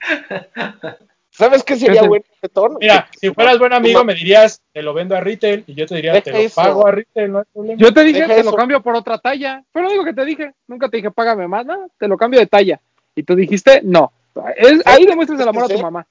[1.30, 2.76] ¿Sabes qué sería bueno, Bretón?
[2.80, 5.86] Mira, Que- si fueras buen amigo me dirías, te lo vendo a retail y yo
[5.86, 6.54] te diría, te lo eso.
[6.60, 7.80] pago a retail, no hay problema.
[7.80, 9.62] Yo te dije, Deja te lo cambio por otra talla.
[9.72, 10.52] Fue lo único que te dije.
[10.66, 12.80] Nunca te dije, págame más, no, te lo cambio de talla.
[13.14, 14.12] Y tú dijiste, no.
[14.56, 16.06] Es- ahí demuestras el amor a tu mamá.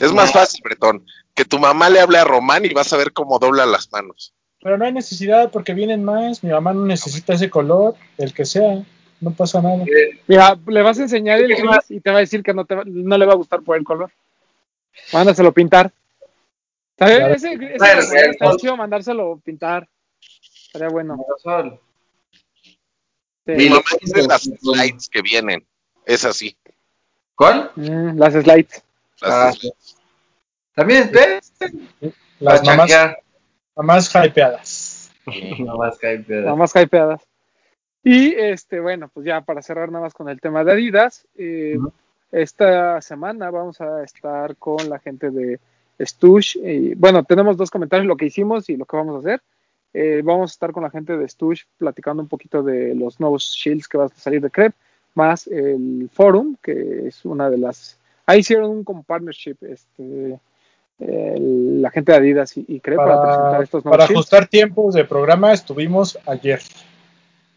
[0.00, 3.12] Es más fácil, Bretón, que tu mamá le hable a Román y vas a ver
[3.12, 4.32] cómo dobla las manos.
[4.62, 8.44] Pero no hay necesidad porque vienen más, mi mamá no necesita ese color, el que
[8.44, 8.84] sea,
[9.20, 9.84] no pasa nada.
[10.26, 12.74] Mira, le vas a enseñar el gris y te va a decir que no, te
[12.74, 14.10] va- no le va a gustar por el color.
[15.12, 15.90] Mándaselo pintar.
[16.98, 17.16] ¿Sabes?
[17.16, 17.34] Claro.
[17.34, 18.58] Ese, ese Bueno, está bueno.
[18.58, 19.88] chido mandárselo pintar.
[20.66, 21.16] Estaría bueno.
[23.46, 23.52] Sí.
[23.52, 25.66] Mi mamá dice las slides que vienen.
[26.04, 26.56] Es así.
[27.34, 27.70] ¿Cuál?
[27.76, 28.82] Mm, las slides.
[29.22, 29.96] Las Ah, slides.
[30.74, 31.52] También, ¿ves?
[32.38, 33.16] Las Para
[33.80, 35.10] mamás, mamás hypeadas.
[35.58, 36.42] No más que hay pedo.
[36.42, 37.22] Nada más hypeadas.
[38.02, 41.78] Y este, bueno, pues ya para cerrar nada más con el tema de Adidas, eh,
[42.32, 45.60] esta semana vamos a estar con la gente de
[46.00, 46.56] Stush.
[46.56, 49.42] Y, bueno, tenemos dos comentarios, lo que hicimos y lo que vamos a hacer.
[49.92, 53.44] Eh, vamos a estar con la gente de Stush platicando un poquito de los nuevos
[53.44, 54.72] shields que van a salir de Crep,
[55.14, 57.98] más el forum, que es una de las...
[58.24, 60.38] Ahí hicieron un como partnership, este,
[61.00, 64.94] el- la gente de Adidas y, y Crep para, presentar estos nuevos para ajustar tiempos
[64.94, 66.60] de programa estuvimos ayer.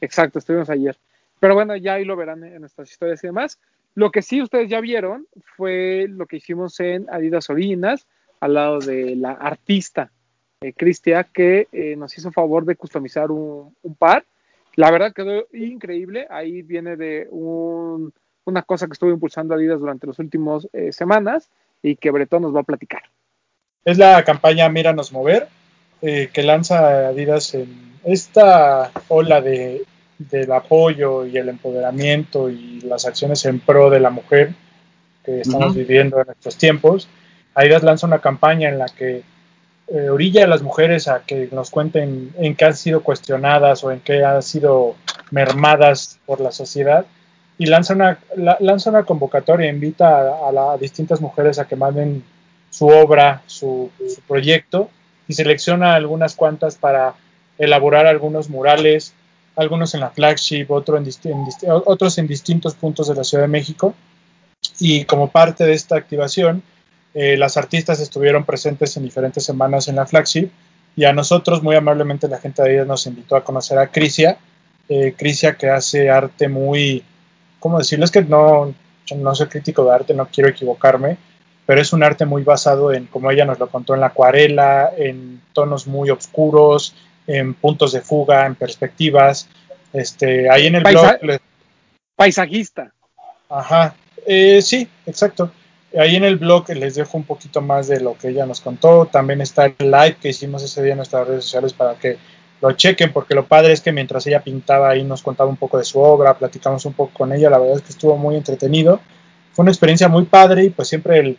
[0.02, 0.98] Exacto, estuvimos ayer.
[1.40, 3.60] Pero bueno, ya ahí lo verán en nuestras historias y demás.
[3.96, 5.28] Lo que sí ustedes ya vieron
[5.58, 8.08] fue lo que hicimos en Adidas Originals,
[8.40, 10.12] al lado de la artista
[10.62, 14.26] eh, Cristia, que eh, nos hizo favor de customizar un, un par.
[14.76, 16.26] La verdad quedó increíble.
[16.30, 18.14] Ahí viene de un-
[18.46, 21.50] una cosa que estuvo impulsando Adidas durante las últimas eh, semanas
[21.82, 23.04] y que Bretón nos va a platicar.
[23.86, 25.48] Es la campaña Míranos Mover,
[26.02, 29.84] eh, que lanza Adidas en esta ola de,
[30.18, 34.54] del apoyo y el empoderamiento y las acciones en pro de la mujer
[35.26, 37.08] que estamos viviendo en estos tiempos.
[37.56, 39.24] Adidas lanza una campaña en la que
[39.88, 43.92] eh, orilla a las mujeres a que nos cuenten en qué han sido cuestionadas o
[43.92, 44.96] en qué han sido
[45.32, 47.06] mermadas por la sociedad
[47.58, 51.66] y lanza una, la- lanza una convocatoria, invita a, a la- a distintas mujeres a
[51.68, 52.24] que manden
[52.74, 53.92] su obra, su,
[54.28, 54.90] proyecto
[55.28, 57.14] y selecciona algunas cuantas para
[57.60, 59.14] elaborar algunos murales,
[59.56, 61.06] algunos en la flagship, otro en
[61.86, 63.94] otros en distintos puntos de la Ciudad de México.
[64.80, 66.64] Y como parte de esta activación,
[67.14, 70.50] eh, las artistas estuvieron presentes en diferentes semanas en la flagship
[70.96, 74.40] y a nosotros muy amablemente la gente de ahí nos invitó a conocer a Crisia,
[74.90, 77.04] eh, Crisia que hace arte muy,
[77.60, 78.06] ¿cómo decirlo?
[78.06, 78.74] Es que no,
[79.16, 81.18] no soy crítico de arte, no quiero equivocarme,
[81.66, 84.92] pero es un arte muy basado en, como ella nos lo contó, en la acuarela,
[84.98, 86.96] en tonos muy oscuros,
[87.28, 89.48] en puntos de fuga, en perspectivas.
[89.94, 91.40] Este, ahí en el Paisa- blog,
[92.16, 92.92] Paisajista.
[93.50, 93.96] Ajá,
[94.26, 95.52] eh, sí, exacto.
[95.98, 99.06] Ahí en el blog les dejo un poquito más de lo que ella nos contó.
[99.06, 102.18] También está el live que hicimos ese día en nuestras redes sociales para que
[102.62, 105.78] lo chequen, porque lo padre es que mientras ella pintaba ahí nos contaba un poco
[105.78, 109.02] de su obra, platicamos un poco con ella, la verdad es que estuvo muy entretenido.
[109.52, 111.38] Fue una experiencia muy padre y pues siempre el,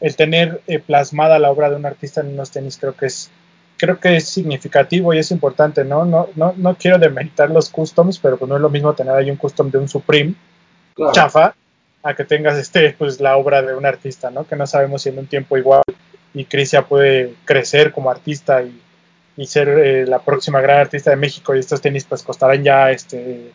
[0.00, 3.30] el tener eh, plasmada la obra de un artista en unos tenis creo que es
[3.76, 6.04] creo que es significativo y es importante, ¿no?
[6.04, 9.30] No, no, no quiero demeritar los customs, pero pues no es lo mismo tener ahí
[9.30, 10.34] un custom de un Supreme
[10.94, 11.12] Claro.
[11.12, 11.54] chafa
[12.02, 14.46] a que tengas este pues la obra de un artista, ¿no?
[14.46, 15.82] Que no sabemos si en un tiempo igual
[16.34, 18.78] y Crisia puede crecer como artista y,
[19.36, 22.90] y ser eh, la próxima gran artista de México y estos tenis pues costarán ya
[22.90, 23.50] este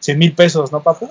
[0.00, 1.10] 100 mil pesos, ¿no, papu?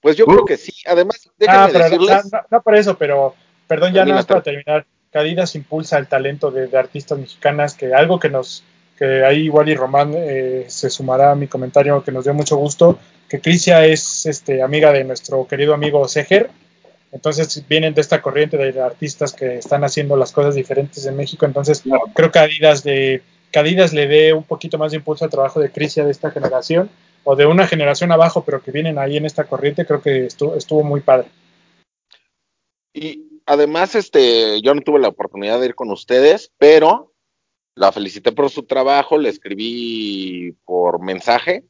[0.00, 0.28] Pues yo Uh.
[0.28, 0.72] creo que sí.
[0.86, 2.32] Además, déjenme Ah, pero no, decirles.
[2.32, 3.34] no- no por eso, pero
[3.66, 4.86] perdón, ya nada más para terminar.
[5.10, 8.62] que Adidas impulsa el talento de, de artistas mexicanas, que algo que nos,
[8.98, 12.56] que ahí igual y Román eh, se sumará a mi comentario, que nos dio mucho
[12.56, 16.50] gusto, que Crisia es este, amiga de nuestro querido amigo Seger,
[17.10, 21.46] entonces vienen de esta corriente de artistas que están haciendo las cosas diferentes en México,
[21.46, 21.82] entonces
[22.14, 25.58] creo que Adidas de que Adidas le dé un poquito más de impulso al trabajo
[25.58, 26.90] de Crisia de esta generación
[27.24, 30.54] o de una generación abajo, pero que vienen ahí en esta corriente, creo que estuvo,
[30.54, 31.28] estuvo muy padre.
[32.94, 37.12] Y además, este, yo no tuve la oportunidad de ir con ustedes, pero
[37.74, 41.64] la felicité por su trabajo, le escribí por mensaje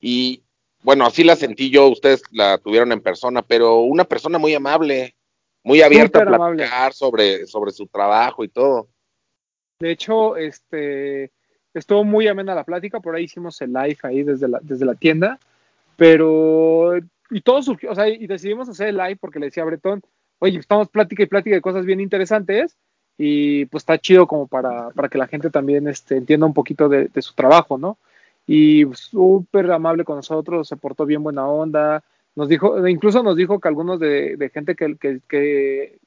[0.00, 0.42] y
[0.82, 5.14] bueno, así la sentí yo, ustedes la tuvieron en persona, pero una persona muy amable,
[5.62, 6.56] muy abierta Súper a amable.
[6.56, 8.88] platicar sobre, sobre su trabajo y todo.
[9.78, 11.32] De hecho, este
[11.74, 14.94] estuvo muy amena la plática, por ahí hicimos el live ahí desde la, desde la
[14.94, 15.38] tienda,
[15.96, 16.92] pero
[17.30, 20.02] y todo surgió, o sea, y decidimos hacer el live porque le decía a Bretón,
[20.40, 22.76] oye, estamos plática y plática de cosas bien interesantes
[23.16, 26.88] y pues está chido como para, para que la gente también este, entienda un poquito
[26.88, 27.98] de, su trabajo, ¿no?
[28.46, 32.02] Y súper amable con nosotros, se portó bien buena onda,
[32.34, 34.96] nos dijo, incluso nos dijo que algunos de, gente que,
[35.28, 35.98] que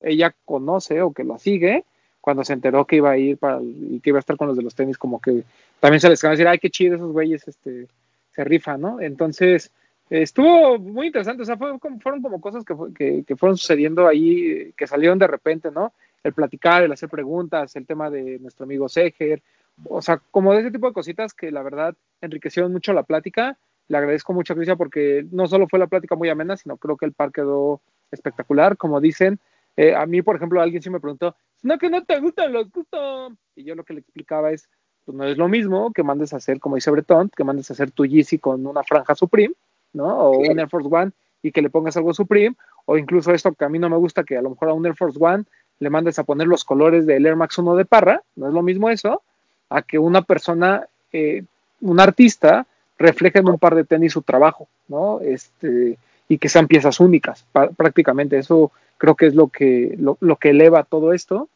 [0.00, 1.84] ella conoce o que la sigue,
[2.20, 4.56] cuando se enteró que iba a ir para y que iba a estar con los
[4.56, 5.44] de los tenis, como que
[5.80, 7.88] también se les acaba de decir, ay, qué chido esos güeyes, este,
[8.32, 9.00] se rifan, ¿no?
[9.00, 9.70] Entonces,
[10.10, 14.50] estuvo muy interesante, o sea, fue, fueron como cosas que, que, que fueron sucediendo ahí,
[14.50, 15.92] eh, que salieron de repente, ¿no?
[16.22, 19.42] El platicar, el hacer preguntas, el tema de nuestro amigo Seger,
[19.88, 23.56] o sea, como de ese tipo de cositas que la verdad enriquecieron mucho la plática.
[23.88, 26.96] Le agradezco mucho a Cristian porque no solo fue la plática muy amena, sino creo
[26.96, 29.38] que el par quedó espectacular, como dicen.
[29.76, 32.70] Eh, a mí, por ejemplo, alguien sí me preguntó, no que no te gustan los
[32.70, 33.36] custom.
[33.56, 34.68] Y yo lo que le explicaba es,
[35.04, 37.74] pues no es lo mismo que mandes a hacer, como dice Breton, que mandes a
[37.74, 39.54] hacer tu Yeezy con una franja Supreme,
[39.92, 40.18] ¿no?
[40.18, 42.54] O un Air Force One y que le pongas algo Supreme,
[42.84, 44.84] o incluso esto que a mí no me gusta, que a lo mejor a un
[44.84, 45.44] Air Force One
[45.78, 48.62] le mandes a poner los colores del Air Max 1 de Parra, no es lo
[48.62, 49.22] mismo eso,
[49.70, 51.44] a que una persona, eh,
[51.80, 52.66] un artista,
[52.98, 55.20] refleje en un par de tenis su trabajo, ¿no?
[55.20, 55.96] Este,
[56.30, 57.44] y que sean piezas únicas,
[57.76, 58.38] prácticamente.
[58.38, 61.48] Eso creo que es lo que, lo, lo que eleva todo esto.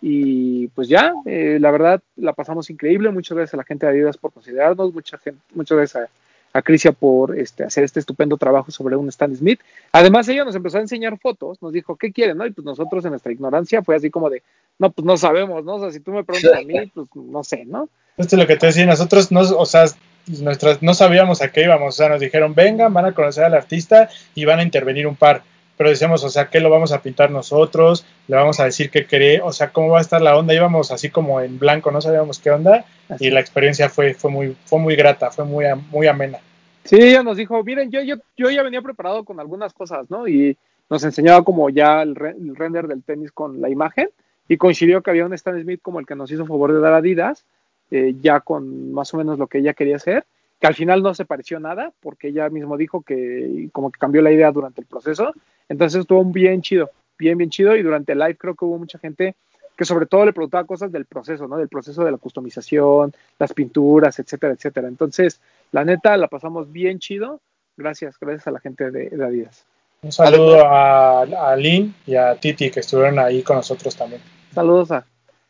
[0.00, 3.10] Y pues ya, eh, la verdad, la pasamos increíble.
[3.10, 6.62] Muchas gracias a la gente de Adidas por considerarnos, mucha gente, muchas gracias a, a
[6.62, 9.60] Crisia por este, hacer este estupendo trabajo sobre un Stan Smith.
[9.92, 12.38] Además, ella nos empezó a enseñar fotos, nos dijo, ¿qué quieren?
[12.38, 12.46] ¿no?
[12.46, 14.42] Y pues nosotros en nuestra ignorancia fue así como de,
[14.78, 15.74] no, pues no sabemos, ¿no?
[15.74, 17.90] O sea, si tú me preguntas a mí, pues no sé, ¿no?
[18.16, 19.84] Esto es lo que te decía, nosotros no, o sea,
[20.26, 23.54] nuestras, no sabíamos a qué íbamos, o sea, nos dijeron, vengan, van a conocer al
[23.54, 25.42] artista y van a intervenir un par,
[25.76, 28.06] pero decíamos, o sea, ¿qué lo vamos a pintar nosotros?
[28.28, 30.54] Le vamos a decir qué querés, o sea, ¿cómo va a estar la onda?
[30.54, 34.30] Íbamos así como en blanco, no sabíamos qué onda Así y la experiencia fue, fue,
[34.30, 36.38] muy, fue muy grata, fue muy, muy amena.
[36.84, 40.26] Sí, ella nos dijo, miren, yo, yo, yo ya venía preparado con algunas cosas, ¿no?
[40.28, 40.56] Y
[40.90, 44.08] nos enseñaba como ya el, re- el render del tenis con la imagen
[44.48, 46.92] y coincidió que había un Stan Smith como el que nos hizo favor de dar
[46.92, 47.44] a Adidas,
[47.92, 50.24] eh, ya con más o menos lo que ella quería hacer,
[50.60, 54.20] que al final no se pareció nada, porque ella mismo dijo que como que cambió
[54.22, 55.32] la idea durante el proceso,
[55.68, 58.98] entonces estuvo bien chido, bien, bien chido, y durante el live creo que hubo mucha
[58.98, 59.34] gente
[59.76, 61.56] que sobre todo le preguntaba cosas del proceso, ¿no?
[61.56, 64.86] Del proceso de la customización, las pinturas, etcétera, etcétera.
[64.88, 65.40] Entonces,
[65.72, 67.40] la neta, la pasamos bien chido.
[67.76, 69.64] Gracias, gracias a la gente de, de Adidas.
[70.02, 74.20] Un saludo a, a Lynn y a Titi que estuvieron ahí con nosotros también.
[74.54, 75.06] Saludos a,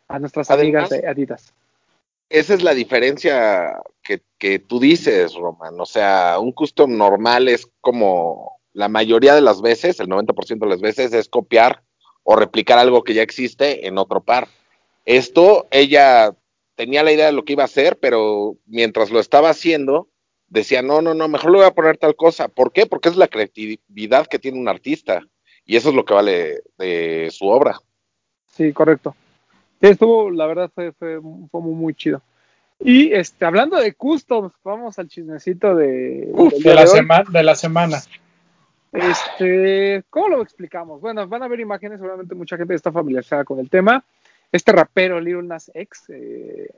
[0.09, 1.53] a nuestras Además- amigas de Adidas.
[2.33, 5.78] Esa es la diferencia que, que tú dices, Roman.
[5.78, 10.66] O sea, un custom normal es como la mayoría de las veces, el 90% de
[10.66, 11.83] las veces, es copiar
[12.22, 14.49] o replicar algo que ya existe en otro par.
[15.05, 16.35] Esto, ella
[16.74, 20.09] tenía la idea de lo que iba a hacer, pero mientras lo estaba haciendo,
[20.49, 22.49] decía, no, no, no, mejor le voy a poner tal cosa.
[22.49, 22.87] ¿Por qué?
[22.87, 25.20] Porque es la creatividad que tiene un artista.
[25.66, 27.78] Y eso es lo que vale de su obra.
[28.47, 29.14] Sí, correcto.
[29.83, 31.20] Estuvo, la verdad, fue, fue,
[31.51, 32.22] fue muy, muy chido.
[32.80, 37.55] Y este, hablando de customs, vamos al chismecito de, Uf, de, la sema- de la
[37.55, 37.99] semana.
[38.93, 41.01] Este, ¿cómo lo explicamos?
[41.01, 44.05] Bueno, van a ver imágenes, seguramente mucha gente está familiarizada con el tema.
[44.51, 46.68] Este rapero Lil Nas X eh,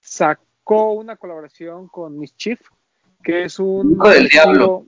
[0.00, 2.60] sacó una colaboración con Mischief,
[3.22, 3.98] que es un
[4.30, 4.86] diablo.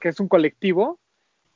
[0.00, 0.98] que es un colectivo,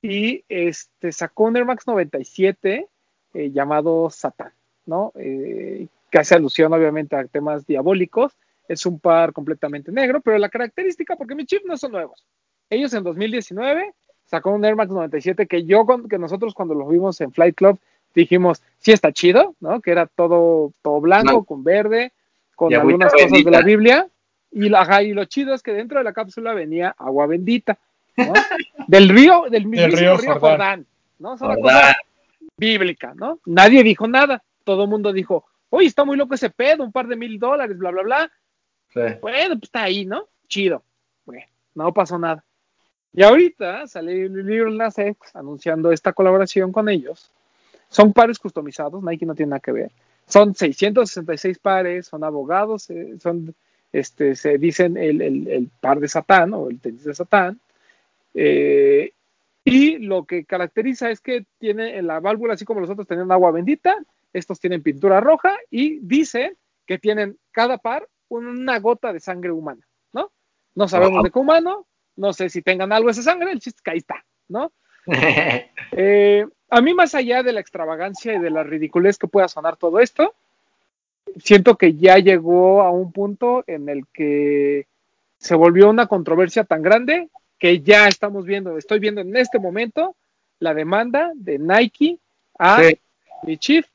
[0.03, 2.89] y este sacó un Air Max 97
[3.35, 4.53] eh, llamado Satan,
[4.89, 5.12] ¿no?
[5.16, 8.32] Eh, que hace alusión obviamente a temas diabólicos.
[8.66, 12.24] Es un par completamente negro, pero la característica, porque Mischief no son nuevos.
[12.70, 13.93] Ellos en 2019
[14.26, 17.55] sacó un Air Max 97 que yo, cuando- que nosotros cuando lo vimos en Flight
[17.55, 17.78] Club,
[18.14, 19.80] dijimos, sí está chido, ¿no?
[19.80, 21.45] Que era todo, todo blanco, No.
[21.45, 22.12] con verde,
[22.57, 24.07] con algunas cosas de la Biblia.
[24.51, 27.78] Y, la, ajá, y lo chido es que dentro de la cápsula venía agua bendita,
[28.16, 28.32] ¿no?
[28.89, 30.41] Del río, del mismísimo río río, Jordán.
[30.41, 30.86] Jordán,
[31.18, 31.34] ¿no?
[31.34, 31.62] Es una Jordán.
[31.74, 31.97] cosa
[32.57, 33.39] bíblica, ¿no?
[33.47, 34.43] Nadie dijo nada.
[34.69, 37.79] Todo el mundo dijo, oye, está muy loco ese pedo, un par de mil dólares,
[37.79, 38.33] bla, bla, bla.
[38.93, 39.01] Sí.
[39.23, 40.29] Bueno, pues está ahí, ¿no?
[40.47, 40.83] Chido.
[41.25, 42.45] Bueno, no pasó nada.
[43.14, 47.33] Y ahorita sale Lil Nas X anunciando esta colaboración con ellos.
[47.89, 49.91] Son pares customizados, Nike no tiene nada que ver.
[50.27, 53.55] son 666 pares, son abogados, eh, son,
[53.91, 57.59] este, se dicen el, el, el, par de Satán o el tenis de Satán.
[58.35, 59.14] Eh,
[59.64, 63.33] y lo que caracteriza es que tiene en la válvula, así como los otros tienen
[63.33, 63.97] agua bendita,
[64.33, 66.57] estos tienen pintura roja y dice
[66.87, 70.31] que tienen cada par una gota de sangre humana, ¿no?
[70.74, 73.81] No sabemos de qué humano, no sé si tengan algo de esa sangre, el chiste
[73.83, 74.72] que ahí está, ¿no?
[75.93, 79.76] eh, a mí, más allá de la extravagancia y de la ridiculez que pueda sonar
[79.76, 80.35] todo esto,
[81.39, 84.87] siento que ya llegó a un punto en el que
[85.39, 90.14] se volvió una controversia tan grande que ya estamos viendo, estoy viendo en este momento
[90.59, 92.18] la demanda de Nike
[92.59, 92.99] a sí.
[93.45, 93.87] mi chief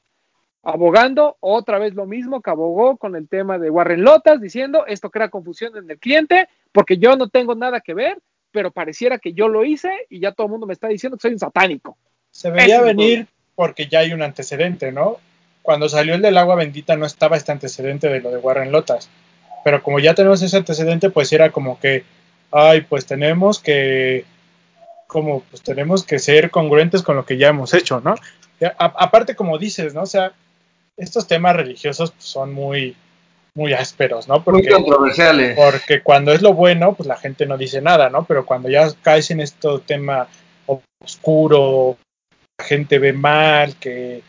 [0.63, 5.11] abogando otra vez lo mismo que abogó con el tema de Warren Lotas, diciendo esto
[5.11, 8.17] crea confusión en el cliente porque yo no tengo nada que ver,
[8.51, 11.23] pero pareciera que yo lo hice y ya todo el mundo me está diciendo que
[11.23, 11.97] soy un satánico.
[12.31, 15.17] Se veía venir porque ya hay un antecedente, ¿no?
[15.61, 19.09] Cuando salió el del agua bendita no estaba este antecedente de lo de Warren Lotas,
[19.63, 22.03] pero como ya tenemos ese antecedente, pues era como que,
[22.51, 24.25] ay, pues tenemos que,
[25.07, 28.15] como, pues tenemos que ser congruentes con lo que ya hemos hecho, ¿no?
[28.77, 30.01] A, aparte, como dices, ¿no?
[30.01, 30.33] O sea,
[30.97, 32.95] estos temas religiosos pues, son muy,
[33.55, 34.43] muy ásperos, ¿no?
[34.43, 35.55] Porque, muy controversiales.
[35.57, 38.25] Porque cuando es lo bueno, pues la gente no dice nada, ¿no?
[38.25, 40.27] Pero cuando ya caes en este tema
[40.99, 41.97] oscuro,
[42.57, 44.21] la gente ve mal, que,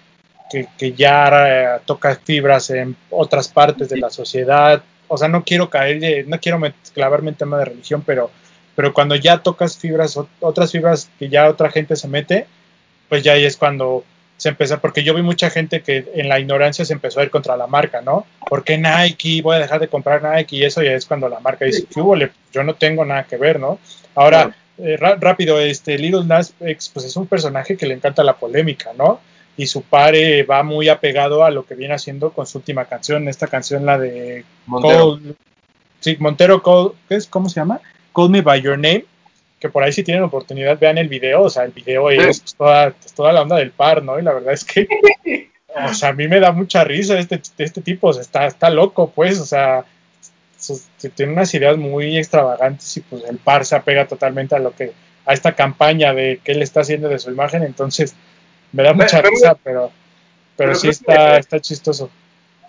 [0.51, 4.83] que, que ya eh, toca fibras en otras partes de la sociedad.
[5.09, 6.61] O sea, no quiero caer, de, no quiero
[6.93, 8.31] clavarme en tema de religión, pero,
[8.75, 12.47] pero cuando ya tocas fibras, otras fibras que ya otra gente se mete,
[13.09, 14.05] pues ya ahí es cuando
[14.45, 17.31] se empezó, porque yo vi mucha gente que en la ignorancia se empezó a ir
[17.31, 18.27] contra la marca, ¿no?
[18.47, 19.41] ¿Por qué Nike?
[19.41, 21.99] Voy a dejar de comprar Nike y eso ya es cuando la marca dice, ¿qué
[21.99, 22.15] hubo?
[22.53, 23.79] Yo no tengo nada que ver, ¿no?
[24.15, 28.37] Ahora, eh, rápido, este Little Nas X, pues es un personaje que le encanta la
[28.37, 29.19] polémica, ¿no?
[29.57, 33.29] Y su padre va muy apegado a lo que viene haciendo con su última canción,
[33.29, 35.21] esta canción, la de Montero.
[36.01, 36.63] Sí, Montero,
[37.09, 37.27] ¿qué es?
[37.29, 37.81] ¿cómo se llama?
[38.15, 39.07] Call Me By Your Name,
[39.65, 42.89] que por ahí si tienen oportunidad vean el video, o sea, el video es toda,
[42.89, 44.19] es toda la onda del par, ¿no?
[44.19, 44.87] Y la verdad es que,
[45.75, 48.69] o sea, a mí me da mucha risa este, este tipo, o sea, está, está
[48.69, 49.87] loco, pues, o sea,
[51.15, 54.93] tiene unas ideas muy extravagantes y pues el par se apega totalmente a lo que,
[55.25, 58.15] a esta campaña de que él está haciendo de su imagen, entonces
[58.73, 59.91] me da mucha pero, risa, pero,
[60.59, 62.11] pero, pero sí está, está chistoso.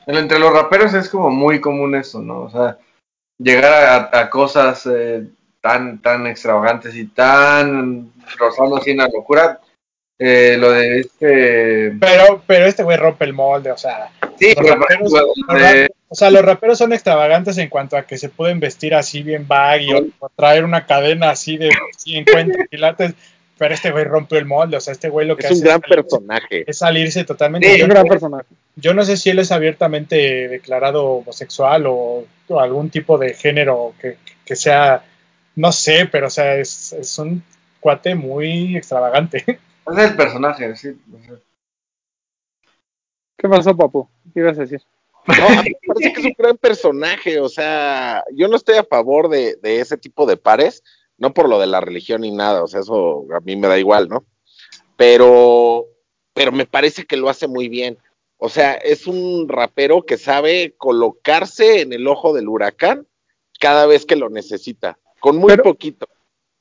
[0.08, 2.44] Entre los raperos es como muy común eso, ¿no?
[2.44, 2.78] O sea,
[3.38, 3.74] llegar
[4.14, 5.26] a, a cosas eh,
[5.66, 9.60] tan, tan extravagantes y tan rozando así en la locura.
[10.20, 11.92] Eh, lo de este.
[12.00, 14.12] Pero, pero este güey rompe el molde, o sea.
[14.38, 18.30] Sí, los raperos, los o sea, los raperos son extravagantes en cuanto a que se
[18.30, 23.16] pueden vestir así bien baggy o, o traer una cadena así de 50 quilates.
[23.58, 25.62] Pero este güey rompe el molde, o sea, este güey lo que es hace un
[25.62, 26.64] gran es, salirse, personaje.
[26.68, 27.68] es salirse totalmente.
[27.68, 28.46] Sí, es un gran personaje.
[28.76, 33.94] Yo no sé si él es abiertamente declarado homosexual o, o algún tipo de género
[34.00, 35.04] que, que sea
[35.56, 37.44] no sé, pero o sea, es, es un
[37.80, 39.44] cuate muy extravagante.
[39.88, 40.98] Es el personaje, sí.
[43.38, 44.10] ¿Qué pasó, papu?
[44.34, 44.82] ¿Qué ibas a decir?
[45.28, 48.78] No, a mí me parece que es un gran personaje, o sea, yo no estoy
[48.78, 50.84] a favor de, de, ese tipo de pares,
[51.20, 53.78] no por lo de la religión ni nada, o sea, eso a mí me da
[53.78, 54.26] igual, ¿no?
[54.98, 55.86] Pero,
[56.34, 58.00] pero me parece que lo hace muy bien.
[58.38, 63.06] O sea, es un rapero que sabe colocarse en el ojo del huracán
[63.60, 66.08] cada vez que lo necesita con muy Pero, poquito.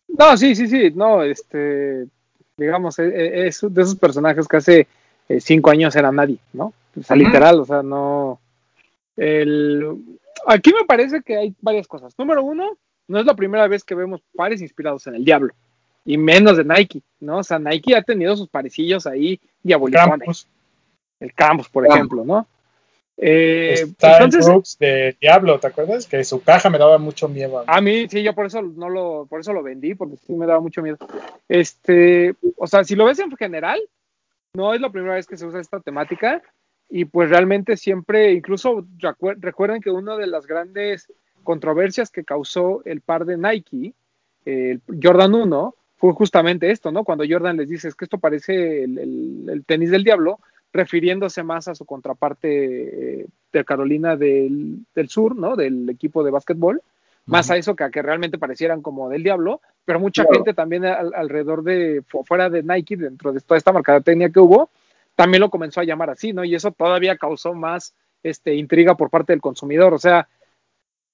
[0.09, 2.07] No, sí, sí, sí, no, este,
[2.57, 4.87] digamos, es, es de esos personajes que hace
[5.29, 6.73] eh, cinco años era nadie, ¿no?
[6.99, 7.25] O sea, uh -huh.
[7.27, 8.41] literal, o sea, no.
[9.17, 12.15] El, aquí me parece que hay varias cosas.
[12.17, 15.53] Número uno, no es la primera vez que vemos pares inspirados en el diablo,
[16.07, 17.39] y menos de Nike, ¿no?
[17.41, 20.49] O sea, Nike ha tenido sus parecillos ahí diabolicones.
[21.21, 21.97] El Campos, por Campos.
[21.97, 22.47] ejemplo, ¿no?
[23.17, 26.07] Eh, Está entonces, el Brooks de Diablo, ¿te acuerdas?
[26.07, 27.59] Que su caja me daba mucho miedo.
[27.59, 27.67] A mí.
[27.69, 30.47] a mí, sí, yo por eso no lo, por eso lo vendí, porque sí me
[30.47, 30.99] daba mucho miedo.
[31.49, 33.81] Este, o sea, si lo ves en general,
[34.55, 36.43] no es la primera vez que se usa esta temática,
[36.91, 41.13] y pues realmente siempre, incluso recu recuerden que una de las grandes
[41.43, 43.95] controversias que causó el par de Nike,
[44.45, 47.05] el Jordan 1, fue justamente esto, ¿no?
[47.05, 50.41] Cuando Jordan les dice, es que esto parece el, el, el tenis del diablo,
[50.75, 55.55] refiriéndose más a su contraparte eh, de Carolina del, del, Sur, ¿no?
[55.55, 56.83] Del equipo de básquetbol,
[57.27, 57.55] más uh -huh.
[57.55, 60.39] a eso que a que realmente parecieran como del diablo, pero mucha claro.
[60.39, 64.69] gente también al, alrededor de, fuera de Nike, dentro de toda esta mercadotecnia que hubo,
[65.15, 66.43] también lo comenzó a llamar así, ¿no?
[66.43, 67.95] Y eso todavía causó más
[68.25, 70.29] este, intriga por parte del consumidor, o sea,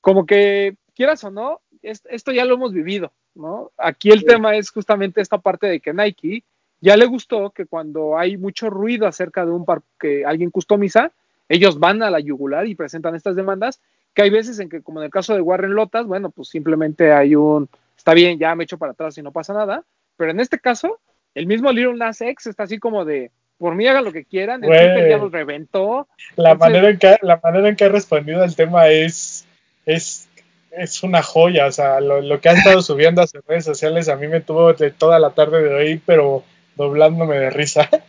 [0.01, 3.73] como que quieras o no, esto ya lo hemos vivido, ¿no?
[3.77, 4.27] Aquí el sí.
[4.27, 6.45] tema es justamente esta parte de que Nike
[6.81, 11.13] ya le gustó que cuando hay mucho ruido acerca de un par que alguien customiza,
[11.49, 13.81] ellos van a la yugular y presentan estas demandas,
[14.15, 17.13] que hay veces en que, como en el caso de Warren Lotas, bueno, pues simplemente
[17.13, 19.85] hay un, está bien, ya me echo para atrás y no pasa nada,
[20.17, 20.99] pero en este caso,
[21.35, 24.65] el mismo Little Nas X está así como de, por mí hagan lo que quieran,
[24.65, 24.71] el.
[24.71, 26.09] Twitter ya los reventó.
[26.37, 29.45] La Entonces- manera, en que, la manera en que ha respondido al tema es,
[29.85, 30.29] es,
[30.71, 31.67] es una joya.
[31.67, 34.41] O sea, lo, lo que ha estado subiendo a sus redes sociales a mí me
[34.41, 36.43] tuvo de toda la tarde de hoy, pero
[36.81, 37.89] doblándome de risa.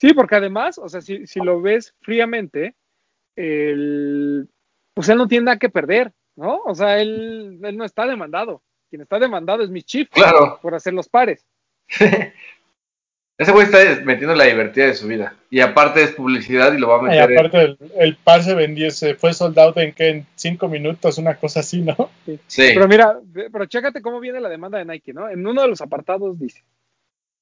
[0.00, 2.76] Sí, porque además, o sea, si, si lo ves fríamente,
[3.34, 4.48] el,
[4.94, 6.60] pues él no tiene nada que perder, ¿no?
[6.66, 8.62] O sea, él, él no está demandado.
[8.90, 10.60] Quien está demandado es mi chief Claro.
[10.62, 11.44] por hacer los pares.
[13.38, 15.34] Ese güey está metiendo la divertida de su vida.
[15.48, 17.30] Y aparte es publicidad y lo va a Y meter.
[17.32, 21.18] en- aparte, el, el par se vendió, se fue soldado en que en cinco minutos,
[21.18, 21.96] una cosa así, ¿no?
[22.48, 22.70] Sí.
[22.74, 23.18] Pero mira,
[23.52, 25.28] pero chécate cómo viene la demanda de Nike, ¿no?
[25.28, 26.64] En uno de los apartados dice,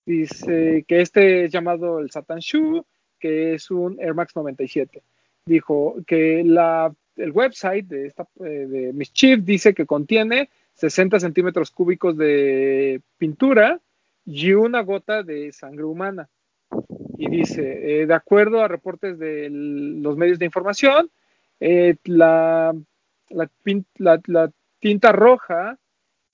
[0.07, 2.83] dice que este es llamado el Satan Shoe,
[3.19, 5.03] que es un Air Max 97.
[5.45, 11.71] Dijo que la, el website de, esta, eh, de Mischief dice que contiene 60 centímetros
[11.71, 13.81] cúbicos de pintura
[14.25, 16.29] y una gota de sangre humana.
[17.19, 21.11] Y dice, eh, de acuerdo a reportes de los medios de información,
[21.61, 22.75] eh, la
[24.81, 25.79] tinta roja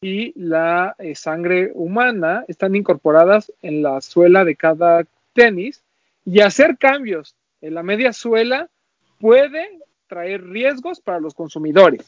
[0.02, 5.80] y la eh, sangre humana están incorporadas en la suela de cada tenis
[6.24, 8.68] y hacer cambios en la media suela
[9.20, 9.78] puede
[10.08, 12.04] traer riesgos para los consumidores.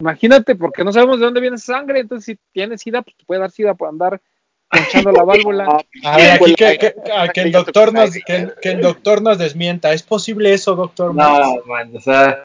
[0.00, 3.24] Imagínate, porque no sabemos de dónde viene esa sangre, entonces si tienes sida, pues te
[3.24, 4.20] puede dar sida por andar
[4.68, 5.84] ponchando la válvula.
[6.04, 8.80] A ver, aquí que, Híjole, que- a que el doctor nos, que, el- que el
[8.80, 9.92] doctor nos desmienta.
[9.92, 11.14] ¿Es posible eso, doctor?
[11.14, 12.42] No, man, o sea,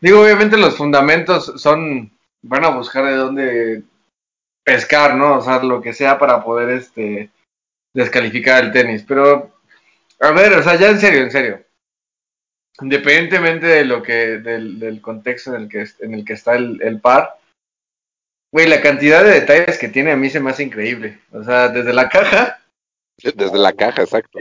[0.00, 2.10] digo, obviamente los fundamentos son,
[2.42, 3.82] van a buscar de dónde
[4.64, 5.38] pescar, ¿no?
[5.38, 7.30] O sea, lo que sea para poder, este,
[7.94, 9.04] descalificar el tenis.
[9.06, 9.54] Pero,
[10.20, 11.64] a ver, o sea, ya en serio, en serio.
[12.80, 16.80] Independientemente de lo que, del, del contexto en el que, en el que está el,
[16.82, 17.36] el par,
[18.52, 21.20] güey, la cantidad de detalles que tiene a mí se me hace increíble.
[21.32, 22.60] O sea, desde la caja,
[23.22, 24.38] Desde la caja, exacto.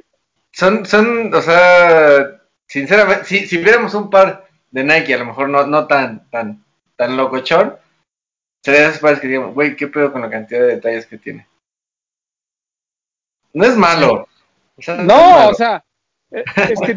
[0.51, 5.49] son, son, o sea, sinceramente, si, si viéramos un par de Nike, a lo mejor
[5.49, 6.63] no, no tan, tan,
[6.95, 7.75] tan locochón,
[8.63, 11.17] sería de esos pares que digamos, güey, qué pedo con la cantidad de detalles que
[11.17, 11.47] tiene.
[13.53, 14.27] No es malo.
[14.77, 15.49] O sea, es No, malo.
[15.49, 15.83] o sea,
[16.31, 16.91] es que,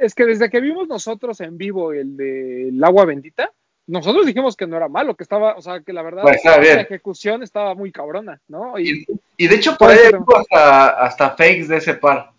[0.00, 3.50] es desde que vimos nosotros en vivo el del agua bendita,
[3.86, 6.56] nosotros dijimos que no era malo, que estaba, o sea, que la verdad Pues, la
[6.56, 8.78] ejecución estaba muy cabrona, ¿no?
[8.78, 9.04] Y,
[9.36, 9.98] Y, y de hecho, por ahí
[10.36, 12.30] hasta, hasta fakes de ese par.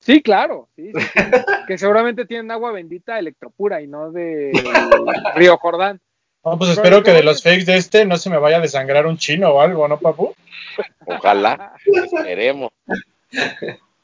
[0.00, 1.20] sí, claro, sí, sí, sí,
[1.66, 4.52] que seguramente tienen agua bendita electropura y no de
[5.34, 6.00] Río Jordán.
[6.50, 9.06] No, pues espero que de los fakes de este no se me vaya a desangrar
[9.06, 10.34] un chino o algo, ¿no, papu?
[11.06, 12.70] Ojalá, esperemos.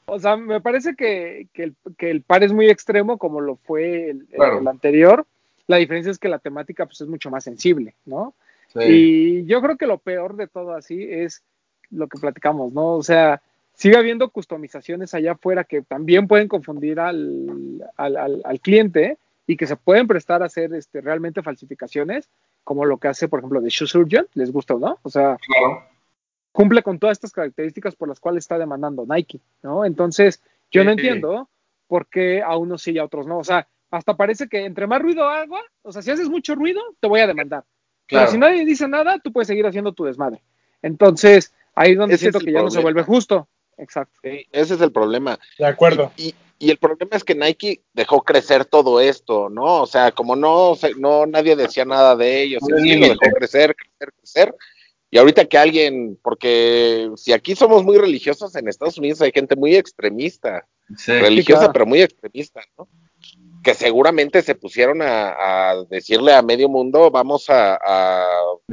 [0.07, 3.57] O sea, me parece que, que el, que el par es muy extremo como lo
[3.57, 4.59] fue el, Claro.
[4.61, 5.27] el anterior.
[5.67, 8.35] La diferencia es que la temática pues, es mucho más sensible, ¿no?
[8.75, 8.81] Sí.
[8.83, 11.43] Y yo creo que lo peor de todo así es
[11.91, 12.95] lo que platicamos, ¿no?
[12.97, 13.41] O sea,
[13.75, 19.17] sigue habiendo customizaciones allá afuera que también pueden confundir al, al, al- al cliente
[19.47, 22.29] y que se pueden prestar a hacer este, realmente falsificaciones,
[22.65, 24.99] como lo que hace, por ejemplo, de Shoe Surgeon, les gusta o no.
[25.03, 25.83] O sea, Claro.
[26.53, 29.85] cumple con todas estas características por las cuales está demandando Nike, ¿no?
[29.85, 30.41] Entonces,
[30.71, 30.99] yo no Sí.
[30.99, 31.49] entiendo
[31.89, 33.39] por qué a unos sí y a otros no.
[33.39, 36.81] O sea, hasta parece que entre más ruido hago, o sea, si haces mucho ruido,
[37.01, 37.65] te voy a demandar.
[38.07, 38.27] Claro.
[38.27, 40.43] Pero si nadie dice nada, tú puedes seguir haciendo tu desmadre.
[40.83, 42.83] Entonces, ahí es donde Ese siento es que ya no se problema.
[42.83, 43.49] vuelve justo.
[43.77, 44.21] Exacto.
[44.23, 45.39] Sí, ese es el problema.
[45.59, 46.13] De acuerdo.
[46.17, 46.35] Y, y
[46.71, 49.83] el problema es que Nike dejó crecer todo esto, ¿no?
[49.83, 53.31] O sea, como no, se- no nadie decía nada de ellos, No y lo dejó
[53.35, 54.55] crecer, crecer, crecer.
[55.11, 59.55] Y ahorita que alguien, porque si aquí somos muy religiosos, en Estados Unidos hay gente
[59.57, 60.67] muy extremista,
[60.99, 61.13] Sí.
[61.13, 61.73] religiosa, claro.
[61.73, 62.89] pero muy extremista, ¿no?
[63.63, 68.27] Que seguramente se pusieron a, a decirle a medio mundo, vamos a, a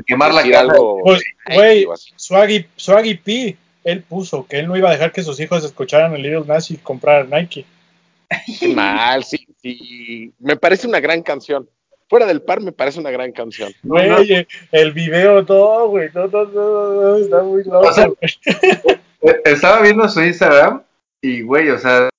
[0.05, 1.21] Quemar la algo Pues,
[1.55, 1.85] güey.
[2.17, 6.13] Swaggy, Swaggy P, él puso que él no iba a dejar que sus hijos escucharan
[6.13, 7.65] el Little Nas y compraran Nike.
[8.59, 10.33] Qué mal, sí, sí.
[10.39, 11.69] Me parece una gran canción.
[12.09, 13.71] Fuera del par me parece una gran canción.
[13.83, 17.87] Güey, eh, el video, todo, güey, no, no, no, no, está muy loco.
[17.87, 18.17] O sea, güey.
[19.21, 20.83] Eh, Estaba viendo su Instagram
[21.21, 22.09] y, güey, o sea,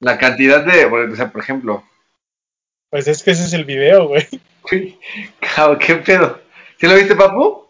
[0.00, 1.84] la cantidad de, o sea, por ejemplo,
[2.90, 4.26] Pues es que ese es el video, güey.
[4.68, 4.98] güey,
[5.54, 6.40] cabrón, ¿qué pedo?
[6.80, 7.61] ¿Sí lo viste, papu?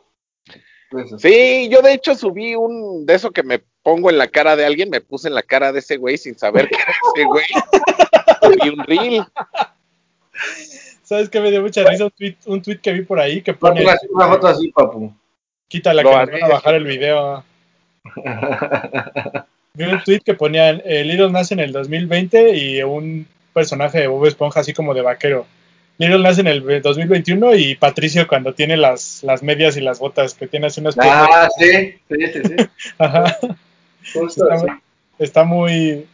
[0.93, 4.55] Pues, Sí, yo de hecho subí un de eso que me pongo en la cara
[4.55, 7.25] de alguien, me puse en la cara de ese güey sin saber que era ese
[7.25, 7.47] güey.
[8.65, 9.25] Y un reel.
[11.03, 12.05] ¿Sabes qué me dio mucha risa?
[12.05, 15.13] Un tweet, un tweet que vi por ahí que pone, Una, una foto así, papu.
[15.69, 16.33] quita la que haré.
[16.41, 17.45] van a bajar el video.
[19.75, 24.07] Vi un tweet que ponía eh, Little Nas en el 2020 y un personaje de
[24.07, 25.47] Bob Esponja así como de vaquero.
[25.99, 30.35] Little nace en el 2021 y Patricio cuando tiene las, las medias y las botas,
[30.35, 32.69] que tiene así unas Ah, sí, sí, sí, sí.
[32.99, 33.37] Ajá.
[34.13, 34.47] Justo
[35.19, 36.07] Está, muy...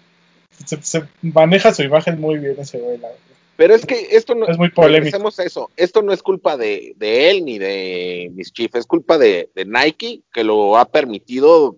[0.66, 3.22] Se, se maneja su imagen muy bien ese güey, la verdad.
[3.58, 5.18] Pero es que esto no Es muy polémico.
[5.36, 5.68] a eso.
[5.76, 10.22] Esto no es culpa de, de él ni de Mischief, es culpa de, de Nike
[10.32, 11.76] que lo ha permitido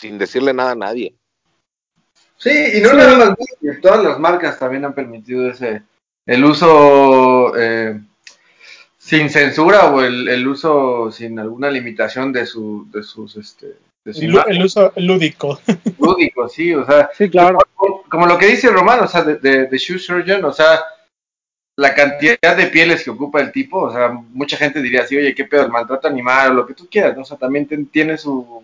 [0.00, 1.14] sin decirle nada a nadie.
[2.38, 3.36] Sí, y no nada más,
[3.82, 5.82] todas las marcas también han permitido ese,
[6.24, 6.66] el uso
[7.56, 8.00] eh,
[8.98, 14.14] sin censura o el, el uso sin alguna limitación de su, de sus, este, de
[14.14, 15.60] su El, uso lúdico.
[15.98, 17.58] lúdico, sí, o sea, Sí, claro.
[18.08, 20.80] como lo que dice Román, o sea, de, de, de Shoe Surgeon, o sea,
[21.78, 25.34] la cantidad de pieles que ocupa el tipo, o sea, mucha gente diría así, oye,
[25.34, 27.22] qué pedo, el maltrato animal o lo que tú quieras, ¿no?
[27.22, 28.62] O sea, también ten- tiene su,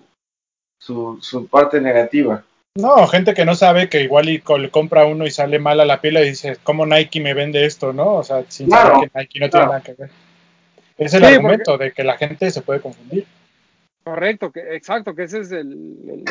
[0.78, 2.44] su, su parte negativa.
[2.78, 6.00] No, gente que no sabe que igual y compra uno y sale mal a la
[6.00, 8.14] piel y dice, ¿cómo Nike me vende esto, no?
[8.14, 10.10] O sea, sin Claro, saber que Nike no tiene nada que ver.
[10.96, 13.26] Es el Sí, argumento de que la gente se puede confundir.
[14.04, 15.72] Correcto, que, exacto, que ese es el,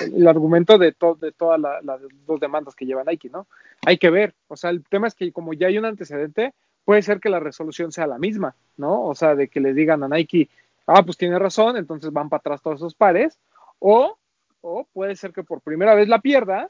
[0.01, 3.45] el- el argumento de, to- de todas la- las dos demandas que lleva Nike, ¿no?
[3.85, 6.53] Hay que ver, o sea, el tema es que como ya hay un antecedente,
[6.85, 9.03] puede ser que la resolución sea la misma, ¿no?
[9.03, 10.47] O sea, de que les digan a Nike,
[10.87, 13.37] ah, pues tiene razón, entonces van para atrás todos esos pares,
[13.79, 14.17] o,
[14.67, 16.69] o puede ser que por primera vez la pierda,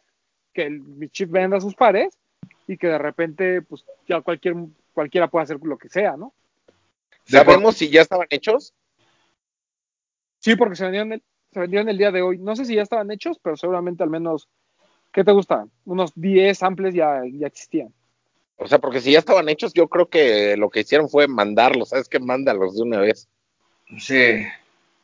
[0.53, 2.17] que el Mischief venda sus pares
[2.67, 4.55] y que de repente, pues ya cualquier,
[4.93, 6.33] cualquiera puede hacer lo que sea, ¿no?
[7.25, 8.73] ¿Sabemos si ya estaban hechos?
[10.39, 12.37] Sí, porque se vendieron, el, se vendieron el día de hoy.
[12.37, 14.47] No sé si ya estaban hechos, pero seguramente al menos,
[15.11, 15.67] ¿qué te gusta?
[15.85, 17.93] Unos 10 samples ya, ya existían.
[18.57, 21.89] O sea, porque si ya estaban hechos, yo creo que lo que hicieron fue mandarlos.
[21.89, 22.19] ¿Sabes qué?
[22.19, 23.27] Mándalos de una vez.
[23.97, 24.45] Sí,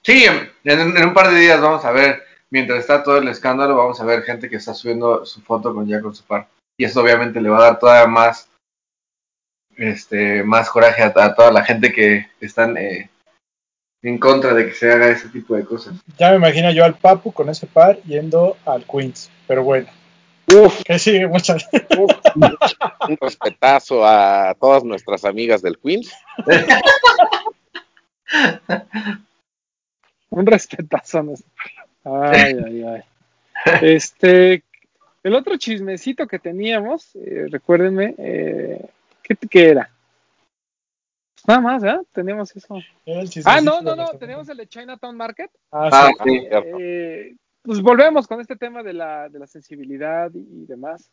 [0.02, 2.22] sí, en, en un par de días vamos a ver,
[2.54, 5.88] mientras está todo el escándalo, vamos a ver gente que está subiendo su foto con
[5.88, 6.48] ya con su par.
[6.78, 8.48] Y eso obviamente le va a dar todavía más,
[9.76, 13.10] este, más coraje a, a toda la gente que están eh,
[14.04, 15.96] en contra de que se haga ese tipo de cosas.
[16.18, 19.88] Ya me imagino yo al Papu con ese par yendo al Queens, pero bueno.
[20.86, 21.68] Que sigue muchas.
[23.08, 26.12] Un respetazo a todas nuestras amigas del Queens.
[30.30, 31.20] Un respetazo.
[31.20, 31.52] a nuestro-
[32.04, 33.02] Ay, ay, ay.
[33.82, 34.64] Este,
[35.24, 38.90] el otro chismecito que teníamos, eh, recuérdenme, eh,
[39.22, 39.90] ¿qué, qué era?
[41.36, 42.00] Pues nada más, ¿eh?
[42.12, 42.80] Teníamos eso.
[43.06, 45.52] Era el Ah, no, no, no, tenemos el de Chinatown Market.
[45.72, 46.40] Ah, Ah, sí.
[46.40, 46.48] sí.
[46.52, 51.10] Eh, pues volvemos con este tema de la, de la sensibilidad y, y demás.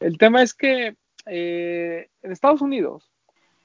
[0.00, 3.10] El tema es que eh, en Estados Unidos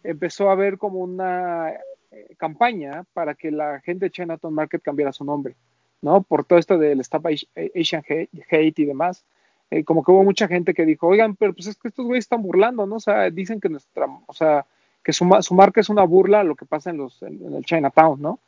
[0.03, 1.71] empezó a haber como una
[2.11, 5.55] eh, campaña para que la gente de Chinatown Market cambiara su nombre,
[6.01, 6.23] ¿no?
[6.23, 9.25] Por todo esto del Stop Asian Hate, y demás.
[9.71, 12.25] Eh, como que hubo mucha gente que dijo, oigan, pero pues es que estos güeyes
[12.25, 12.95] están burlando, ¿no?
[12.95, 14.65] O sea, dicen que nuestra, o sea,
[15.03, 17.53] que su, su marca es una burla a lo que pasa en, los, en, en
[17.53, 18.39] el Chinatown, ¿no?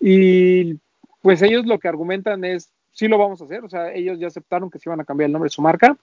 [0.00, 0.78] Y
[1.22, 4.26] pues ellos lo que argumentan es, sí lo vamos a hacer, o sea, ellos ya
[4.26, 5.96] aceptaron que se iban a cambiar el nombre de su marca,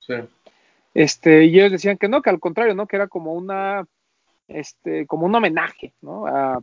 [0.00, 0.14] Sí.
[0.94, 2.86] este, y ellos decían que no, que al contrario, ¿no?
[2.86, 3.86] Que era como una,
[4.48, 6.26] este, como un homenaje, ¿no?
[6.26, 6.62] A,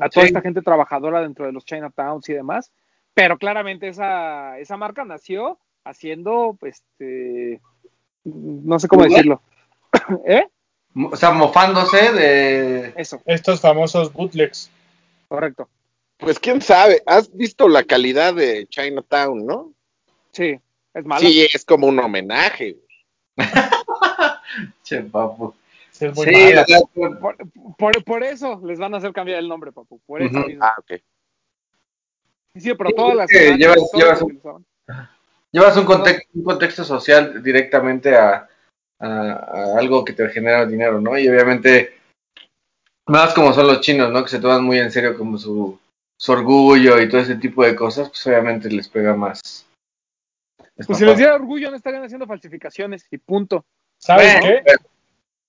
[0.00, 0.28] a toda Sí.
[0.28, 2.72] esta gente trabajadora dentro de los Chinatowns y demás,
[3.14, 7.60] pero claramente esa, esa marca nació haciendo, este,
[8.24, 9.40] no sé cómo decirlo,
[10.26, 10.48] ¿eh?
[11.10, 12.92] O sea, mofándose de...
[12.96, 14.70] Eso, Estos famosos bootlegs.
[15.28, 15.68] correcto,
[16.18, 17.02] Pues quién sabe.
[17.06, 19.72] ¿Has visto la calidad de Chinatown, no?
[20.32, 20.58] sí,
[20.94, 21.20] es malo.
[21.26, 22.76] Sí, es como un homenaje.
[24.84, 25.52] Che, papu.
[26.04, 26.66] Sí, es muy Sí, mala.
[27.20, 27.36] Por,
[27.76, 30.44] por, por eso les van a hacer cambiar el nombre, papu, por eso.
[30.60, 31.00] Ah, ok.
[32.56, 34.66] Sí, pero Sí, todas las llevas- todas llevas las un-
[35.50, 38.48] llevas contexto, un contexto social directamente a,
[39.00, 41.18] a- a algo que te genera dinero, ¿no?
[41.18, 41.94] Y obviamente,
[43.08, 44.22] más como son los chinos, ¿no?
[44.22, 45.78] Que se toman muy en serio como su,
[46.16, 49.66] su orgullo y todo ese tipo de cosas, pues obviamente les pega más.
[50.86, 53.64] Pues si les diera orgullo, no estarían haciendo falsificaciones y punto.
[53.98, 54.72] ¿Sabes Bueno, qué?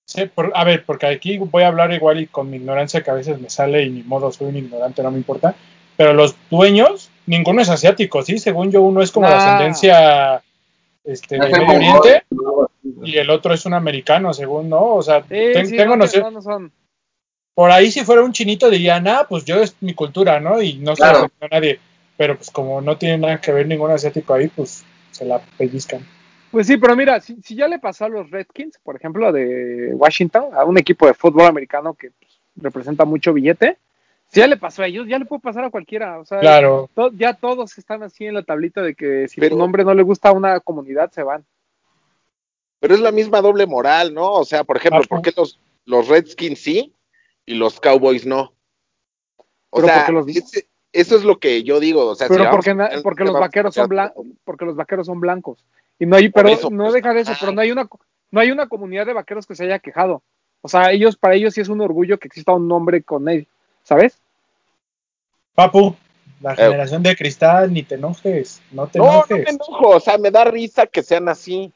[0.06, 3.10] Sí, por- a ver, porque aquí voy a hablar igual y con mi ignorancia que
[3.10, 5.54] a veces me sale y ni modo, soy un ignorante, no me importa.
[5.96, 8.38] Pero los dueños, ninguno es asiático, ¿sí?
[8.38, 9.38] Según yo, uno es como de Nah.
[9.38, 10.42] ascendencia
[11.04, 12.22] este, de Medio Oriente
[13.02, 14.94] y el otro es un americano, según, ¿no?
[14.94, 16.32] O sea, Sí, ten- sí, tengo no, noción.
[16.34, 16.72] no, son.
[17.54, 20.62] Por ahí si fuera un chinito dirían, ah, pues yo es mi cultura, ¿no?
[20.62, 21.18] Y no se Claro.
[21.18, 21.80] ofendió a nadie.
[22.16, 26.06] Pero pues como no tiene nada que ver ningún asiático ahí, pues se la pellizcan.
[26.56, 29.90] Pues sí, pero mira, si, si ya le pasó a los Redskins, por ejemplo, de
[29.92, 33.76] Washington, a un equipo de fútbol americano que pues, representa mucho billete,
[34.32, 36.18] si ya le pasó a ellos, ya le puede pasar a cualquiera.
[36.18, 36.88] O sea, Claro.
[36.94, 39.92] to- ya todos están así en la tablita de que si Pero- su nombre no
[39.92, 41.44] le gusta a una comunidad, se van.
[42.80, 44.32] Pero es la misma doble moral, ¿no?
[44.32, 45.08] O sea, por ejemplo, Ajá.
[45.10, 46.90] ¿por qué los, los Redskins sí
[47.44, 48.54] y los Cowboys no?
[49.68, 52.06] O Pero sea, porque los- ese- eso es lo que yo digo.
[52.06, 52.64] O sea, si Pero vamos
[53.02, 55.62] porque, los vaqueros son blancos, porque los vaqueros son blancos.
[55.98, 57.88] Y no hay, pero eso, no pues, deja de eso, pero no hay una
[58.30, 60.22] no hay una comunidad de vaqueros que se haya quejado.
[60.60, 63.46] O sea, ellos, para ellos sí es un orgullo que exista un nombre con él,
[63.82, 64.20] ¿sabes?
[65.54, 65.94] Papu,
[66.40, 66.56] la Eh.
[66.56, 69.44] generación de cristal, ni te enojes, no te No, no enojes.
[69.44, 71.72] me enojo, o sea, me da risa que sean así.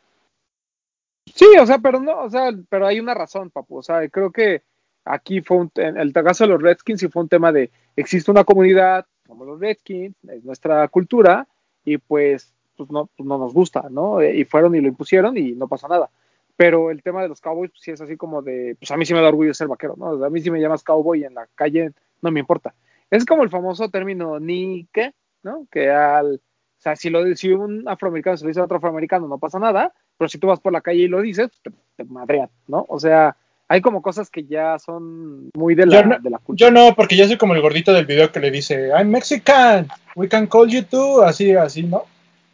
[1.35, 3.79] Sí, o sea, pero no, o sea, pero hay una razón, papu.
[3.79, 4.63] O sea, creo que
[5.05, 8.31] aquí fue un, en el caso de los Redskins sí fue un tema de existe
[8.31, 11.47] una comunidad, somos los Redskins, es nuestra cultura,
[11.85, 12.53] y pues,
[12.87, 14.21] pues no, pues no nos gusta, ¿no?
[14.21, 16.09] Eh, Y fueron y lo impusieron y no pasa nada.
[16.57, 19.05] Pero el tema de los Cowboys, pues sí es así como de, pues a mí
[19.07, 20.07] sí me da orgullo ser vaquero, ¿no?
[20.11, 21.93] O sea, a mí sí me llamas cowboy en la calle,
[22.23, 22.75] no me importa.
[23.11, 25.13] Es como el famoso término ni qué,
[25.43, 25.67] ¿no?
[25.71, 26.41] Que al, o
[26.83, 29.93] sea, si, lo, si un afroamericano se lo dice a otro afroamericano, no pasa nada,
[30.19, 32.85] pero si tú vas por la calle y lo dices, te, te madrean, ¿no?
[32.89, 33.37] O sea,
[33.69, 36.69] hay como cosas que ya son muy de la, Yo no- de la cultura.
[36.69, 39.87] Yo no, porque yo soy como el gordito del video que le dice, I'm Mexican,
[40.15, 42.03] we can call you too, así, así, ¿no?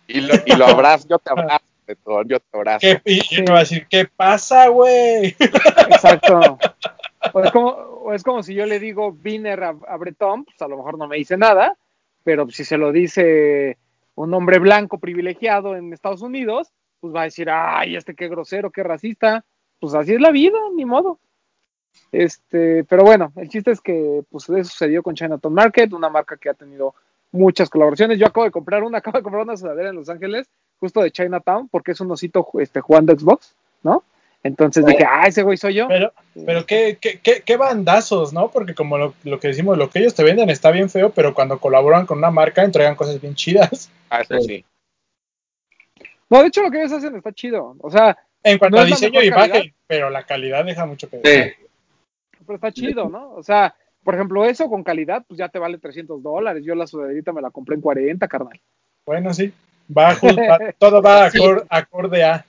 [0.07, 2.79] Y lo, y lo abrazo, yo te abrazo, Beto, yo te abrazo.
[2.81, 3.43] ¿Qué- y, Sí.
[3.43, 5.35] me va a decir, ¿qué pasa, güey?
[5.39, 6.59] Exacto.
[7.33, 10.61] O es, como, o es como si yo le digo Viner a, a Bretón, pues
[10.63, 11.77] a lo mejor no me dice nada,
[12.25, 13.79] pero si se lo dice
[14.15, 18.71] un hombre blanco privilegiado en Estados Unidos, pues va a decir, ay, este qué grosero,
[18.71, 19.45] qué racista.
[19.81, 21.19] Pues así es la vida, ni modo.
[22.13, 26.37] Este, pero bueno, el chiste es que pues eso sucedió con Chinatown Market, una marca
[26.37, 26.95] que ha tenido
[27.37, 28.19] muchas colaboraciones.
[28.19, 30.49] Yo acabo de comprar una, acabo de comprar una sudadera en Los Ángeles,
[30.79, 34.03] justo de Chinatown, porque es un osito este, jugando Xbox, ¿no?
[34.43, 35.89] Entonces dije, ah, ese güey soy yo.
[35.89, 36.13] Pero,
[36.45, 38.49] pero qué, qué, qué, qué bandazos, ¿no?
[38.51, 41.35] Porque como lo, lo que decimos, lo que ellos te venden está bien feo, pero
[41.35, 43.91] cuando colaboran con una marca entregan cosas bien chidas.
[44.09, 44.65] Ah, eso sí.
[46.31, 47.75] No, de hecho lo que ellos hacen está chido.
[47.81, 51.17] O sea, En cuanto No a diseño y imagen, pero la calidad deja mucho que
[51.17, 51.57] decir.
[51.59, 51.67] Sí.
[52.47, 53.33] pero está chido, ¿no?
[53.33, 53.75] O sea,
[54.07, 56.63] por ejemplo, eso con calidad, pues ya te vale 300 dólares.
[56.65, 58.61] Yo la sudaderita me la compré en 40, carnal.
[59.05, 59.53] Bueno, sí.
[59.91, 60.15] Va,
[60.79, 62.47] todo va acor- acorde a.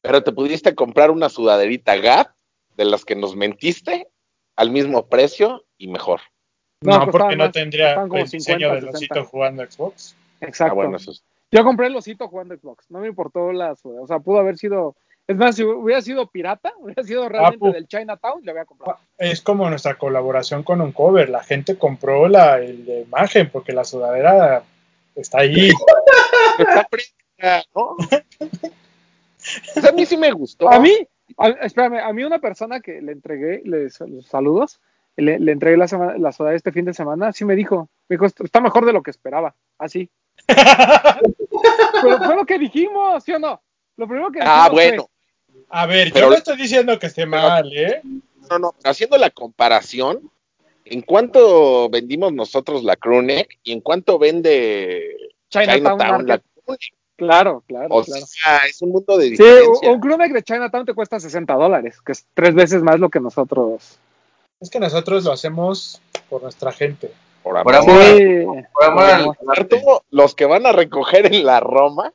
[0.00, 2.28] Pero te pudiste comprar una sudaderita Gap
[2.78, 4.08] de las que nos mentiste
[4.56, 6.20] al mismo precio y mejor.
[6.80, 8.96] No, porque no más, tendría el diseño 50, del 60.
[8.96, 10.16] osito jugando Xbox.
[10.40, 10.72] Exacto.
[10.72, 11.22] Ah, bueno, eso es.
[11.50, 12.90] Yo compré el osito jugando Xbox.
[12.90, 14.04] No me importó la sudadera.
[14.04, 14.96] O sea, pudo haber sido.
[15.26, 18.98] Es más, si hubiera sido pirata, hubiera sido realmente del Chinatown, le había comprado.
[19.18, 21.28] Es como nuestra colaboración con un cover.
[21.30, 24.62] La gente compró la, el- la imagen porque la sudadera
[25.14, 25.70] está ahí.
[26.58, 27.96] Está fresca, ¿no?
[29.74, 30.70] Pues a mí sí me gustó.
[30.70, 30.92] A mí,
[31.36, 34.80] a- espérame, a mí una persona que le entregué, les, los saludos,
[35.16, 38.14] le, le entregué la, semana, la sudadera este fin de semana, sí me dijo, me
[38.16, 40.08] dijo, está mejor de lo que esperaba, así.
[40.46, 43.60] Pero fue lo que dijimos, ¿sí o no?
[43.96, 45.08] Lo primero que dijimos Ah, fue, bueno.
[45.68, 48.00] A ver, Pero- yo no estoy diciendo que esté mal, ¿eh?
[48.50, 50.30] No, no, haciendo la comparación,
[50.84, 55.16] ¿en cuánto vendimos nosotros la crewneck y en cuánto vende
[55.48, 56.80] Chinatown, Chinatown la crewneck?
[57.16, 58.26] Claro, claro, O claro.
[58.26, 59.90] sea, es un mundo de Sí, diferencia.
[59.90, 63.20] un crewneck de Chinatown te cuesta 60 dólares, que es tres veces más lo que
[63.20, 63.98] nosotros.
[64.60, 67.12] Es que nosotros lo hacemos por nuestra gente.
[67.42, 67.90] Por Por amor.
[67.90, 68.16] amor.
[68.18, 72.12] Sí, Por amor Por cierto, los que van a recoger en la Roma,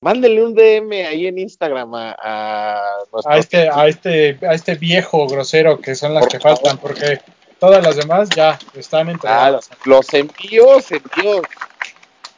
[0.00, 2.82] mándenle un DM ahí en Instagram a, a
[3.26, 6.58] A este, a este, a este viejo grosero que son las Por que favor.
[6.58, 7.20] faltan, porque
[7.58, 9.70] todas las demás ya están Ah, entregadas.
[9.84, 11.42] los envíos, envíos.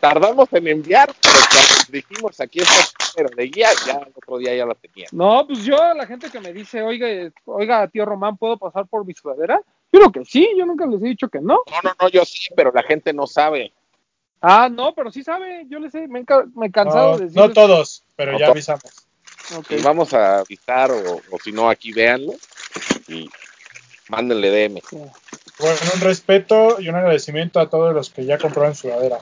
[0.01, 2.75] Tardamos en enviar, pero cuando dijimos aquí está
[3.17, 5.07] número de guía, ya el otro día ya la tenía.
[5.13, 7.07] No, pues yo, la gente que me dice, oiga,
[7.45, 9.61] oiga, tío Román, ¿puedo pasar por mi sudadera?
[9.93, 11.61] Yo creo que sí, yo nunca les he dicho que no.
[11.71, 13.73] No, no, no, yo sí, pero la gente no sabe.
[14.43, 17.19] Ah, no, pero sí sabe, yo les he, me, he enca- me he cansado No,
[17.19, 17.41] de decir.
[17.41, 18.83] no todos, pero No ya avisamos.
[19.69, 22.35] Y vamos a avisar, o, o si no, aquí véanlo
[23.09, 23.31] y
[24.09, 24.83] mándenle DM.
[25.59, 29.21] Bueno, un respeto y un agradecimiento a todos los que ya compraron sudadera.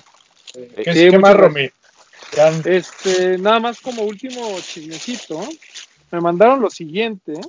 [0.55, 1.37] Eh, ¿Qué, Sí, qué más.
[1.37, 1.71] Romy?
[2.65, 5.41] Este, nada más como último chismecito,
[6.11, 7.41] me mandaron lo siguiente,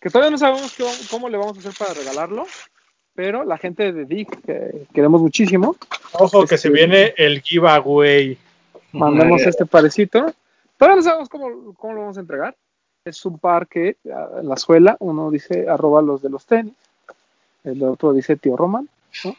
[0.00, 2.46] que todavía no sabemos qué- cómo le vamos a hacer para regalarlo,
[3.18, 5.74] pero la gente de Dick, que queremos muchísimo,
[6.12, 8.38] ojo que se Este- viene el giveaway.
[8.92, 10.32] mandamos este parecito.
[10.76, 12.54] Todavía no sabemos cómo, cómo lo vamos a entregar.
[13.04, 16.74] Es un par que ah, en la suela, uno dice arroba los de los tenis,
[17.64, 18.88] el otro dice tío Roman.
[19.24, 19.34] ¿no?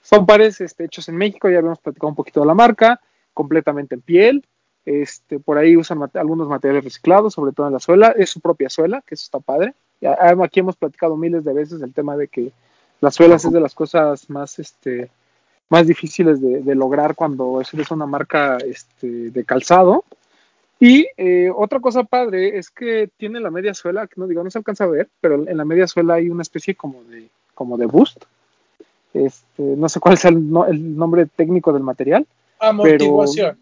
[0.00, 2.98] Son pares este, hechos en México, ya habíamos platicado un poquito de la marca,
[3.34, 4.44] completamente en piel.
[4.86, 8.14] Este, por ahí usan mate- algunos materiales reciclados, sobre todo en la suela.
[8.16, 9.74] Es su propia suela, que eso está padre.
[10.00, 12.52] Ya, ah, aquí hemos platicado miles de veces el tema de que
[13.00, 15.10] las suelas es de las cosas más, este,
[15.68, 20.04] más difíciles de, de lograr cuando es, es una marca este, de calzado.
[20.78, 24.50] Y eh, otra cosa padre es que tiene la media suela, que no digo, no
[24.50, 27.78] se alcanza a ver, pero en la media suela hay una especie como de, como
[27.78, 28.24] de boost.
[29.14, 32.26] Este, no sé cuál es el, no- el nombre técnico del material.
[32.58, 33.58] Amortiguación.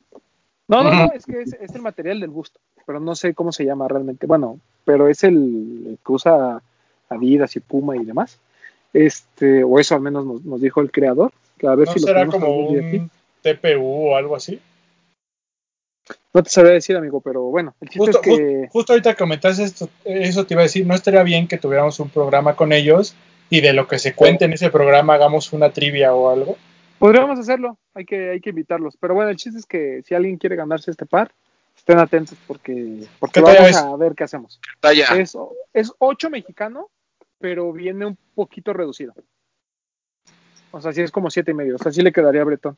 [0.66, 1.12] No, no, no, Ujú.
[1.15, 2.56] es que es, es el material del boost,
[2.86, 4.27] pero no sé cómo se llama realmente.
[4.27, 6.61] Bueno, pero es el, el que usa
[7.11, 8.39] Adidas y Puma y demás.
[8.94, 11.30] Este, o eso al menos nos, nos dijo el creador.
[11.58, 12.96] Que a ver ¿No si será como aquí.
[12.96, 13.10] un
[13.42, 14.58] TPU o algo así?
[16.32, 18.32] No te sabría decir, amigo, pero bueno, el chiste Justo, es que.
[18.32, 21.58] ju- justo ahorita que comentaste esto, eso te iba a decir, no estaría bien que
[21.58, 23.14] tuviéramos un programa con ellos
[23.50, 26.56] y de lo que se cuente en ese programa hagamos una trivia o algo.
[26.98, 28.96] Podríamos hacerlo, hay que, hay que invitarlos.
[28.98, 31.32] Pero bueno, el chiste es que si alguien quiere ganarse este par,
[31.76, 33.76] estén atentos porque, porque ¿Qué vamos es?
[33.76, 34.60] a ver qué hacemos.
[34.80, 35.06] Talla.
[35.18, 35.36] Es,
[35.72, 36.88] es 8 mexicano,
[37.44, 39.12] pero viene un poquito reducido.
[40.70, 41.74] O sea, sí es como siete y medio.
[41.74, 42.74] O sea, sí le quedaría a Bretón.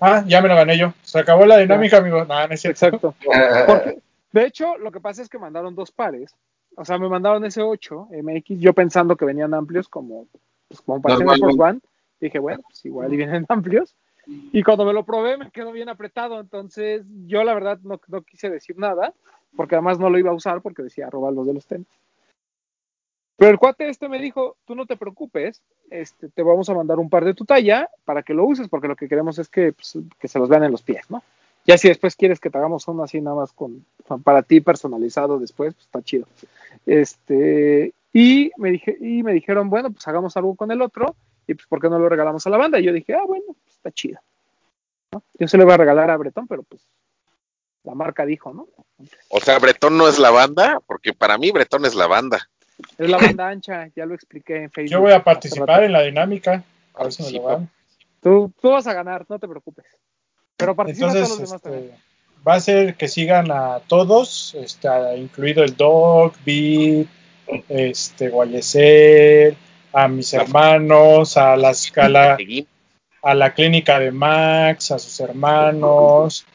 [0.00, 0.92] Ah, ya me lo gané yo.
[1.02, 2.24] Se acabó la dinámica, amigo.
[2.24, 2.86] No, no es cierto.
[2.88, 3.14] Exacto.
[3.68, 4.02] Porque,
[4.32, 6.34] de hecho, lo que pasa es que mandaron dos pares.
[6.74, 10.26] O sea, me mandaron ese 8 MX, yo pensando que venían amplios como,
[10.66, 11.16] pues, como para.
[11.18, 11.78] Force One.
[12.20, 13.94] Dije, bueno, pues igual y vienen amplios.
[14.26, 16.40] Y cuando me lo probé me quedó bien apretado.
[16.40, 19.14] Entonces, yo la verdad no, no quise decir nada,
[19.56, 21.86] porque además no lo iba a usar porque decía robar los de los tenis.
[23.36, 26.98] Pero el cuate este me dijo, tú no te preocupes, este, te vamos a mandar
[26.98, 29.72] un par de tu talla para que lo uses, porque lo que queremos es que,
[29.72, 31.22] pues, que se los vean en los pies, ¿no?
[31.66, 33.86] Ya si después quieres que te hagamos uno así nada más con
[34.22, 36.26] para ti personalizado después, pues está chido.
[36.84, 41.16] Este, y me dije, y me dijeron, bueno, pues hagamos algo con el otro,
[41.46, 42.78] y pues ¿por qué no lo regalamos a la banda?
[42.78, 44.20] Y yo dije, ah, bueno, pues está chido.
[45.38, 46.82] Yo se lo iba a regalar a Bretón, pero pues
[47.82, 48.68] la marca dijo, ¿no?
[49.28, 52.48] O sea, Bretón no es la banda, porque para mí Bretón es la banda.
[52.98, 54.90] Es la banda ancha, ya lo expliqué en Facebook.
[54.92, 56.64] Yo voy a participar en la dinámica.
[56.94, 57.70] A ver si me lo dan.
[58.20, 59.84] Tú, tú vas a ganar, no te preocupes.
[60.56, 61.84] Pero participa Entonces, todos los demás también.
[61.94, 61.98] este,
[62.48, 67.06] va a ser que sigan a todos, este, a- incluido el Dog, Beat,
[67.68, 69.56] este, Guayeser,
[69.92, 72.68] a mis hermanos, a, las, a, la, Seguimos.
[73.22, 76.46] a la clínica de Max, a sus hermanos,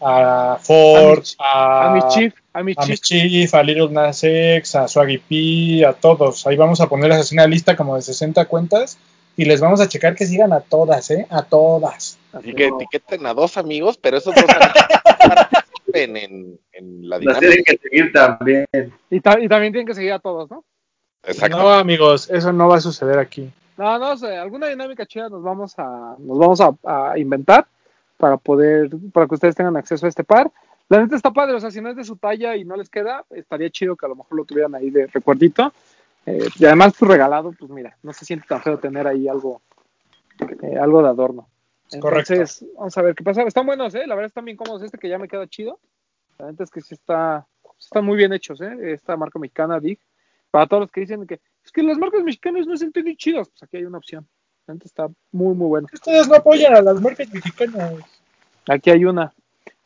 [0.00, 3.00] a Ford, A a, mi chief, a mi a mi chief.
[3.00, 6.46] Chief, a Little Nas X, a Swaggy P, a todos.
[6.46, 8.98] Ahí vamos a ponerles así una lista como de 60 cuentas
[9.36, 11.26] y les vamos a checar que sigan a todas, ¿eh?
[11.30, 12.18] A todas.
[12.32, 17.50] Así que etiqueten a dos amigos, pero esos dos participen en, en la Nos tienen
[17.62, 17.72] dinámica.
[17.72, 18.66] que seguir también.
[19.10, 20.64] Y, ta- y también tienen que seguir a todos, ¿no?
[21.24, 21.56] Exacto.
[21.58, 23.50] No, amigos, eso no va a suceder aquí.
[23.76, 26.72] No, no sé, alguna dinámica chida nos vamos a, nos vamos a,
[27.12, 27.66] a inventar
[28.18, 30.52] para poder, para que ustedes tengan acceso a este par.
[30.90, 32.90] La neta está padre, o sea, si no es de su talla y no les
[32.90, 35.72] queda, estaría chido que a lo mejor lo tuvieran ahí de recuerdito.
[36.26, 39.62] Eh, y además, pues regalado, pues mira, no se siente tan feo tener ahí algo,
[40.62, 41.48] eh, algo de adorno.
[42.00, 42.34] Correcto.
[42.34, 43.42] Entonces, vamos a ver qué pasa.
[43.42, 44.06] Están buenos, ¿eh?
[44.06, 44.82] La verdad están bien cómodos.
[44.82, 45.78] Este que ya me queda chido.
[46.38, 47.46] La neta es que sí está,
[47.78, 48.92] están muy bien hechos, ¿eh?
[48.92, 49.98] Esta marca mexicana, Dig.
[50.50, 53.50] Para todos los que dicen que es que las marcas mexicanas no se tenis chidos,
[53.50, 54.26] pues aquí hay una opción.
[54.84, 55.88] Está muy, muy bueno.
[55.92, 57.94] Ustedes no apoyan a las marcas mexicanas.
[58.68, 59.32] Aquí hay una.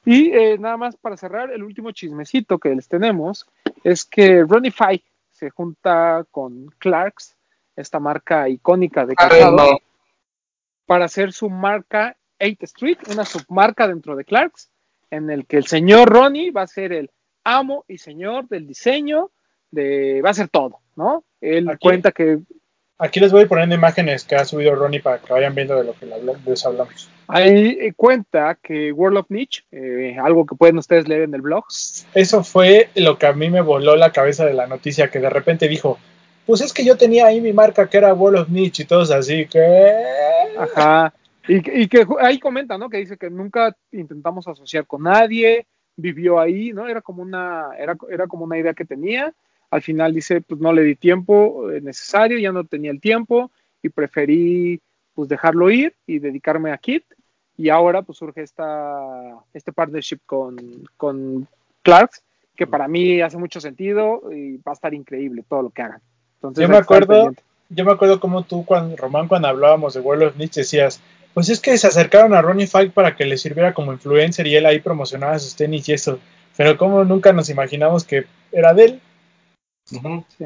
[0.04, 3.46] Y eh, nada más para cerrar, el último chismecito que les tenemos
[3.84, 7.36] es que Ronnie Five se junta con Clarks,
[7.76, 9.78] esta marca icónica de A ver, calzado, no.
[10.86, 14.68] para hacer su marca 8th Street, una submarca dentro de Clarks,
[15.10, 17.10] en el que el señor Ronnie va a ser el
[17.44, 19.30] amo y señor del diseño,
[19.70, 21.24] de, va a ser todo, ¿no?
[21.40, 22.40] Él Aquí- cuenta que
[23.04, 25.92] Aquí les voy poniendo imágenes que ha subido Ronnie para que vayan viendo de lo
[25.92, 26.06] que
[26.52, 27.10] eso hablamos.
[27.26, 31.40] ahí eh, cuenta que World of Niche, eh, algo que pueden ustedes leer en el
[31.42, 31.64] blog,
[32.14, 35.30] Eso fue lo que a mí me voló la cabeza de la noticia, que de
[35.30, 35.98] repente dijo,
[36.46, 39.10] pues es que yo tenía ahí mi marca que era Wall of Niche y todos
[39.10, 39.92] así, que...
[40.56, 41.12] Ajá.
[41.48, 42.88] Y, que- y que ahí comenta, ¿no?
[42.88, 45.66] Que dice que nunca intentamos asociar con nadie,
[45.96, 46.86] vivió ahí, ¿no?
[46.86, 49.32] Era como una, era, era como una idea que tenía.
[49.72, 53.50] Al final dice, pues no le di tiempo eh, necesario, ya no tenía el tiempo
[53.82, 54.78] y preferí
[55.14, 57.04] pues dejarlo ir y dedicarme a Kit.
[57.56, 60.58] Y ahora pues surge esta, este partnership con,
[60.98, 61.48] con
[61.80, 62.22] Clarks,
[62.54, 66.02] que para mí hace mucho sentido y va a estar increíble todo lo que hagan.
[66.34, 67.32] Entonces, Yo me acuerdo,
[67.70, 71.00] yo me acuerdo como tú, cuando, Román, cuando hablábamos de World of decías,
[71.32, 74.54] pues es que se acercaron a Ronnie Five para que le sirviera como influencer y
[74.54, 76.18] él ahí promocionaba sus tenis y eso.
[76.58, 79.00] Pero como nunca nos imaginamos que era de él.
[80.38, 80.44] Sí,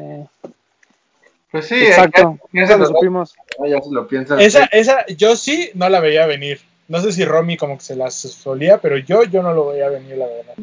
[1.51, 2.37] Pues sí, exacto.
[2.51, 3.35] ya, Nunca se lo lo, supimos.
[3.67, 4.39] ya se lo piensan.
[4.39, 6.59] Esa, esa, yo sí no la veía venir.
[6.87, 9.89] No sé si Romy como que se las solía, pero yo, yo no lo veía
[9.89, 10.53] venir, la verdad.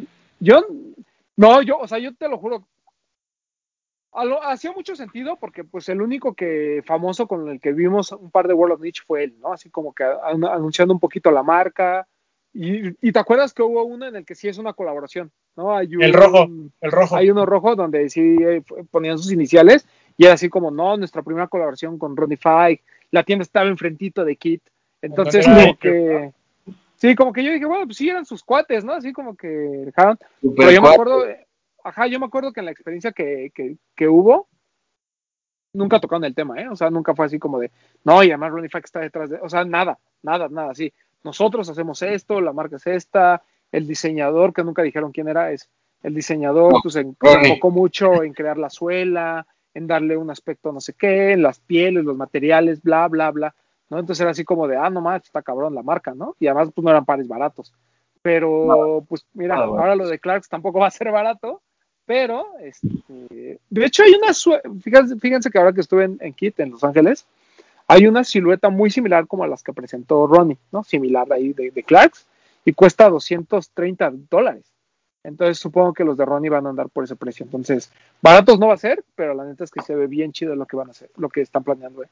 [0.41, 0.65] Yo,
[1.37, 2.67] no, yo, o sea, yo te lo juro.
[4.13, 8.13] a lo- hacía mucho sentido porque, pues, el único que famoso con el que vimos
[8.13, 9.53] un par de World of Niche fue él, ¿no?
[9.53, 12.07] Así como que an- anunciando un poquito la marca
[12.57, 15.77] Y, y te acuerdas que hubo uno en el que sí es una colaboración, ¿no?
[15.77, 16.49] Hay El un- rojo,
[16.81, 17.17] el rojo.
[17.17, 19.87] Hay uno rojo donde sí eh, ponían sus iniciales
[20.17, 24.25] y era así como, no, nuestra primera colaboración con Ronnie Five, la tienda estaba enfrentito
[24.25, 24.63] de Kit.
[25.03, 26.33] Entonces, como que...
[26.97, 28.93] Sí, como que yo dije, bueno, pues sí eran sus cuates, ¿no?
[28.95, 30.19] Así como que dejaron.
[30.41, 31.25] Super Pero yo me acuerdo,
[31.83, 34.49] ajá, yo me acuerdo que en la experiencia que, que, que hubo,
[35.75, 36.69] nunca tocaron el tema, ¿eh?
[36.69, 37.71] O sea, nunca fue así como de,
[38.05, 40.93] no, y además Ronnie Five está detrás de, o sea, nada, nada, nada, así.
[41.25, 43.43] Nosotros hacemos esto, la marca es esta,
[43.77, 45.69] el diseñador, que nunca dijeron quién era, es
[46.03, 50.31] el diseñador, No, pues en- se enfocó mucho en crear la suela, en darle un
[50.31, 53.55] aspecto no sé qué, en las pieles, los materiales, bla, bla, bla,
[53.91, 53.99] ¿no?
[53.99, 56.37] Entonces era así como de, ah, no más, está cabrón la marca, ¿no?
[56.39, 57.73] Y además, pues no eran pares baratos.
[58.23, 59.79] Pero, pues mira, barato.
[59.79, 61.61] ahora lo de Clarks tampoco va a ser barato,
[62.07, 64.33] pero, este, de hecho hay una,
[64.83, 67.27] fíjense, fíjense que ahora que estuve en, en Kit, en Los Ángeles,
[67.87, 70.85] hay una silueta muy similar como a las que presentó Ronnie, ¿no?
[70.85, 72.27] Similar ahí de, de Clarks,
[72.65, 74.65] y cuesta 230 dólares.
[75.23, 77.45] Entonces supongo que los de Ronnie van a andar por ese precio.
[77.45, 80.55] Entonces, baratos no va a ser, pero la neta es que se ve bien chido
[80.55, 82.09] lo que van a hacer, lo que están planeando, ¿eh?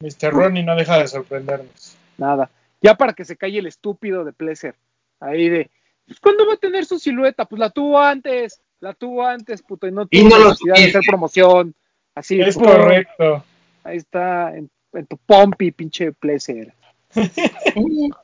[0.00, 0.32] Mr.
[0.32, 1.96] Ronnie no deja de sorprendernos.
[2.16, 2.48] Nada.
[2.80, 4.74] Ya para que se calle el estúpido de Pleasure.
[5.18, 5.70] Ahí de,
[6.06, 7.46] pues, ¿cuándo va a tener su silueta?
[7.46, 10.76] Pues la tuvo antes, la tuvo antes, puto, y no Y tuvo no lo necesidad
[10.76, 11.74] de hacer promoción.
[12.14, 13.44] Así, Es correcto.
[13.82, 16.72] Ahí está, en, en tu pompi, pinche Pleasure.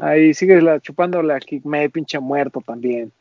[0.00, 3.12] Ahí sigue la, chupando la me pinche muerto también.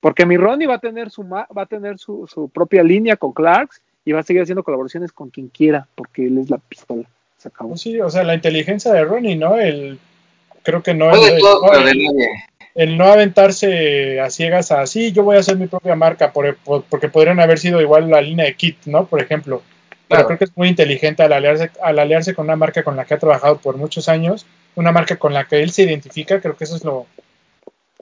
[0.00, 3.16] Porque mi Ronnie va a tener su ma- va a tener su, su propia línea
[3.16, 6.58] con Clarks y va a seguir haciendo colaboraciones con quien quiera, porque él es la
[6.58, 7.04] pistola.
[7.38, 7.70] Se acabó.
[7.70, 9.56] Pues sí, o sea, la inteligencia de Ronnie, ¿no?
[9.58, 9.98] El,
[10.62, 12.28] creo que no, el, el- nadie.
[12.74, 16.56] el no aventarse a ciegas a, sí, yo voy a hacer mi propia marca, por-
[16.58, 19.06] por- porque podrían haber sido igual la línea de Kit, ¿no?
[19.06, 19.62] Por ejemplo.
[20.08, 20.26] Pero Claro.
[20.26, 23.14] creo que es muy inteligente al aliarse, al aliarse con una marca con la que
[23.14, 24.46] ha trabajado por muchos años,
[24.76, 27.06] una marca con la que él se identifica, creo que eso es lo,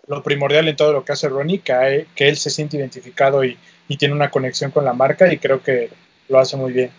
[0.07, 3.57] lo primordial en todo lo que hace Ronnie, que, él se siente identificado y,
[3.89, 5.91] y tiene una conexión con la marca y creo que
[6.29, 6.91] lo hace muy bien.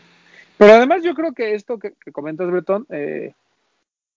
[0.57, 3.33] Pero además yo creo que esto que, que comentas, Breton, eh,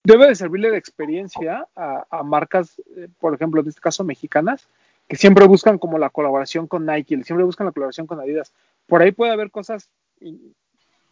[0.05, 4.69] debe de servirle de experiencia a, a marcas, eh, por ejemplo, en este caso mexicanas,
[5.09, 8.53] que siempre buscan como la colaboración con Nike, siempre buscan la colaboración con Adidas.
[8.87, 9.89] Por ahí puede haber cosas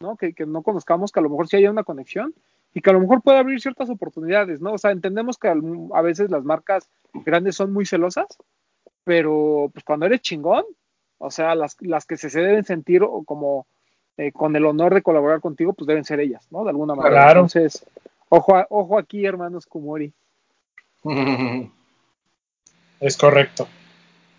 [0.00, 0.16] ¿no?
[0.16, 2.34] Que, que no conozcamos, que a lo mejor sí haya una conexión
[2.76, 4.74] y que a lo mejor puede abrir ciertas oportunidades, ¿no?
[4.74, 6.90] O sea, entendemos que a veces las marcas
[7.24, 8.26] grandes son muy celosas,
[9.02, 10.62] pero pues cuando eres chingón,
[11.16, 13.66] o sea, las, las que se, deben sentir como
[14.18, 16.64] eh, con el honor de colaborar contigo, pues deben ser ellas, ¿no?
[16.64, 17.14] De alguna manera.
[17.14, 17.40] Claro.
[17.40, 17.86] Entonces,
[18.28, 20.12] ojo, a- ojo aquí, hermanos Kumori.
[23.00, 23.68] Es correcto.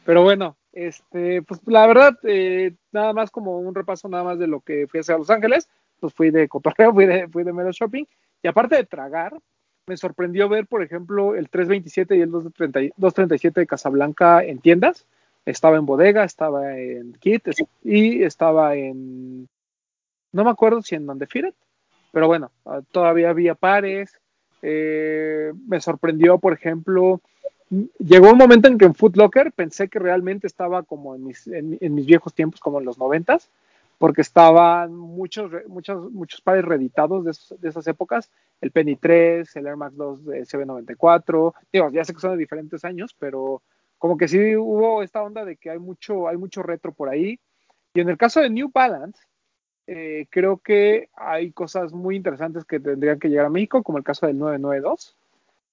[0.06, 4.46] Pero bueno, este, pues la verdad, eh, nada más como un repaso nada más de
[4.46, 5.68] lo que fui a hacer a Los Ángeles,
[6.00, 8.06] pues fui de cotorreo, fui de, fui de mero shopping,
[8.48, 9.38] y aparte de tragar,
[9.88, 14.60] me sorprendió ver, por ejemplo, el 327 y el 230 y- 237 de Casablanca en
[14.60, 15.06] tiendas.
[15.46, 17.50] Estaba en bodega, estaba en Kit
[17.84, 19.50] y estaba en,
[20.32, 21.54] no me acuerdo si en Undefeated,
[22.14, 24.18] pero bueno, ah, todavía había pares.
[24.62, 27.20] Eh, me sorprendió, por ejemplo,
[28.00, 31.46] llegó un momento en que en Foot Locker pensé que realmente estaba como en mis,
[31.48, 33.50] en mis viejos tiempos, como en los noventas,
[33.98, 37.26] porque estaban muchos, muchos, muchos pares reeditados
[37.60, 38.30] de esas épocas,
[38.62, 42.38] el Penny 3, el Air Max 2 de CB94, digo, ya sé que son de
[42.38, 43.62] diferentes años, pero
[43.98, 47.40] como que sí hubo esta onda de que hay mucho, hay mucho retro por ahí.
[47.94, 49.20] Y en el caso de New Balance,
[49.88, 54.04] eh, creo que hay cosas muy interesantes que tendrían que llegar a México, como el
[54.04, 55.16] caso del 992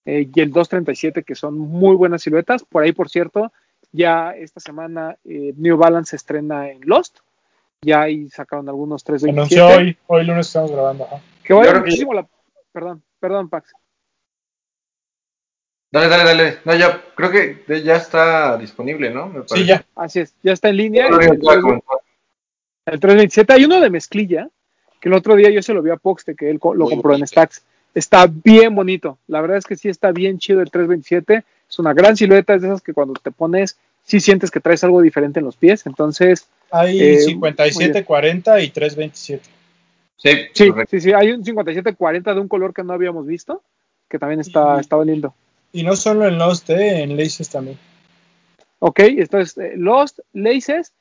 [0.06, 2.64] eh, y el 237, que son muy buenas siluetas.
[2.64, 3.52] Por ahí, por cierto,
[3.92, 7.18] ya esta semana eh, New Balance se estrena en Lost.
[7.84, 9.60] Ya ahí sacaron algunos Se 327.
[9.60, 11.04] anunció hoy, hoy lunes estamos grabando.
[11.04, 11.20] ajá.
[11.42, 12.26] Que vale Yo que- muchísimo la.
[12.72, 13.72] Perdón, perdón, Pax.
[15.92, 16.58] Dale, dale, dale.
[16.64, 19.28] No, ya, creo que ya está disponible, ¿no?
[19.28, 19.66] Me Sí, parece.
[19.66, 19.86] ya.
[19.94, 21.06] Así es, ya está en línea.
[21.06, 21.14] El,
[22.86, 23.52] el 327.
[23.52, 24.48] Hay uno de mezclilla,
[25.00, 27.14] que el otro día yo se lo vi a Poxte, que él lo Muy compró
[27.14, 27.26] en.
[27.26, 27.62] Stacks.
[27.94, 29.18] Está bien bonito.
[29.28, 31.44] La verdad es que sí está bien chido el 327.
[31.68, 34.82] Es una gran silueta, es de esas que cuando te pones, sí sientes que traes
[34.82, 35.86] algo diferente en los pies.
[35.86, 38.04] Entonces, Hay Eh, muy 57, bien.
[38.04, 39.44] 40 y 327.
[40.16, 43.62] Sí, Sí, sí, sí, hay un 5740 de un color que no habíamos visto,
[44.08, 45.34] que también está, Y- estaba lindo.
[45.72, 47.78] Y no solo en Lost, eh, en Laces también.
[48.80, 50.92] Ok, entonces eh, Lost, Laces,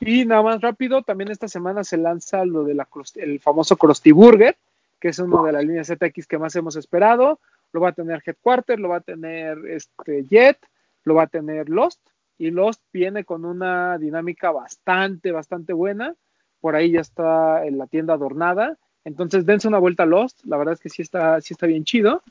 [0.00, 3.76] y nada más rápido, también esta semana se lanza lo de la Krusty- el famoso
[3.76, 4.56] Krusty Burger,
[5.00, 7.38] que es uno de las líneas ZX que más hemos esperado.
[7.72, 10.58] Lo va a tener Headquarter, lo va a tener este Jet,
[11.04, 12.00] lo va a tener Lost,
[12.38, 16.14] y Lost viene con una dinámica bastante, bastante buena.
[16.60, 18.76] Por ahí ya está en la tienda adornada.
[19.04, 21.84] Entonces dense una vuelta a Lost, la verdad es que sí está, sí está bien
[21.84, 22.22] chido.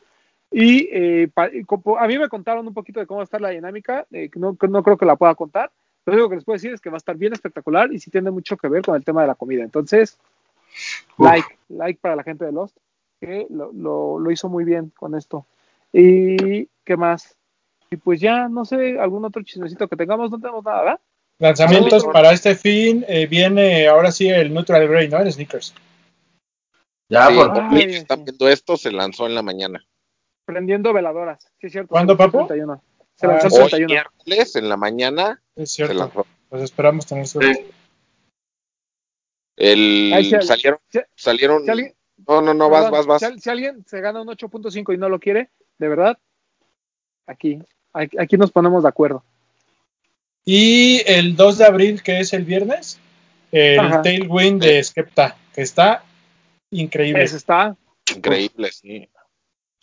[0.51, 4.05] Y eh, a mí me contaron un poquito de cómo va a estar la dinámica,
[4.11, 5.71] eh, no, no creo que la pueda contar.
[6.05, 8.11] Lo único que les puedo decir es que va a estar bien espectacular y sí
[8.11, 9.63] tiene mucho que ver con el tema de la comida.
[9.63, 10.17] Entonces,
[11.17, 11.25] Uf.
[11.25, 12.75] like, like para la gente de Lost,
[13.19, 15.45] que lo, lo- lo hizo muy bien con esto.
[15.91, 17.37] ¿Y qué más?
[17.93, 20.99] Y pues ya, no sé, algún otro chismecito que tengamos, no tenemos nada, ¿verdad?
[21.37, 23.05] Lanzamientos para este fin.
[23.07, 25.19] eh, viene ahora sí el Neutral Grey, ¿no?
[25.19, 25.75] En sneakers.
[27.07, 28.23] Ya, Sí, por Ah, que están sí.
[28.23, 29.85] viendo esto, se lanzó en la mañana.
[30.45, 31.89] Prendiendo veladoras, sí es cierto.
[31.89, 32.47] ¿Cuándo, se lanzó el papu?
[32.47, 32.83] 31.
[33.13, 33.57] Se Ah, lanzó el sí.
[33.61, 33.93] Hoy 31.
[33.93, 35.93] miércoles, en la mañana, Es se cierto.
[35.93, 36.25] lanzó.
[36.49, 37.53] Pues esperamos tener suerte.
[37.53, 37.71] Sí.
[39.57, 41.93] El, Ay, si al- salieron, si- salieron, si alguien-
[42.27, 43.41] no, no, no, vas, Perdón, vas, vas.
[43.43, 46.17] Si alguien se gana un 8.5 y no lo quiere, de verdad,
[47.27, 47.59] aquí,
[47.93, 49.23] aquí, nos ponemos de acuerdo.
[50.45, 52.99] Y el 2 de abril, que es el viernes,
[53.51, 54.01] el Ajá.
[54.01, 56.03] Tailwind de Skepta, que está
[56.71, 57.23] increíble.
[57.23, 57.77] Ese está.
[58.13, 59.07] Increíble, sí.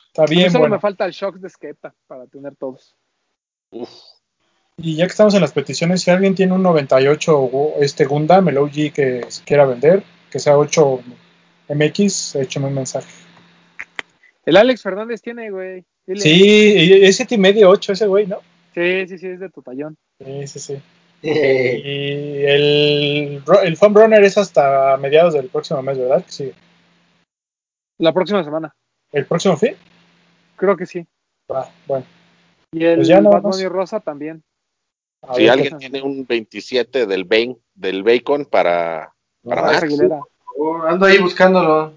[0.09, 0.77] Está a mí bien solo bueno.
[0.77, 2.95] me falta el shock de Skepta para tener todos.
[3.71, 3.91] Uf.
[4.77, 8.49] Y ya que estamos en las peticiones, si alguien tiene un 98 o este Gundam,
[8.49, 11.03] el OG que quiera vender, que sea 8
[11.69, 13.11] MX, échame un mensaje.
[14.45, 15.85] El Alex Fernández tiene, güey.
[16.07, 16.21] Dile.
[16.21, 18.39] Sí, es 7 y medio, 8 ese güey, ¿no?
[18.75, 19.97] sí, sí, sí, es de tu tallón.
[20.19, 20.83] Sí, sí, sí.
[21.23, 26.25] Eh, Y el, el Foam Runner es hasta mediados del próximo mes, ¿verdad?
[26.29, 26.53] Sí.
[27.99, 28.75] La próxima semana.
[29.13, 29.75] ¿El próximo fin?
[30.57, 31.07] Creo que sí.
[31.51, 32.07] Ah, bueno.
[32.73, 33.57] Y el Pues ya no Bad vamos.
[33.57, 34.43] Bunny Rosa también.
[35.35, 39.13] Si alguien tiene un 27 del, bain, del bacon para,
[39.45, 39.95] para no, Max,
[40.57, 41.93] oh, ando ahí buscándolo.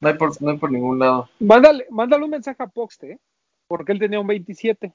[0.00, 1.30] No hay por, no hay por ningún lado.
[1.40, 3.18] Mándale, mándale un mensaje a Poxte, ¿eh?
[3.68, 4.92] Porque él tenía un 27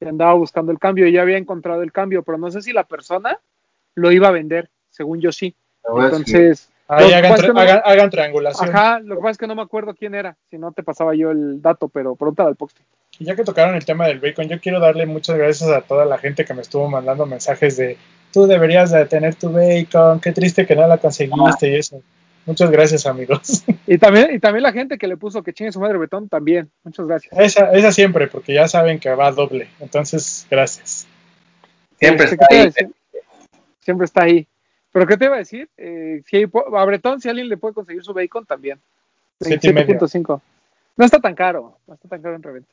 [0.00, 2.72] y andaba buscando el cambio y ya había encontrado el cambio, pero no sé si
[2.72, 3.38] la persona
[3.94, 5.54] lo iba a vender, según yo sí.
[5.84, 8.70] Entonces, Ahí hagan, tri- no- hagan- hagan triangulación.
[8.74, 11.14] ajá, lo que pasa es que no me acuerdo quién era, si no te pasaba
[11.14, 12.80] yo el dato, pero pregúntale al Poxte.
[13.18, 16.04] Y ya que tocaron el tema del bacon, yo quiero darle muchas gracias a toda
[16.06, 17.98] la gente que me estuvo mandando mensajes de
[18.32, 22.00] tú deberías de tener tu bacon, qué triste que no la conseguiste y eso.
[22.48, 23.62] Muchas gracias, amigos.
[23.86, 26.70] Y también, y también la gente que le puso que chingue su madre Betón, también.
[26.82, 27.38] Muchas gracias.
[27.38, 29.68] Esa, esa siempre, porque ya saben que va doble.
[29.80, 31.06] Entonces, gracias.
[31.98, 32.92] Siempre Este, está ¿qué te iba a ahí.
[33.80, 34.46] Siempre está ahí.
[34.92, 35.68] Pero ¿qué te iba a decir?
[35.78, 38.78] Eh, si hay a Bretón, si alguien le puede conseguir su bacon, también.
[39.40, 39.98] Siete y medio.
[39.98, 40.40] 27.5.
[40.96, 42.72] No está tan caro, no está tan caro en reventa.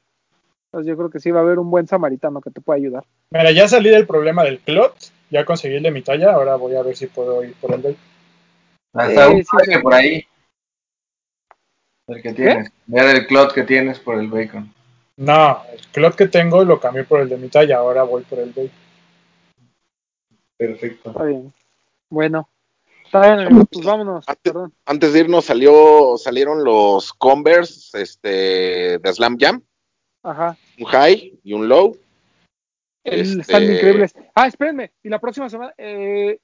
[0.66, 3.04] Entonces yo creo que sí va a haber un buen samaritano que te pueda ayudar.
[3.30, 4.96] Mira, ya salí del problema del clot,
[5.30, 7.82] ya conseguí el de mi talla, ahora voy a ver si puedo ir por el
[7.82, 8.15] bacon.
[8.96, 10.26] Hasta Sí, un sí, por ahí.
[12.08, 12.72] El que tienes.
[12.88, 14.74] Ver el clot que tienes por el bacon.
[15.18, 18.40] No, el clot que tengo lo cambié por el de mi talla, ahora voy por
[18.40, 18.72] el bacon.
[20.58, 21.10] Perfecto.
[21.12, 21.54] Está bien.
[22.10, 22.50] Bueno.
[23.06, 24.28] Está bien, pues vámonos.
[24.28, 24.74] Antes- Perdón.
[24.86, 29.62] antes de irnos salió, salieron los Converse este, de Slam Jam,
[30.24, 30.58] Ajá.
[30.80, 31.98] un high y un low.
[33.04, 34.16] El- Este, Están increíbles.
[34.34, 34.92] Ah, espérenme.
[35.04, 36.40] Y la próxima semana, eh,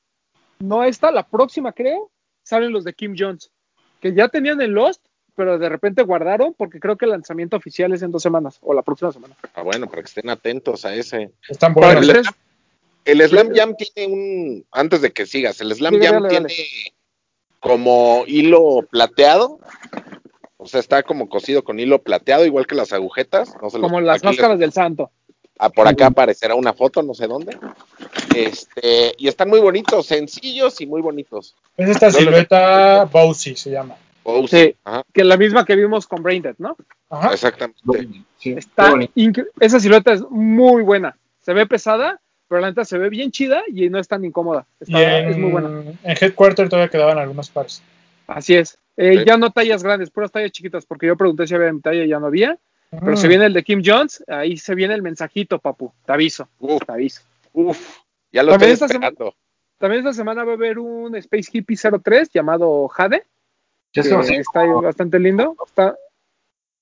[0.60, 2.11] no esta, la próxima creo,
[2.52, 3.50] salen los de Kim Jones,
[4.02, 5.02] que ya tenían el Lost,
[5.36, 8.74] pero de repente guardaron porque creo que el lanzamiento oficial es en dos semanas o
[8.74, 9.36] la próxima semana.
[9.56, 11.32] Ah, bueno, para que estén atentos a ese.
[11.48, 12.08] Están buenos.
[12.10, 12.26] el-
[13.06, 16.66] El Slam Jam tiene un, antes de que sigas, el Slam Jam dale, tiene dale.
[17.60, 19.60] como hilo plateado,
[20.58, 23.56] o sea, está como cosido con hilo plateado, igual que las agujetas.
[23.62, 25.10] No se los- como las les- máscaras del santo.
[25.60, 27.56] Ah, por acá aparecerá una foto, no sé dónde.
[28.36, 31.56] Este, y están muy bonitos, sencillos y muy bonitos.
[31.78, 33.96] Es esta silueta Bowsy, se llama.
[34.48, 34.76] Sí.
[34.84, 36.78] Ajá, Que es la misma que vimos con Braindead, ¿no?
[37.10, 37.34] Ajá.
[37.34, 37.80] exactamente.
[38.38, 38.94] Sí, Está
[39.60, 41.18] esa silueta es muy buena.
[41.42, 44.66] Se ve pesada, pero la neta se ve bien chida y no es tan incómoda.
[44.80, 45.70] Y Está- en, Es muy buena.
[46.04, 47.82] en Headquarter todavía quedaban algunos pares.
[48.28, 48.78] Así es.
[48.98, 49.24] Eh, Sí.
[49.26, 52.10] Ya no tallas grandes, puras tallas chiquitas, porque yo pregunté si había mi talla y
[52.10, 52.58] ya no había.
[52.92, 53.18] Pero Mm.
[53.18, 55.94] se viene el de Kim Jones, ahí se viene el mensajito, papu.
[56.06, 57.22] Te aviso, Uf, te aviso.
[57.54, 58.00] uf,
[58.32, 59.36] ya lo También estoy esta esperando.
[59.78, 63.24] También esta semana va a haber un Space Hippie 03 llamado Jade,
[63.94, 65.56] Ya que así, está bastante lindo.
[65.66, 65.96] Está,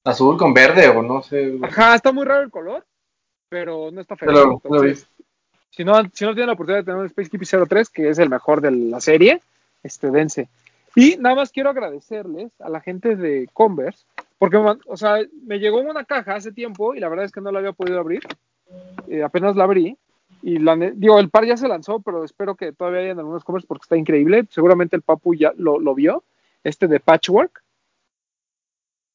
[0.03, 1.57] azul con verde o no sé.
[1.61, 2.85] ajá, está muy raro el color,
[3.47, 4.27] pero no está feo.
[4.27, 5.07] Pero, lo Entonces,
[5.69, 8.17] si no, si no tienen la oportunidad de tener un Space Hippie 03, que es
[8.19, 9.41] el mejor de la serie,
[9.83, 10.49] este, dense.
[10.95, 14.03] Y nada más quiero agradecerles a la gente de Converse,
[14.39, 17.51] porque, o sea, me llegó una caja hace tiempo y la verdad es que no
[17.51, 18.21] la había podido abrir.
[19.09, 19.97] Eh, apenas la abrí.
[20.41, 23.67] Y la, digo, el par ya se lanzó, pero espero que todavía hayan algunos Converse
[23.67, 24.47] porque está increíble.
[24.49, 26.23] Seguramente el Papu ya lo, lo vio.
[26.63, 27.61] Este de Patchwork.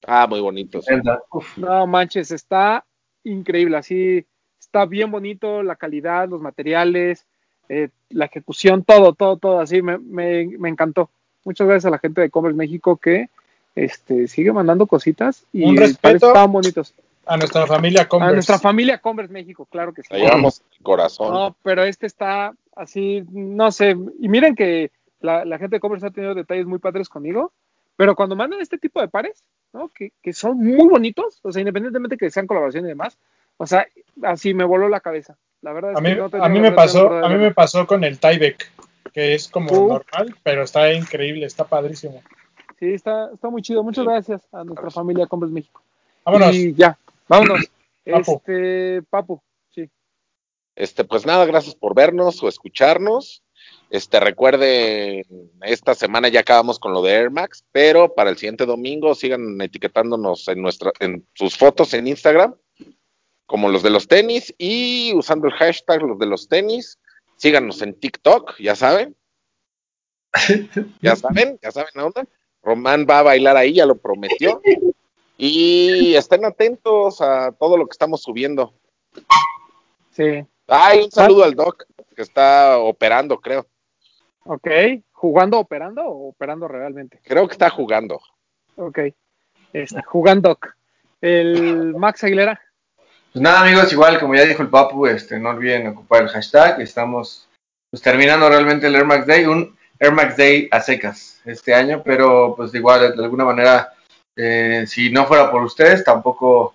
[0.06, 0.84] Ah, muy bonitos.
[1.30, 2.84] Uf, No manches, está
[3.22, 3.78] increíble.
[3.78, 4.26] Así
[4.60, 7.26] está bien bonito la calidad, los materiales,
[7.70, 9.60] eh, la ejecución, todo, todo, todo.
[9.60, 11.08] Así me, me, me encantó.
[11.44, 13.30] Muchas gracias a la gente de Commerce México que
[13.74, 16.28] este, sigue mandando cositas y Un respeto.
[16.28, 16.94] estaban bonitos.
[17.26, 18.30] A nuestra familia Converse.
[18.30, 20.08] A nuestra familia Converse México, claro que sí.
[20.10, 21.32] La llevamos el corazón.
[21.32, 23.96] No, pero este está así, no sé.
[24.20, 24.90] Y miren que
[25.20, 27.52] la, la gente de Converse ha tenido detalles muy padres conmigo,
[27.96, 29.42] pero cuando mandan este tipo de pares,
[29.72, 29.88] ¿no?
[29.88, 33.16] Que, que son muy bonitos, o sea, independientemente que sean colaboraciones y demás,
[33.56, 33.86] o sea,
[34.22, 35.36] así me voló la cabeza.
[35.62, 37.54] La verdad es A mí, que no tenía a mí me pasó, a mí me
[37.54, 38.70] pasó con el Tyvek,
[39.14, 39.88] que es como Uh.
[39.88, 42.22] normal, pero está increíble, está padrísimo.
[42.84, 43.82] Sí, está, está muy chido.
[43.82, 44.10] Muchas Sí.
[44.10, 45.82] gracias a nuestra familia Converse México.
[46.22, 46.54] Vámonos.
[46.54, 47.60] Y ya, vámonos.
[48.04, 48.32] Papu.
[48.34, 49.42] Este, Papu,
[49.74, 49.88] sí.
[50.76, 53.42] Este, pues nada, gracias por vernos o escucharnos.
[53.88, 55.24] Este, recuerde,
[55.62, 59.58] esta semana ya acabamos con lo de Air Max, pero para el siguiente domingo sigan
[59.62, 62.54] etiquetándonos en nuestra, en sus fotos en Instagram,
[63.46, 66.98] como los de los tenis, y usando el hashtag los de los tenis.
[67.36, 69.16] Síganos en TikTok, ya saben.
[71.00, 72.26] Ya saben, ya saben la onda.
[72.64, 74.60] Román va a bailar ahí, ya lo prometió.
[75.36, 78.72] Y estén atentos a todo lo que estamos subiendo.
[80.12, 80.44] Sí.
[80.66, 81.84] Ay, un saludo al Doc,
[82.14, 83.66] que está operando, creo.
[84.44, 84.68] Ok.
[85.12, 87.20] ¿Jugando operando o operando realmente?
[87.24, 88.20] Creo que está jugando.
[88.76, 89.00] Ok.
[89.72, 90.58] Este, jugando.
[91.20, 92.60] El Max Aguilera.
[93.32, 96.80] Pues nada, amigos, igual como ya dijo el Papu, este, no olviden ocupar el hashtag.
[96.80, 97.48] Estamos
[97.90, 102.02] pues, terminando realmente el Air Max Day, un Air Max Day a secas este año,
[102.04, 103.92] pero pues igual de alguna manera,
[104.36, 106.74] eh, si no fuera por ustedes, tampoco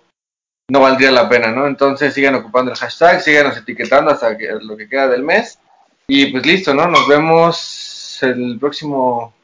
[0.70, 1.66] no valdría la pena, ¿no?
[1.66, 5.58] Entonces sigan ocupando el hashtag, síganos etiquetando hasta que, lo que queda del mes.
[6.06, 6.86] Y pues listo, ¿no?
[6.86, 9.34] Nos vemos el próximo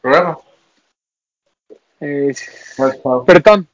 [0.00, 0.38] programa.
[2.00, 2.34] Eh.
[3.26, 3.68] Perdón.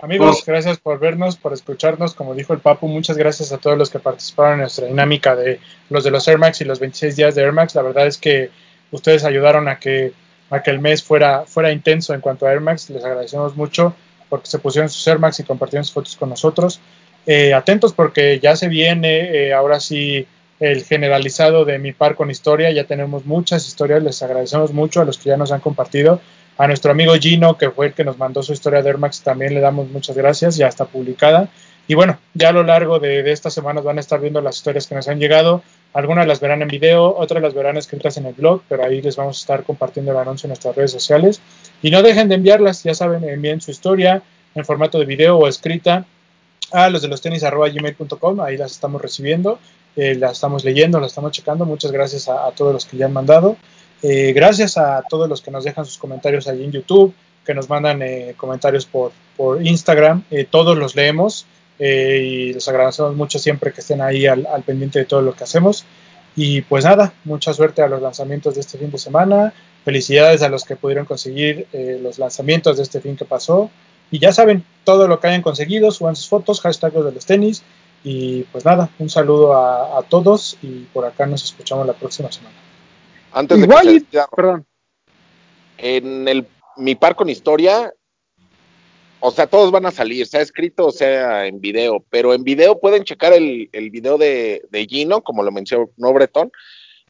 [0.00, 2.14] Amigos, gracias por vernos, por escucharnos.
[2.14, 5.58] Como dijo el Papu, muchas gracias a todos los que participaron en nuestra dinámica de
[5.90, 7.74] los de los Air Max y los 26 días de Air Max.
[7.74, 8.50] La verdad es que
[8.92, 10.12] ustedes ayudaron a que,
[10.50, 12.88] a que el mes fuera, fuera intenso en cuanto a Air Max.
[12.90, 13.92] Les agradecemos mucho
[14.28, 16.80] porque se pusieron sus Air Max y compartieron sus fotos con nosotros.
[17.26, 20.28] Eh, atentos porque ya se viene, eh, ahora sí,
[20.60, 22.70] el generalizado de mi par con historia.
[22.70, 24.00] Ya tenemos muchas historias.
[24.04, 26.20] Les agradecemos mucho a los que ya nos han compartido.
[26.58, 29.22] A nuestro amigo Gino, que fue el que nos mandó su historia de Air Max,
[29.22, 31.48] también le damos muchas gracias, ya está publicada.
[31.86, 34.56] Y bueno, ya a lo largo de, de, estas semanas van a estar viendo las
[34.56, 35.62] historias que nos han llegado.
[35.94, 39.14] Algunas las verán en video, otras las verán escritas en el blog, pero ahí les
[39.14, 41.40] vamos a estar compartiendo el anuncio en nuestras redes sociales.
[41.80, 44.22] Y no dejen de enviarlas, ya saben, envíen su historia
[44.56, 46.06] en formato de video o escrita
[46.72, 49.60] a los de los tenis gmail.com, ahí las estamos recibiendo,
[49.94, 51.64] eh, las estamos leyendo, las estamos checando.
[51.64, 53.56] Muchas gracias a todos los que ya han mandado.
[54.02, 57.14] Eh, gracias a todos los que nos dejan sus comentarios allí en YouTube,
[57.44, 61.46] que nos mandan eh, comentarios por, por Instagram, eh, todos los leemos
[61.78, 65.34] eh, y les agradecemos mucho siempre que estén ahí al, al, pendiente de todo lo
[65.34, 65.84] que hacemos.
[66.36, 69.52] Y pues nada, mucha suerte a los lanzamientos de este fin de semana,
[69.84, 73.70] felicidades a los que pudieron conseguir eh, los lanzamientos de este fin que pasó.
[74.10, 77.62] Y ya saben, todo lo que hayan conseguido, suban sus fotos, hashtag de los tenis.
[78.04, 82.67] Y pues nada, un saludo a todos y por acá nos escuchamos la próxima semana.
[83.32, 84.66] Antes Igual de que se perdón.
[85.78, 86.46] En el,
[86.76, 87.92] mi par con historia,
[89.20, 92.78] o sea, todos van a salir, sea escrito o sea en video, pero en video
[92.78, 96.50] pueden checar el, el video de, de, Gino, como lo mencionó Bretón.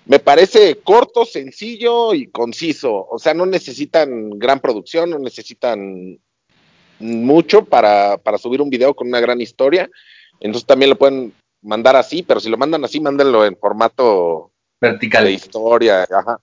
[0.06, 3.06] Me parece corto, sencillo y conciso.
[3.10, 6.18] O sea, no necesitan gran producción, no necesitan
[6.98, 9.88] mucho para, para subir un video con una gran historia.
[10.40, 15.24] Entonces también lo pueden mandar así, pero si lo mandan así, mándenlo en formato vertical
[15.24, 16.38] de historia, ajá.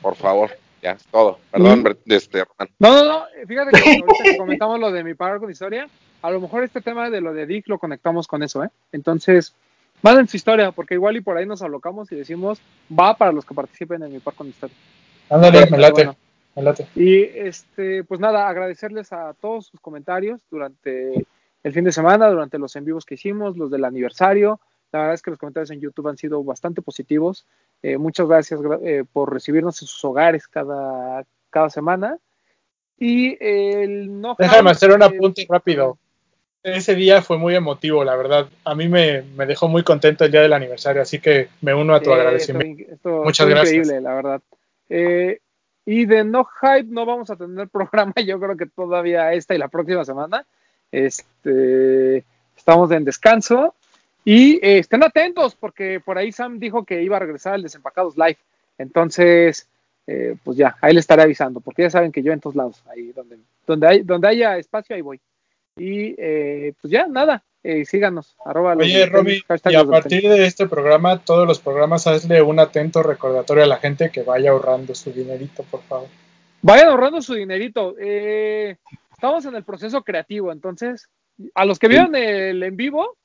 [0.00, 0.50] Por favor,
[0.82, 1.38] ya es todo.
[1.50, 2.12] Perdón, ¿Mm?
[2.12, 2.74] este, Román.
[2.78, 5.88] No, no, no, fíjate que ahorita que comentamos lo de mi par con historia,
[6.22, 8.68] a lo mejor este tema de lo de Dick lo conectamos con eso, ¿eh?
[8.90, 9.54] Entonces,
[10.02, 12.60] manden su historia, porque igual y por ahí nos alocamos y decimos,
[12.90, 14.76] va para los que participen en mi par con historia.
[15.30, 15.92] Ándale, me late.
[15.92, 16.16] Bueno.
[16.56, 16.86] me late.
[16.96, 21.26] Y este, pues nada, agradecerles a todos sus comentarios durante
[21.62, 24.60] el fin de semana, durante los en vivos que hicimos, los del aniversario.
[24.92, 27.46] La verdad es que los comentarios en YouTube han sido bastante positivos.
[27.82, 32.18] Eh, muchas gracias eh, por recibirnos en sus hogares cada, cada semana.
[32.98, 35.98] Y el no Déjame hacer un apunte rápido.
[36.62, 38.48] Ese día fue muy emotivo, la verdad.
[38.64, 41.92] A mí me, me, dejó muy contento el día del aniversario, así que me uno
[41.92, 42.82] a tu eh, agradecimiento.
[42.82, 43.74] Esto, esto, Muchas gracias.
[43.74, 44.42] Increíble, la verdad.
[44.88, 45.40] Eh,
[45.84, 49.58] y de No Hype no vamos a tener programa, yo creo que todavía esta y
[49.58, 50.46] la próxima semana.
[50.92, 52.24] Este,
[52.56, 53.74] estamos en descanso.
[54.24, 58.16] Y eh, estén atentos, porque por ahí Sam dijo que iba a regresar al Desempacados
[58.16, 58.38] Live.
[58.78, 59.68] Entonces,
[60.06, 62.82] eh, pues ya, ahí le estaré avisando, porque ya saben que yo en todos lados,
[62.90, 65.20] ahí donde, donde, hay, donde haya espacio, ahí voy.
[65.76, 67.42] Y eh, pues ya, nada,
[67.84, 68.36] síganos.
[68.44, 69.40] Arroba Oye, Romy,
[69.70, 73.78] y a partir de este programa, todos los programas, hazle un atento recordatorio a la
[73.78, 76.08] gente que vaya ahorrando su dinerito, por favor.
[76.60, 77.96] Vayan ahorrando su dinerito.
[77.98, 81.08] estamos en el proceso creativo, entonces
[81.54, 83.16] A los que vieron el en vivo,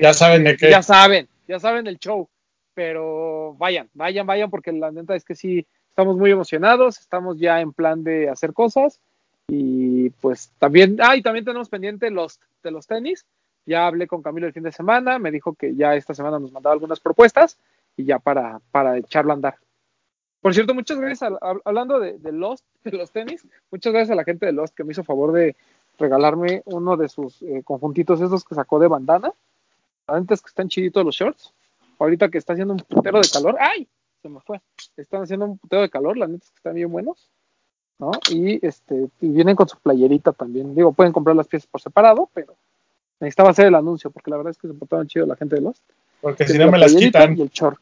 [0.00, 0.70] Ya saben de qué.
[0.70, 2.28] ya saben, ya saben el show.
[2.74, 7.60] Pero vayan, vayan, vayan, porque la neta es que sí, estamos muy emocionados, estamos ya
[7.60, 8.98] en plan de hacer cosas.
[9.48, 13.24] Y pues también, ah, y también tenemos pendiente los de los tenis.
[13.66, 16.52] Ya hablé con Camilo el fin de semana, me dijo que ya esta semana nos
[16.52, 17.58] mandaba algunas propuestas
[17.96, 19.56] y ya para, para echarlo a andar.
[20.40, 24.16] Por cierto, muchas gracias, a- hablando de, de Lost, de los tenis, muchas gracias a
[24.16, 25.56] la gente de Lost que me hizo favor de
[25.98, 29.32] regalarme uno de sus eh, conjuntitos esos que sacó de bandana.
[30.06, 31.52] Antes que están chiditos los shorts.
[31.98, 33.56] Ahorita que está haciendo un putero de calor.
[33.60, 33.86] ¡Ay!
[34.22, 34.60] Se me fue.
[34.96, 37.28] Están haciendo un putero de calor, la neta es que están bien buenos.
[37.98, 38.10] ¿No?
[38.30, 40.74] Y este, y vienen con su playerita también.
[40.74, 42.54] Digo, pueden comprar las piezas por separado, pero
[43.20, 45.62] necesitaba hacer el anuncio porque la verdad es que se portaron chido la gente de
[45.62, 45.82] Lost.
[46.20, 47.38] Porque Que si no la me las quitan.
[47.38, 47.78] Y el short.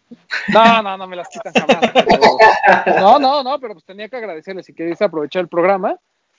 [0.53, 1.91] No, no, no me las quitan jamás.
[1.95, 5.97] pero- No, no, no, pero pues tenía que agradecerles y quería aprovechar el programa,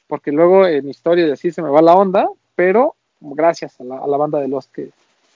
[0.07, 3.97] porque luego en historia y así se me va la onda, pero gracias a la,
[3.99, 4.89] a la banda de los que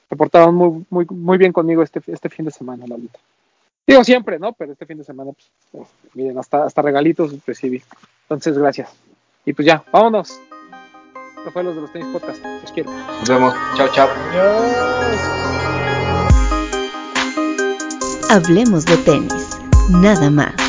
[0.09, 3.19] se portaron muy, muy, muy bien conmigo este, este fin de semana, la neta.
[3.85, 4.53] Digo siempre, ¿no?
[4.53, 7.81] Pero este fin de semana, pues, pues, miren, hasta, hasta regalitos recibí.
[8.23, 8.93] Entonces, gracias.
[9.45, 10.41] Y pues ya, vámonos.
[11.38, 12.43] Esto fue los de los tenis podcast.
[12.43, 12.91] Los quiero.
[12.91, 13.53] Nos vemos.
[13.77, 14.09] Chao, chao.
[14.31, 15.47] Adiós.
[18.29, 19.57] Hablemos de tenis,
[19.89, 20.66] nada más.